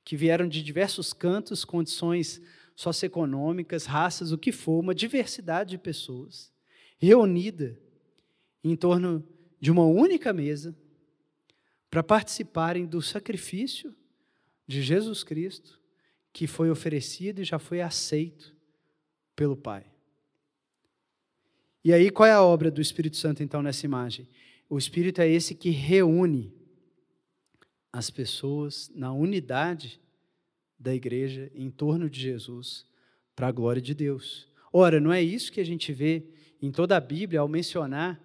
que 0.02 0.16
vieram 0.16 0.48
de 0.48 0.62
diversos 0.62 1.12
cantos, 1.12 1.64
condições 1.64 2.40
socioeconômicas, 2.74 3.84
raças, 3.84 4.32
o 4.32 4.38
que 4.38 4.50
for, 4.50 4.80
uma 4.80 4.94
diversidade 4.94 5.70
de 5.70 5.78
pessoas 5.78 6.52
reunida 6.98 7.78
em 8.62 8.74
torno 8.74 9.26
de 9.60 9.70
uma 9.70 9.84
única 9.84 10.32
mesa 10.32 10.74
para 11.90 12.02
participarem 12.02 12.86
do 12.86 13.02
sacrifício 13.02 13.94
de 14.66 14.82
Jesus 14.82 15.22
Cristo, 15.22 15.78
que 16.32 16.46
foi 16.46 16.70
oferecido 16.70 17.40
e 17.40 17.44
já 17.44 17.58
foi 17.58 17.80
aceito 17.80 18.53
pelo 19.34 19.56
Pai. 19.56 19.84
E 21.84 21.92
aí, 21.92 22.10
qual 22.10 22.26
é 22.26 22.32
a 22.32 22.42
obra 22.42 22.70
do 22.70 22.80
Espírito 22.80 23.16
Santo, 23.16 23.42
então, 23.42 23.62
nessa 23.62 23.84
imagem? 23.84 24.26
O 24.70 24.78
Espírito 24.78 25.20
é 25.20 25.28
esse 25.28 25.54
que 25.54 25.70
reúne 25.70 26.52
as 27.92 28.10
pessoas 28.10 28.90
na 28.94 29.12
unidade 29.12 30.00
da 30.78 30.94
igreja 30.94 31.50
em 31.54 31.70
torno 31.70 32.08
de 32.08 32.20
Jesus 32.20 32.86
para 33.36 33.48
a 33.48 33.52
glória 33.52 33.82
de 33.82 33.94
Deus. 33.94 34.48
Ora, 34.72 34.98
não 34.98 35.12
é 35.12 35.22
isso 35.22 35.52
que 35.52 35.60
a 35.60 35.64
gente 35.64 35.92
vê 35.92 36.24
em 36.60 36.70
toda 36.70 36.96
a 36.96 37.00
Bíblia 37.00 37.40
ao 37.40 37.48
mencionar 37.48 38.20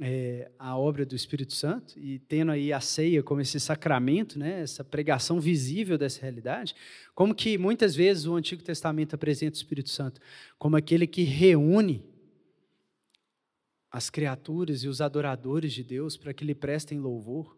é, 0.00 0.50
a 0.58 0.76
obra 0.76 1.04
do 1.04 1.16
Espírito 1.16 1.52
Santo 1.52 1.98
e 1.98 2.20
tendo 2.20 2.52
aí 2.52 2.72
a 2.72 2.80
ceia 2.80 3.22
como 3.22 3.40
esse 3.40 3.58
sacramento, 3.58 4.38
né, 4.38 4.60
essa 4.60 4.84
pregação 4.84 5.40
visível 5.40 5.98
dessa 5.98 6.20
realidade, 6.20 6.74
como 7.14 7.34
que 7.34 7.58
muitas 7.58 7.96
vezes 7.96 8.24
o 8.26 8.34
Antigo 8.34 8.62
Testamento 8.62 9.14
apresenta 9.14 9.56
o 9.56 9.60
Espírito 9.60 9.90
Santo 9.90 10.20
como 10.58 10.76
aquele 10.76 11.06
que 11.06 11.22
reúne 11.22 12.04
as 13.90 14.08
criaturas 14.10 14.84
e 14.84 14.88
os 14.88 15.00
adoradores 15.00 15.72
de 15.72 15.82
Deus 15.82 16.16
para 16.16 16.32
que 16.32 16.44
lhe 16.44 16.54
prestem 16.54 17.00
louvor. 17.00 17.56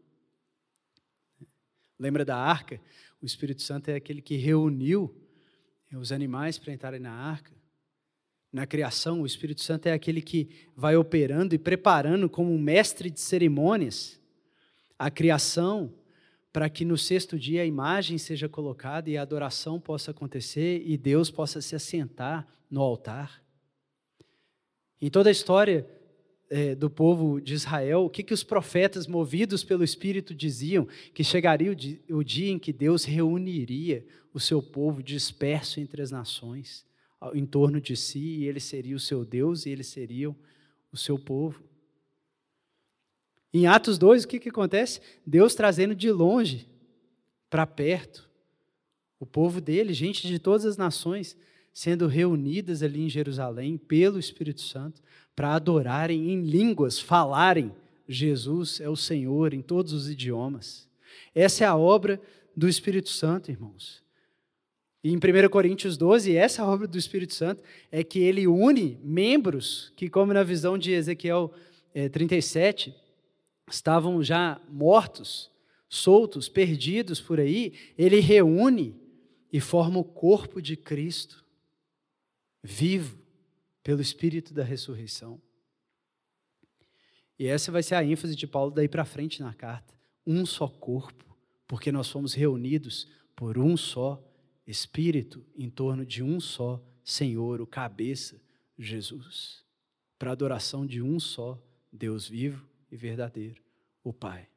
Lembra 1.99 2.25
da 2.25 2.37
arca? 2.37 2.81
O 3.21 3.27
Espírito 3.27 3.63
Santo 3.63 3.91
é 3.91 3.97
aquele 3.97 4.23
que 4.23 4.37
reuniu 4.37 5.15
os 5.93 6.13
animais 6.13 6.57
para 6.57 6.73
entrarem 6.73 7.01
na 7.01 7.13
arca. 7.13 7.53
Na 8.53 8.67
criação, 8.67 9.23
o 9.23 9.27
Espírito 9.27 9.61
Santo 9.61 9.87
é 9.87 9.93
aquele 9.93 10.21
que 10.21 10.49
vai 10.77 10.97
operando 10.97 11.55
e 11.55 11.59
preparando 11.59 12.29
como 12.29 12.53
um 12.53 12.59
mestre 12.59 13.09
de 13.09 13.21
cerimônias 13.21 14.21
a 14.99 15.11
criação 15.11 15.95
para 16.53 16.69
que 16.69 16.85
no 16.85 16.99
sexto 16.99 17.39
dia 17.39 17.63
a 17.63 17.67
imagem 17.67 18.19
seja 18.19 18.49
colocada 18.49 19.09
e 19.09 19.17
a 19.17 19.23
adoração 19.23 19.81
possa 19.81 20.11
acontecer 20.11 20.83
e 20.85 20.97
Deus 20.97 21.31
possa 21.31 21.61
se 21.61 21.77
assentar 21.77 22.47
no 22.69 22.81
altar. 22.81 23.43
Em 25.01 25.09
toda 25.09 25.31
a 25.31 25.33
história 25.33 25.87
é, 26.51 26.75
do 26.75 26.91
povo 26.91 27.41
de 27.41 27.55
Israel, 27.55 28.05
o 28.05 28.11
que, 28.11 28.25
que 28.25 28.35
os 28.35 28.43
profetas, 28.43 29.07
movidos 29.07 29.63
pelo 29.63 29.85
Espírito, 29.85 30.35
diziam? 30.35 30.87
Que 31.15 31.23
chegaria 31.23 31.71
o 31.71 32.17
o 32.19 32.25
dia 32.25 32.51
em 32.51 32.59
que 32.59 32.73
Deus 32.73 33.05
reuniria 33.05 34.05
o 34.35 34.41
seu 34.41 34.61
povo 34.61 35.03
disperso 35.03 35.81
entre 35.81 36.03
as 36.03 36.11
nações, 36.11 36.85
em 37.35 37.45
torno 37.45 37.81
de 37.81 37.97
si, 37.97 38.19
e 38.19 38.47
ele 38.47 38.61
seria 38.61 38.97
o 38.97 39.01
seu 39.01 39.25
Deus 39.25 39.67
e 39.67 39.71
eles 39.71 39.89
seriam 39.89 40.35
o 40.93 40.97
seu 40.97 41.19
povo. 41.19 41.63
Em 43.53 43.67
Atos 43.67 43.99
2, 43.99 44.25
o 44.25 44.29
que, 44.29 44.39
que 44.39 44.49
acontece? 44.49 45.01
Deus 45.27 45.55
trazendo 45.55 45.95
de 45.95 46.11
longe 46.11 46.69
para 47.49 47.67
perto 47.67 48.29
o 49.19 49.27
povo 49.27 49.61
dele, 49.61 49.93
gente 49.93 50.27
de 50.27 50.39
todas 50.39 50.65
as 50.65 50.77
nações, 50.77 51.37
sendo 51.73 52.07
reunidas 52.07 52.83
ali 52.83 53.03
em 53.03 53.09
Jerusalém 53.09 53.77
pelo 53.77 54.19
Espírito 54.19 54.63
Santo 54.63 55.03
para 55.37 55.55
adorarem 55.55 56.31
em 56.31 56.43
línguas, 56.43 56.99
falarem 56.99 57.75
Jesus 58.09 58.81
é 58.81 58.89
o 58.89 58.97
Senhor 58.97 59.55
em 59.55 59.63
todos 59.63 59.93
os 59.93 60.09
idiomas. 60.11 60.89
Essa 61.35 61.65
é 61.65 61.67
a 61.67 61.77
obra 61.77 62.21
do 62.57 62.69
Espírito 62.69 63.09
Santo, 63.09 63.51
irmãos. 63.51 64.03
E 65.03 65.11
em 65.11 65.17
1 65.17 65.49
Coríntios 65.49 65.97
12, 65.97 66.37
essa 66.37 66.65
obra 66.65 66.87
do 66.87 66.99
Espírito 66.99 67.35
Santo 67.35 67.63
é 67.91 68.05
que 68.05 68.19
ele 68.19 68.47
une 68.47 68.99
membros 69.03 69.93
que, 69.97 70.11
como 70.11 70.33
na 70.35 70.43
visão 70.43 70.77
de 70.77 70.93
Ezequiel 70.93 71.53
é, 71.95 72.09
37, 72.09 72.95
estavam 73.71 74.23
já 74.23 74.61
mortos, 74.69 75.51
soltos, 75.89 76.49
perdidos 76.49 77.21
por 77.21 77.41
aí, 77.41 77.73
ele 77.97 78.21
reúne 78.21 78.95
e 79.53 79.59
forma 79.59 79.99
o 79.99 80.05
corpo 80.05 80.61
de 80.61 80.77
Cristo, 80.77 81.45
vivo 82.63 83.19
pelo 83.83 84.03
Espírito 84.03 84.53
da 84.53 84.63
ressurreição. 84.63 85.41
E 87.39 87.47
essa 87.47 87.73
vai 87.73 87.83
ser 87.83 87.95
a 87.95 88.05
ênfase 88.05 88.37
de 88.37 88.47
Paulo 88.47 88.71
daí 88.71 88.87
para 88.87 89.05
frente 89.05 89.41
na 89.41 89.55
carta. 89.55 89.95
Um 90.27 90.45
só 90.45 90.69
corpo, 90.69 91.25
porque 91.67 91.91
nós 91.91 92.11
fomos 92.11 92.35
reunidos 92.35 93.09
por 93.35 93.57
um 93.57 93.79
só 93.79 94.23
Espírito 94.71 95.45
em 95.57 95.69
torno 95.69 96.07
de 96.07 96.23
um 96.23 96.41
só 96.41 96.83
Senhor, 97.03 97.61
o 97.61 97.67
cabeça, 97.67 98.41
Jesus, 98.79 99.65
para 100.19 100.33
adoração 100.33 100.87
de 100.87 101.03
um 101.03 101.19
só 101.19 101.61
Deus 101.93 102.29
vivo 102.29 102.65
e 102.91 102.97
verdadeiro, 102.97 103.63
o 104.05 104.13
Pai. 104.13 104.49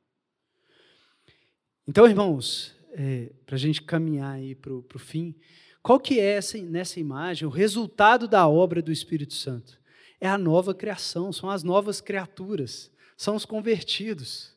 Então, 1.88 2.08
irmãos, 2.08 2.76
é, 2.92 3.32
para 3.46 3.56
a 3.56 3.60
gente 3.60 3.82
caminhar 3.82 4.36
aí 4.36 4.56
para 4.56 4.74
o 4.74 5.00
fim, 5.00 5.36
qual 5.82 6.00
que 6.00 6.20
é 6.20 6.36
essa, 6.36 6.58
nessa 6.60 7.00
imagem 7.00 7.48
o 7.48 7.52
resultado 7.52 8.28
da 8.28 8.48
obra 8.48 8.82
do 8.82 8.92
Espírito 8.92 9.34
Santo? 9.34 9.82
É 10.22 10.28
a 10.30 10.38
nova 10.38 10.74
criação, 10.74 11.34
são 11.34 11.50
as 11.50 11.64
novas 11.64 12.00
criaturas, 12.00 12.90
são 13.18 13.36
os 13.36 13.46
convertidos. 13.46 14.54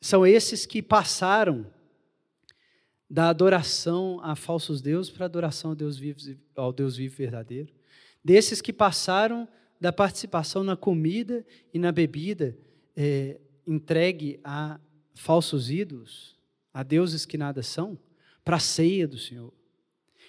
São 0.00 0.26
esses 0.26 0.66
que 0.66 0.82
passaram 0.82 1.66
da 3.10 3.28
adoração 3.28 4.20
a 4.22 4.36
falsos 4.36 4.82
deuses 4.82 5.10
para 5.10 5.24
a 5.24 5.26
adoração 5.26 5.70
ao 5.70 5.76
Deus 5.76 5.96
vivo, 5.96 6.18
ao 6.54 6.72
Deus 6.72 6.96
vivo 6.96 7.16
verdadeiro. 7.16 7.72
Desses 8.22 8.60
que 8.60 8.72
passaram 8.72 9.48
da 9.80 9.92
participação 9.92 10.62
na 10.62 10.76
comida 10.76 11.46
e 11.72 11.78
na 11.78 11.90
bebida 11.90 12.56
é, 12.96 13.38
entregue 13.66 14.40
a 14.44 14.78
falsos 15.14 15.70
ídolos, 15.70 16.36
a 16.72 16.82
deuses 16.82 17.24
que 17.24 17.38
nada 17.38 17.62
são, 17.62 17.98
para 18.44 18.56
a 18.56 18.60
ceia 18.60 19.06
do 19.06 19.18
Senhor. 19.18 19.52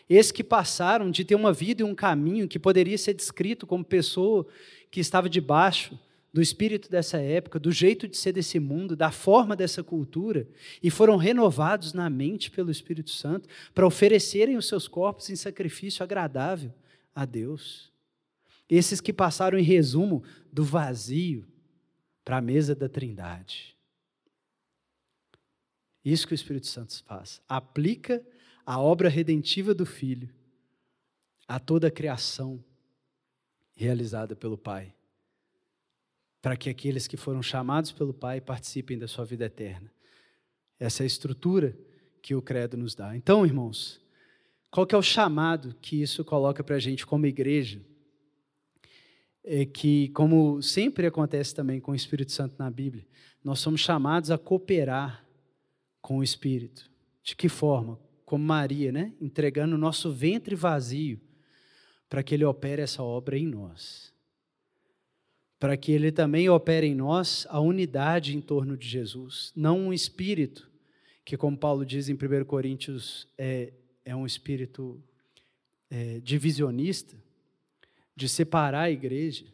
Esses 0.08 0.32
que 0.32 0.44
passaram 0.44 1.12
de 1.12 1.24
ter 1.24 1.36
uma 1.36 1.54
vida 1.54 1.82
e 1.82 1.86
um 1.86 1.94
caminho 1.94 2.48
que 2.48 2.58
poderia 2.58 2.98
ser 2.98 3.14
descrito 3.14 3.68
como 3.68 3.84
pessoa 3.84 4.48
que 4.90 5.00
estava 5.00 5.30
debaixo 5.30 6.00
do 6.32 6.42
espírito 6.42 6.90
dessa 6.90 7.18
época, 7.18 7.60
do 7.60 7.72
jeito 7.72 8.08
de 8.08 8.16
ser 8.16 8.32
desse 8.32 8.60
mundo, 8.60 8.96
da 8.96 9.12
forma 9.12 9.56
dessa 9.56 9.84
cultura, 9.84 10.48
e 10.82 10.92
foram 10.92 11.18
renovados 11.18 11.94
na 11.94 12.10
mente 12.10 12.52
pelo 12.52 12.70
Espírito 12.70 13.10
Santo 13.10 13.50
para 13.74 13.88
oferecerem 13.88 14.56
os 14.56 14.68
seus 14.68 14.88
corpos 14.88 15.30
em 15.30 15.36
sacrifício 15.36 16.04
agradável 16.04 16.74
a 17.16 17.26
Deus. 17.26 17.92
Esses 18.70 19.02
que 19.02 19.12
passaram, 19.12 19.58
em 19.58 19.64
resumo, 19.64 20.24
do 20.52 20.64
vazio 20.64 21.48
para 22.24 22.38
a 22.38 22.42
mesa 22.42 22.76
da 22.76 22.88
Trindade. 22.88 23.76
Isso 26.06 26.28
que 26.28 26.34
o 26.34 26.36
Espírito 26.36 26.68
Santo 26.68 27.04
faz. 27.04 27.42
Aplica 27.48 28.24
a 28.66 28.80
obra 28.80 29.10
redentiva 29.10 29.74
do 29.74 29.86
Filho 29.86 30.30
a 31.48 31.60
toda 31.60 31.88
a 31.88 31.92
criação 31.92 32.64
realizada 33.74 34.36
pelo 34.36 34.58
Pai, 34.58 34.94
para 36.42 36.56
que 36.56 36.70
aqueles 36.70 37.08
que 37.08 37.18
foram 37.18 37.42
chamados 37.42 37.92
pelo 37.92 38.14
Pai 38.14 38.40
participem 38.40 38.98
da 38.98 39.08
sua 39.08 39.26
vida 39.26 39.46
eterna. 39.46 39.92
Essa 40.80 41.04
é 41.04 41.06
a 41.06 41.08
estrutura 41.08 41.78
que 42.22 42.34
o 42.34 42.42
credo 42.42 42.78
nos 42.78 42.96
dá. 42.96 43.16
Então, 43.16 43.46
irmãos, 43.46 44.02
qual 44.72 44.86
que 44.86 44.96
é 44.96 44.98
o 44.98 45.04
chamado 45.04 45.76
que 45.82 46.02
isso 46.02 46.24
coloca 46.24 46.64
para 46.64 46.76
a 46.76 46.80
gente 46.80 47.06
como 47.06 47.26
igreja? 47.26 47.82
É 49.44 49.66
que, 49.66 50.10
como 50.10 50.62
sempre 50.62 51.08
acontece 51.08 51.56
também 51.56 51.80
com 51.80 51.92
o 51.92 51.96
Espírito 51.96 52.32
Santo 52.32 52.56
na 52.60 52.70
Bíblia, 52.70 53.06
nós 53.44 53.60
somos 53.60 53.82
chamados 53.82 54.32
a 54.32 54.38
cooperar 54.38 55.26
com 56.02 56.20
o 56.20 56.24
Espírito. 56.24 56.90
De 57.24 57.36
que 57.36 57.50
forma? 57.50 58.00
Como 58.26 58.44
Maria, 58.44 58.92
né? 58.92 59.14
Entregando 59.20 59.76
o 59.76 59.80
nosso 59.80 60.12
ventre 60.12 60.56
vazio 60.56 61.20
para 62.08 62.24
que 62.24 62.36
Ele 62.36 62.46
opere 62.46 62.82
essa 62.82 63.02
obra 63.02 63.38
em 63.38 63.48
nós. 63.48 64.14
Para 65.60 65.76
que 65.76 65.92
Ele 65.92 66.12
também 66.12 66.50
opere 66.50 66.88
em 66.88 66.96
nós 66.96 67.46
a 67.50 67.60
unidade 67.60 68.36
em 68.36 68.42
torno 68.42 68.78
de 68.78 68.88
Jesus. 68.88 69.52
Não 69.56 69.80
um 69.80 69.94
espírito, 69.94 70.70
que, 71.26 71.36
como 71.38 71.58
Paulo 71.58 71.86
diz 71.86 72.10
em 72.10 72.14
1 72.14 72.46
Coríntios, 72.46 73.28
é, 73.38 73.74
é 74.06 74.16
um 74.16 74.26
espírito 74.26 75.04
é, 75.90 76.20
divisionista, 76.22 77.16
de 78.16 78.28
separar 78.30 78.84
a 78.84 78.92
igreja, 78.92 79.46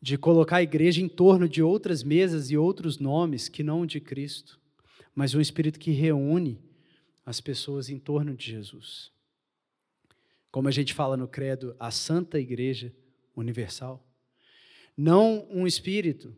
de 0.00 0.16
colocar 0.18 0.56
a 0.56 0.62
igreja 0.62 1.00
em 1.00 1.08
torno 1.08 1.48
de 1.48 1.62
outras 1.62 2.02
mesas 2.02 2.50
e 2.50 2.56
outros 2.56 2.98
nomes 2.98 3.48
que 3.48 3.62
não 3.62 3.86
de 3.86 4.00
Cristo 4.00 4.58
mas 5.16 5.34
um 5.34 5.40
espírito 5.40 5.80
que 5.80 5.92
reúne 5.92 6.60
as 7.24 7.40
pessoas 7.40 7.88
em 7.88 7.98
torno 7.98 8.36
de 8.36 8.52
Jesus. 8.52 9.10
Como 10.52 10.68
a 10.68 10.70
gente 10.70 10.92
fala 10.92 11.16
no 11.16 11.26
credo, 11.26 11.74
a 11.80 11.90
Santa 11.90 12.38
Igreja 12.38 12.94
Universal. 13.34 14.05
Não 14.96 15.46
um 15.50 15.66
espírito 15.66 16.34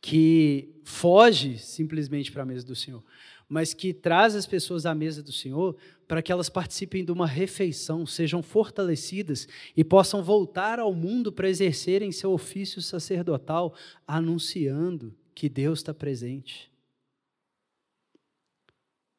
que 0.00 0.74
foge 0.84 1.58
simplesmente 1.58 2.30
para 2.30 2.42
a 2.42 2.46
mesa 2.46 2.66
do 2.66 2.76
Senhor, 2.76 3.02
mas 3.48 3.74
que 3.74 3.92
traz 3.92 4.34
as 4.34 4.46
pessoas 4.46 4.86
à 4.86 4.94
mesa 4.94 5.22
do 5.22 5.32
Senhor 5.32 5.76
para 6.06 6.22
que 6.22 6.32
elas 6.32 6.48
participem 6.48 7.04
de 7.04 7.12
uma 7.12 7.26
refeição, 7.26 8.06
sejam 8.06 8.42
fortalecidas 8.42 9.48
e 9.76 9.82
possam 9.82 10.22
voltar 10.22 10.78
ao 10.78 10.94
mundo 10.94 11.32
para 11.32 11.48
exercerem 11.48 12.12
seu 12.12 12.32
ofício 12.32 12.82
sacerdotal, 12.82 13.74
anunciando 14.06 15.14
que 15.34 15.48
Deus 15.48 15.80
está 15.80 15.94
presente. 15.94 16.70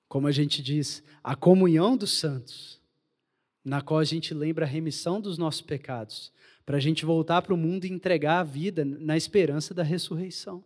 Como 0.08 0.28
a 0.28 0.32
gente 0.32 0.62
diz, 0.62 1.04
a 1.24 1.36
comunhão 1.36 1.98
dos 1.98 2.18
santos, 2.18 2.80
na 3.64 3.82
qual 3.82 4.00
a 4.00 4.06
gente 4.06 4.34
lembra 4.34 4.66
a 4.66 4.70
remissão 4.70 5.20
dos 5.20 5.38
nossos 5.38 5.62
pecados, 5.62 6.32
para 6.66 6.78
a 6.78 6.80
gente 6.80 7.06
voltar 7.06 7.42
para 7.42 7.54
o 7.54 7.58
mundo 7.58 7.86
e 7.86 7.92
entregar 7.92 8.40
a 8.40 8.44
vida 8.44 8.84
na 8.84 9.16
esperança 9.16 9.74
da 9.74 9.84
ressurreição 9.84 10.64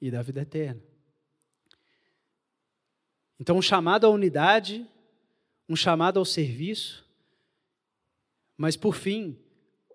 e 0.00 0.10
da 0.10 0.22
vida 0.22 0.42
eterna. 0.42 0.82
Então, 3.38 3.56
um 3.56 3.62
chamado 3.62 4.06
à 4.06 4.10
unidade, 4.10 4.86
um 5.68 5.74
chamado 5.74 6.18
ao 6.18 6.24
serviço, 6.24 7.08
mas, 8.56 8.76
por 8.76 8.94
fim, 8.94 9.38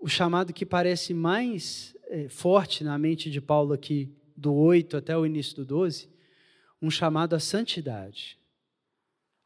o 0.01 0.07
chamado 0.07 0.51
que 0.51 0.65
parece 0.65 1.13
mais 1.13 1.95
é, 2.07 2.27
forte 2.27 2.83
na 2.83 2.97
mente 2.97 3.29
de 3.29 3.39
Paulo 3.39 3.73
aqui, 3.73 4.11
do 4.35 4.53
8 4.53 4.97
até 4.97 5.15
o 5.15 5.25
início 5.25 5.55
do 5.55 5.65
12, 5.65 6.09
um 6.81 6.89
chamado 6.89 7.35
à 7.35 7.39
santidade, 7.39 8.37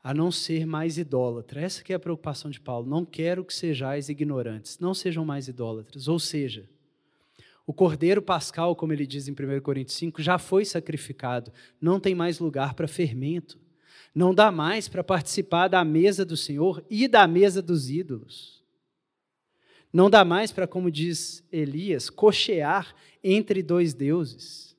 a 0.04 0.14
não 0.14 0.32
ser 0.32 0.66
mais 0.66 0.98
idólatra. 0.98 1.62
Essa 1.62 1.84
que 1.84 1.94
é 1.94 1.96
a 1.96 2.00
preocupação 2.00 2.50
de 2.50 2.60
Paulo. 2.60 2.90
Não 2.90 3.06
quero 3.06 3.44
que 3.44 3.54
sejais 3.54 4.10
ignorantes, 4.10 4.80
não 4.80 4.94
sejam 4.94 5.26
mais 5.26 5.48
idólatras. 5.48 6.08
Ou 6.08 6.20
seja, 6.20 6.70
o 7.68 7.74
cordeiro 7.74 8.22
pascal, 8.22 8.76
como 8.76 8.94
ele 8.94 9.06
diz 9.06 9.28
em 9.28 9.32
1 9.32 9.62
Coríntios 9.62 9.98
5, 9.98 10.22
já 10.22 10.38
foi 10.38 10.66
sacrificado, 10.66 11.52
não 11.80 12.00
tem 12.00 12.16
mais 12.16 12.40
lugar 12.40 12.74
para 12.74 12.88
fermento. 12.88 13.60
Não 14.16 14.34
dá 14.34 14.52
mais 14.52 14.88
para 14.88 15.04
participar 15.04 15.68
da 15.68 15.84
mesa 15.86 16.26
do 16.26 16.36
Senhor 16.36 16.84
e 16.90 17.08
da 17.08 17.28
mesa 17.28 17.62
dos 17.62 17.90
ídolos. 17.90 18.64
Não 19.92 20.10
dá 20.10 20.24
mais 20.24 20.52
para, 20.52 20.68
como 20.68 20.90
diz 20.90 21.44
Elias, 21.52 22.10
cochear 22.10 22.96
entre 23.24 23.62
dois 23.62 23.94
deuses. 23.94 24.76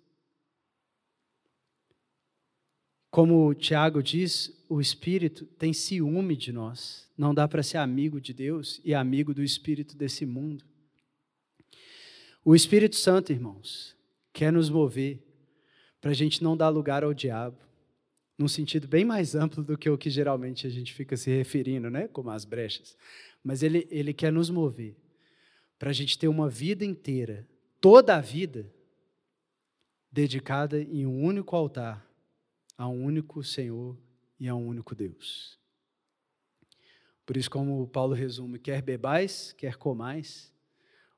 Como 3.11 3.55
Tiago 3.55 4.03
diz, 4.03 4.60
o 4.71 4.81
Espírito 4.81 5.47
tem 5.59 5.73
ciúme 5.73 6.37
de 6.37 6.53
nós. 6.53 7.11
Não 7.19 7.35
dá 7.35 7.49
para 7.49 7.61
ser 7.61 7.79
amigo 7.79 8.21
de 8.21 8.33
Deus 8.33 8.81
e 8.85 8.95
amigo 8.95 9.35
do 9.35 9.43
Espírito 9.43 9.97
desse 9.97 10.25
mundo. 10.25 10.65
O 12.45 12.55
Espírito 12.55 12.95
Santo, 12.95 13.33
irmãos, 13.33 13.97
quer 14.33 14.53
nos 14.53 14.71
mover 14.71 15.21
para 16.01 16.13
a 16.13 16.15
gente 16.15 16.41
não 16.41 16.57
dar 16.57 16.69
lugar 16.69 17.03
ao 17.03 17.13
diabo, 17.13 17.59
num 18.39 18.47
sentido 18.47 18.87
bem 18.87 19.05
mais 19.05 19.35
amplo 19.35 19.65
do 19.65 19.77
que 19.77 19.91
o 19.91 19.99
que 19.99 20.09
geralmente 20.09 20.69
a 20.69 20.71
gente 20.71 20.95
fica 20.95 21.17
se 21.17 21.31
referindo, 21.31 21.91
né? 21.91 22.07
como 22.07 22.31
as 22.31 22.45
brechas. 22.45 22.97
Mas 23.43 23.65
ele, 23.65 23.89
ele 23.91 24.15
quer 24.15 24.33
nos 24.33 24.51
mover 24.51 24.97
para 25.81 25.91
a 25.91 25.93
gente 25.93 26.17
ter 26.17 26.29
uma 26.29 26.49
vida 26.49 26.85
inteira, 26.85 27.45
toda 27.81 28.17
a 28.17 28.21
vida, 28.21 28.73
dedicada 30.13 30.81
em 30.81 31.05
um 31.07 31.25
único 31.25 31.57
altar 31.57 32.09
a 32.79 32.89
um 32.89 33.05
único 33.05 33.43
Senhor 33.43 33.99
e 34.41 34.49
a 34.49 34.55
um 34.55 34.67
único 34.67 34.95
Deus. 34.95 35.61
Por 37.27 37.37
isso, 37.37 37.51
como 37.51 37.87
Paulo 37.87 38.15
resume, 38.15 38.59
quer 38.59 38.83
bebais, 38.83 39.53
quer 39.53 39.77
comais, 39.77 40.53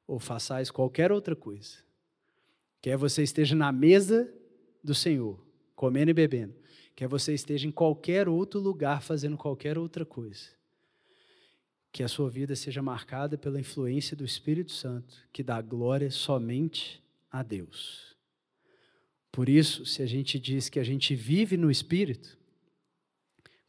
ou 0.07 0.19
façais 0.19 0.71
qualquer 0.71 1.11
outra 1.11 1.35
coisa, 1.35 1.79
quer 2.83 2.99
você 2.99 3.23
esteja 3.23 3.55
na 3.55 3.73
mesa 3.73 4.31
do 4.85 4.95
Senhor, 4.95 5.43
comendo 5.75 6.11
e 6.11 6.15
bebendo, 6.15 6.55
quer 6.95 7.09
você 7.09 7.33
esteja 7.33 7.67
em 7.67 7.71
qualquer 7.71 8.29
outro 8.29 8.61
lugar 8.61 9.01
fazendo 9.01 9.39
qualquer 9.39 9.79
outra 9.79 10.05
coisa. 10.05 10.51
que 11.93 12.03
a 12.03 12.09
sua 12.09 12.31
vida 12.31 12.57
seja 12.57 12.83
marcada 12.83 13.37
pela 13.37 13.61
influência 13.61 14.17
do 14.17 14.25
Espírito 14.25 14.73
Santo, 14.73 15.15
que 15.31 15.43
dá 15.43 15.61
glória 15.61 16.11
somente 16.11 17.03
a 17.31 17.43
Deus. 17.43 18.17
Por 19.31 19.49
isso, 19.49 19.85
se 19.85 20.03
a 20.03 20.07
gente 20.07 20.39
diz 20.39 20.71
que 20.71 20.81
a 20.81 20.85
gente 20.85 21.15
vive 21.15 21.57
no 21.59 21.71
Espírito, 21.71 22.39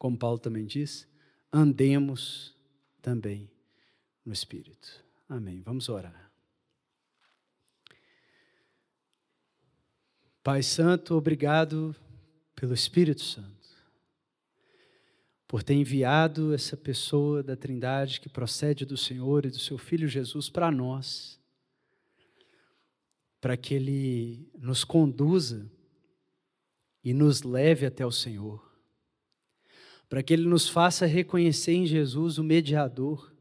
como 0.03 0.17
Paulo 0.17 0.37
também 0.37 0.65
diz, 0.65 1.07
andemos 1.49 2.53
também 3.01 3.49
no 4.25 4.33
Espírito. 4.33 5.01
Amém. 5.29 5.61
Vamos 5.61 5.87
orar. 5.87 6.29
Pai 10.43 10.61
Santo, 10.61 11.15
obrigado 11.15 11.95
pelo 12.53 12.73
Espírito 12.73 13.21
Santo 13.21 13.69
por 15.47 15.63
ter 15.63 15.75
enviado 15.75 16.53
essa 16.53 16.75
pessoa 16.75 17.41
da 17.41 17.55
Trindade 17.55 18.19
que 18.19 18.27
procede 18.27 18.83
do 18.83 18.97
Senhor 18.97 19.45
e 19.45 19.51
do 19.51 19.59
seu 19.59 19.77
Filho 19.77 20.09
Jesus 20.09 20.49
para 20.49 20.69
nós, 20.69 21.39
para 23.39 23.55
que 23.55 23.73
Ele 23.73 24.51
nos 24.59 24.83
conduza 24.83 25.71
e 27.01 27.13
nos 27.13 27.41
leve 27.41 27.85
até 27.85 28.05
o 28.05 28.11
Senhor, 28.11 28.72
para 30.13 30.21
que 30.21 30.31
Ele 30.31 30.47
nos 30.47 30.69
faça 30.69 31.07
reconhecer 31.07 31.73
em 31.73 31.87
Jesus 31.87 32.37
o 32.37 32.43
mediador, 32.43 33.33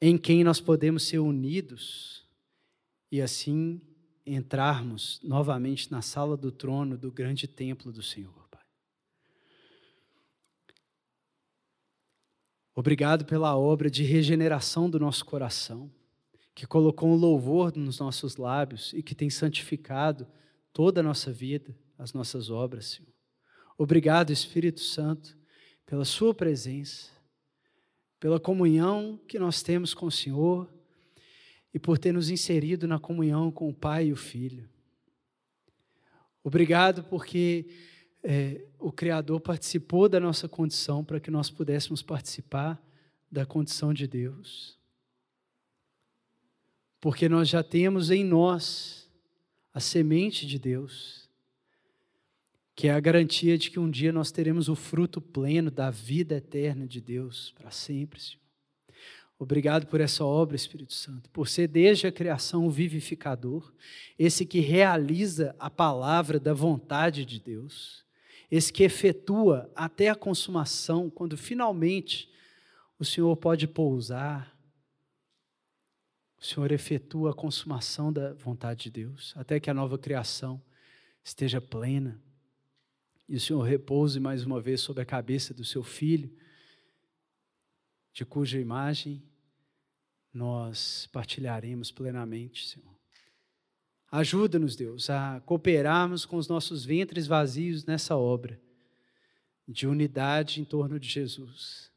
em 0.00 0.18
quem 0.18 0.42
nós 0.42 0.60
podemos 0.60 1.04
ser 1.04 1.20
unidos 1.20 2.26
e 3.08 3.22
assim 3.22 3.80
entrarmos 4.26 5.20
novamente 5.22 5.92
na 5.92 6.02
sala 6.02 6.36
do 6.36 6.50
trono 6.50 6.98
do 6.98 7.12
grande 7.12 7.46
templo 7.46 7.92
do 7.92 8.02
Senhor. 8.02 8.34
Obrigado 12.74 13.24
pela 13.24 13.56
obra 13.56 13.88
de 13.88 14.02
regeneração 14.02 14.90
do 14.90 14.98
nosso 14.98 15.24
coração, 15.24 15.88
que 16.52 16.66
colocou 16.66 17.08
um 17.08 17.14
louvor 17.14 17.76
nos 17.76 18.00
nossos 18.00 18.36
lábios 18.36 18.92
e 18.92 19.04
que 19.04 19.14
tem 19.14 19.30
santificado 19.30 20.26
toda 20.72 20.98
a 20.98 21.04
nossa 21.04 21.32
vida, 21.32 21.78
as 21.96 22.12
nossas 22.12 22.50
obras, 22.50 22.86
Senhor. 22.86 23.11
Obrigado, 23.76 24.32
Espírito 24.32 24.80
Santo, 24.80 25.36
pela 25.86 26.04
Sua 26.04 26.34
presença, 26.34 27.10
pela 28.20 28.38
comunhão 28.38 29.18
que 29.26 29.38
nós 29.38 29.62
temos 29.62 29.94
com 29.94 30.06
o 30.06 30.12
Senhor 30.12 30.72
e 31.74 31.78
por 31.78 31.98
ter 31.98 32.12
nos 32.12 32.30
inserido 32.30 32.86
na 32.86 32.98
comunhão 32.98 33.50
com 33.50 33.68
o 33.68 33.74
Pai 33.74 34.06
e 34.06 34.12
o 34.12 34.16
Filho. 34.16 34.68
Obrigado 36.44 37.04
porque 37.04 37.66
é, 38.22 38.64
o 38.78 38.92
Criador 38.92 39.40
participou 39.40 40.08
da 40.08 40.20
nossa 40.20 40.48
condição 40.48 41.04
para 41.04 41.20
que 41.20 41.30
nós 41.30 41.50
pudéssemos 41.50 42.02
participar 42.02 42.82
da 43.30 43.46
condição 43.46 43.94
de 43.94 44.06
Deus. 44.06 44.78
Porque 47.00 47.28
nós 47.28 47.48
já 47.48 47.62
temos 47.62 48.10
em 48.10 48.24
nós 48.24 49.10
a 49.72 49.80
semente 49.80 50.46
de 50.46 50.58
Deus, 50.58 51.28
que 52.82 52.88
é 52.88 52.92
a 52.92 52.98
garantia 52.98 53.56
de 53.56 53.70
que 53.70 53.78
um 53.78 53.88
dia 53.88 54.10
nós 54.10 54.32
teremos 54.32 54.68
o 54.68 54.74
fruto 54.74 55.20
pleno 55.20 55.70
da 55.70 55.88
vida 55.88 56.34
eterna 56.34 56.84
de 56.84 57.00
Deus 57.00 57.52
para 57.52 57.70
sempre, 57.70 58.20
Senhor. 58.20 58.42
Obrigado 59.38 59.86
por 59.86 60.00
essa 60.00 60.24
obra, 60.24 60.56
Espírito 60.56 60.92
Santo, 60.92 61.30
por 61.30 61.46
ser 61.46 61.68
desde 61.68 62.08
a 62.08 62.12
criação 62.12 62.66
o 62.66 62.70
vivificador, 62.72 63.72
esse 64.18 64.44
que 64.44 64.58
realiza 64.58 65.54
a 65.60 65.70
palavra 65.70 66.40
da 66.40 66.52
vontade 66.52 67.24
de 67.24 67.38
Deus 67.38 68.04
esse 68.50 68.72
que 68.72 68.82
efetua 68.82 69.70
até 69.76 70.08
a 70.08 70.16
consumação, 70.16 71.08
quando 71.08 71.36
finalmente 71.36 72.28
o 72.98 73.04
Senhor 73.04 73.36
pode 73.36 73.68
pousar, 73.68 74.58
o 76.36 76.44
Senhor 76.44 76.72
efetua 76.72 77.30
a 77.30 77.34
consumação 77.34 78.12
da 78.12 78.34
vontade 78.34 78.82
de 78.82 78.90
Deus, 78.90 79.32
até 79.36 79.60
que 79.60 79.70
a 79.70 79.74
nova 79.74 79.96
criação 79.96 80.60
esteja 81.22 81.60
plena, 81.60 82.20
e 83.32 83.36
o 83.36 83.40
Senhor 83.40 83.62
repouse 83.62 84.20
mais 84.20 84.44
uma 84.44 84.60
vez 84.60 84.82
sobre 84.82 85.02
a 85.02 85.06
cabeça 85.06 85.54
do 85.54 85.64
seu 85.64 85.82
filho, 85.82 86.30
de 88.12 88.26
cuja 88.26 88.60
imagem 88.60 89.22
nós 90.34 91.08
partilharemos 91.10 91.90
plenamente, 91.90 92.68
Senhor. 92.68 92.94
Ajuda-nos, 94.10 94.76
Deus, 94.76 95.08
a 95.08 95.40
cooperarmos 95.46 96.26
com 96.26 96.36
os 96.36 96.46
nossos 96.46 96.84
ventres 96.84 97.26
vazios 97.26 97.86
nessa 97.86 98.18
obra 98.18 98.60
de 99.66 99.86
unidade 99.86 100.60
em 100.60 100.64
torno 100.66 101.00
de 101.00 101.08
Jesus, 101.08 101.90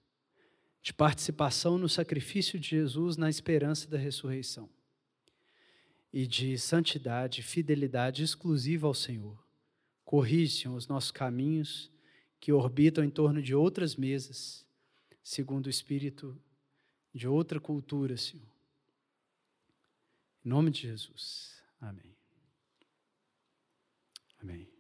de 0.82 0.94
participação 0.94 1.78
no 1.78 1.90
sacrifício 1.90 2.58
de 2.58 2.70
Jesus 2.70 3.18
na 3.18 3.30
esperança 3.30 3.90
da 3.90 3.98
ressurreição 3.98 4.70
e 6.14 6.26
de 6.26 6.58
santidade, 6.58 7.44
fidelidade 7.44 8.24
exclusiva 8.24 8.88
ao 8.88 8.94
Senhor. 8.94 9.45
Senhor, 10.24 10.76
os 10.76 10.88
nossos 10.88 11.12
caminhos 11.12 11.92
que 12.40 12.52
orbitam 12.52 13.04
em 13.04 13.10
torno 13.10 13.42
de 13.42 13.56
outras 13.56 13.96
mesas, 13.96 14.66
segundo 15.24 15.66
o 15.66 15.70
espírito 15.70 16.40
de 17.14 17.28
outra 17.28 17.60
cultura, 17.60 18.16
Senhor. 18.18 18.46
Em 20.44 20.50
nome 20.50 20.70
de 20.70 20.82
Jesus. 20.82 21.62
Amém. 21.82 22.16
Amém. 24.40 24.75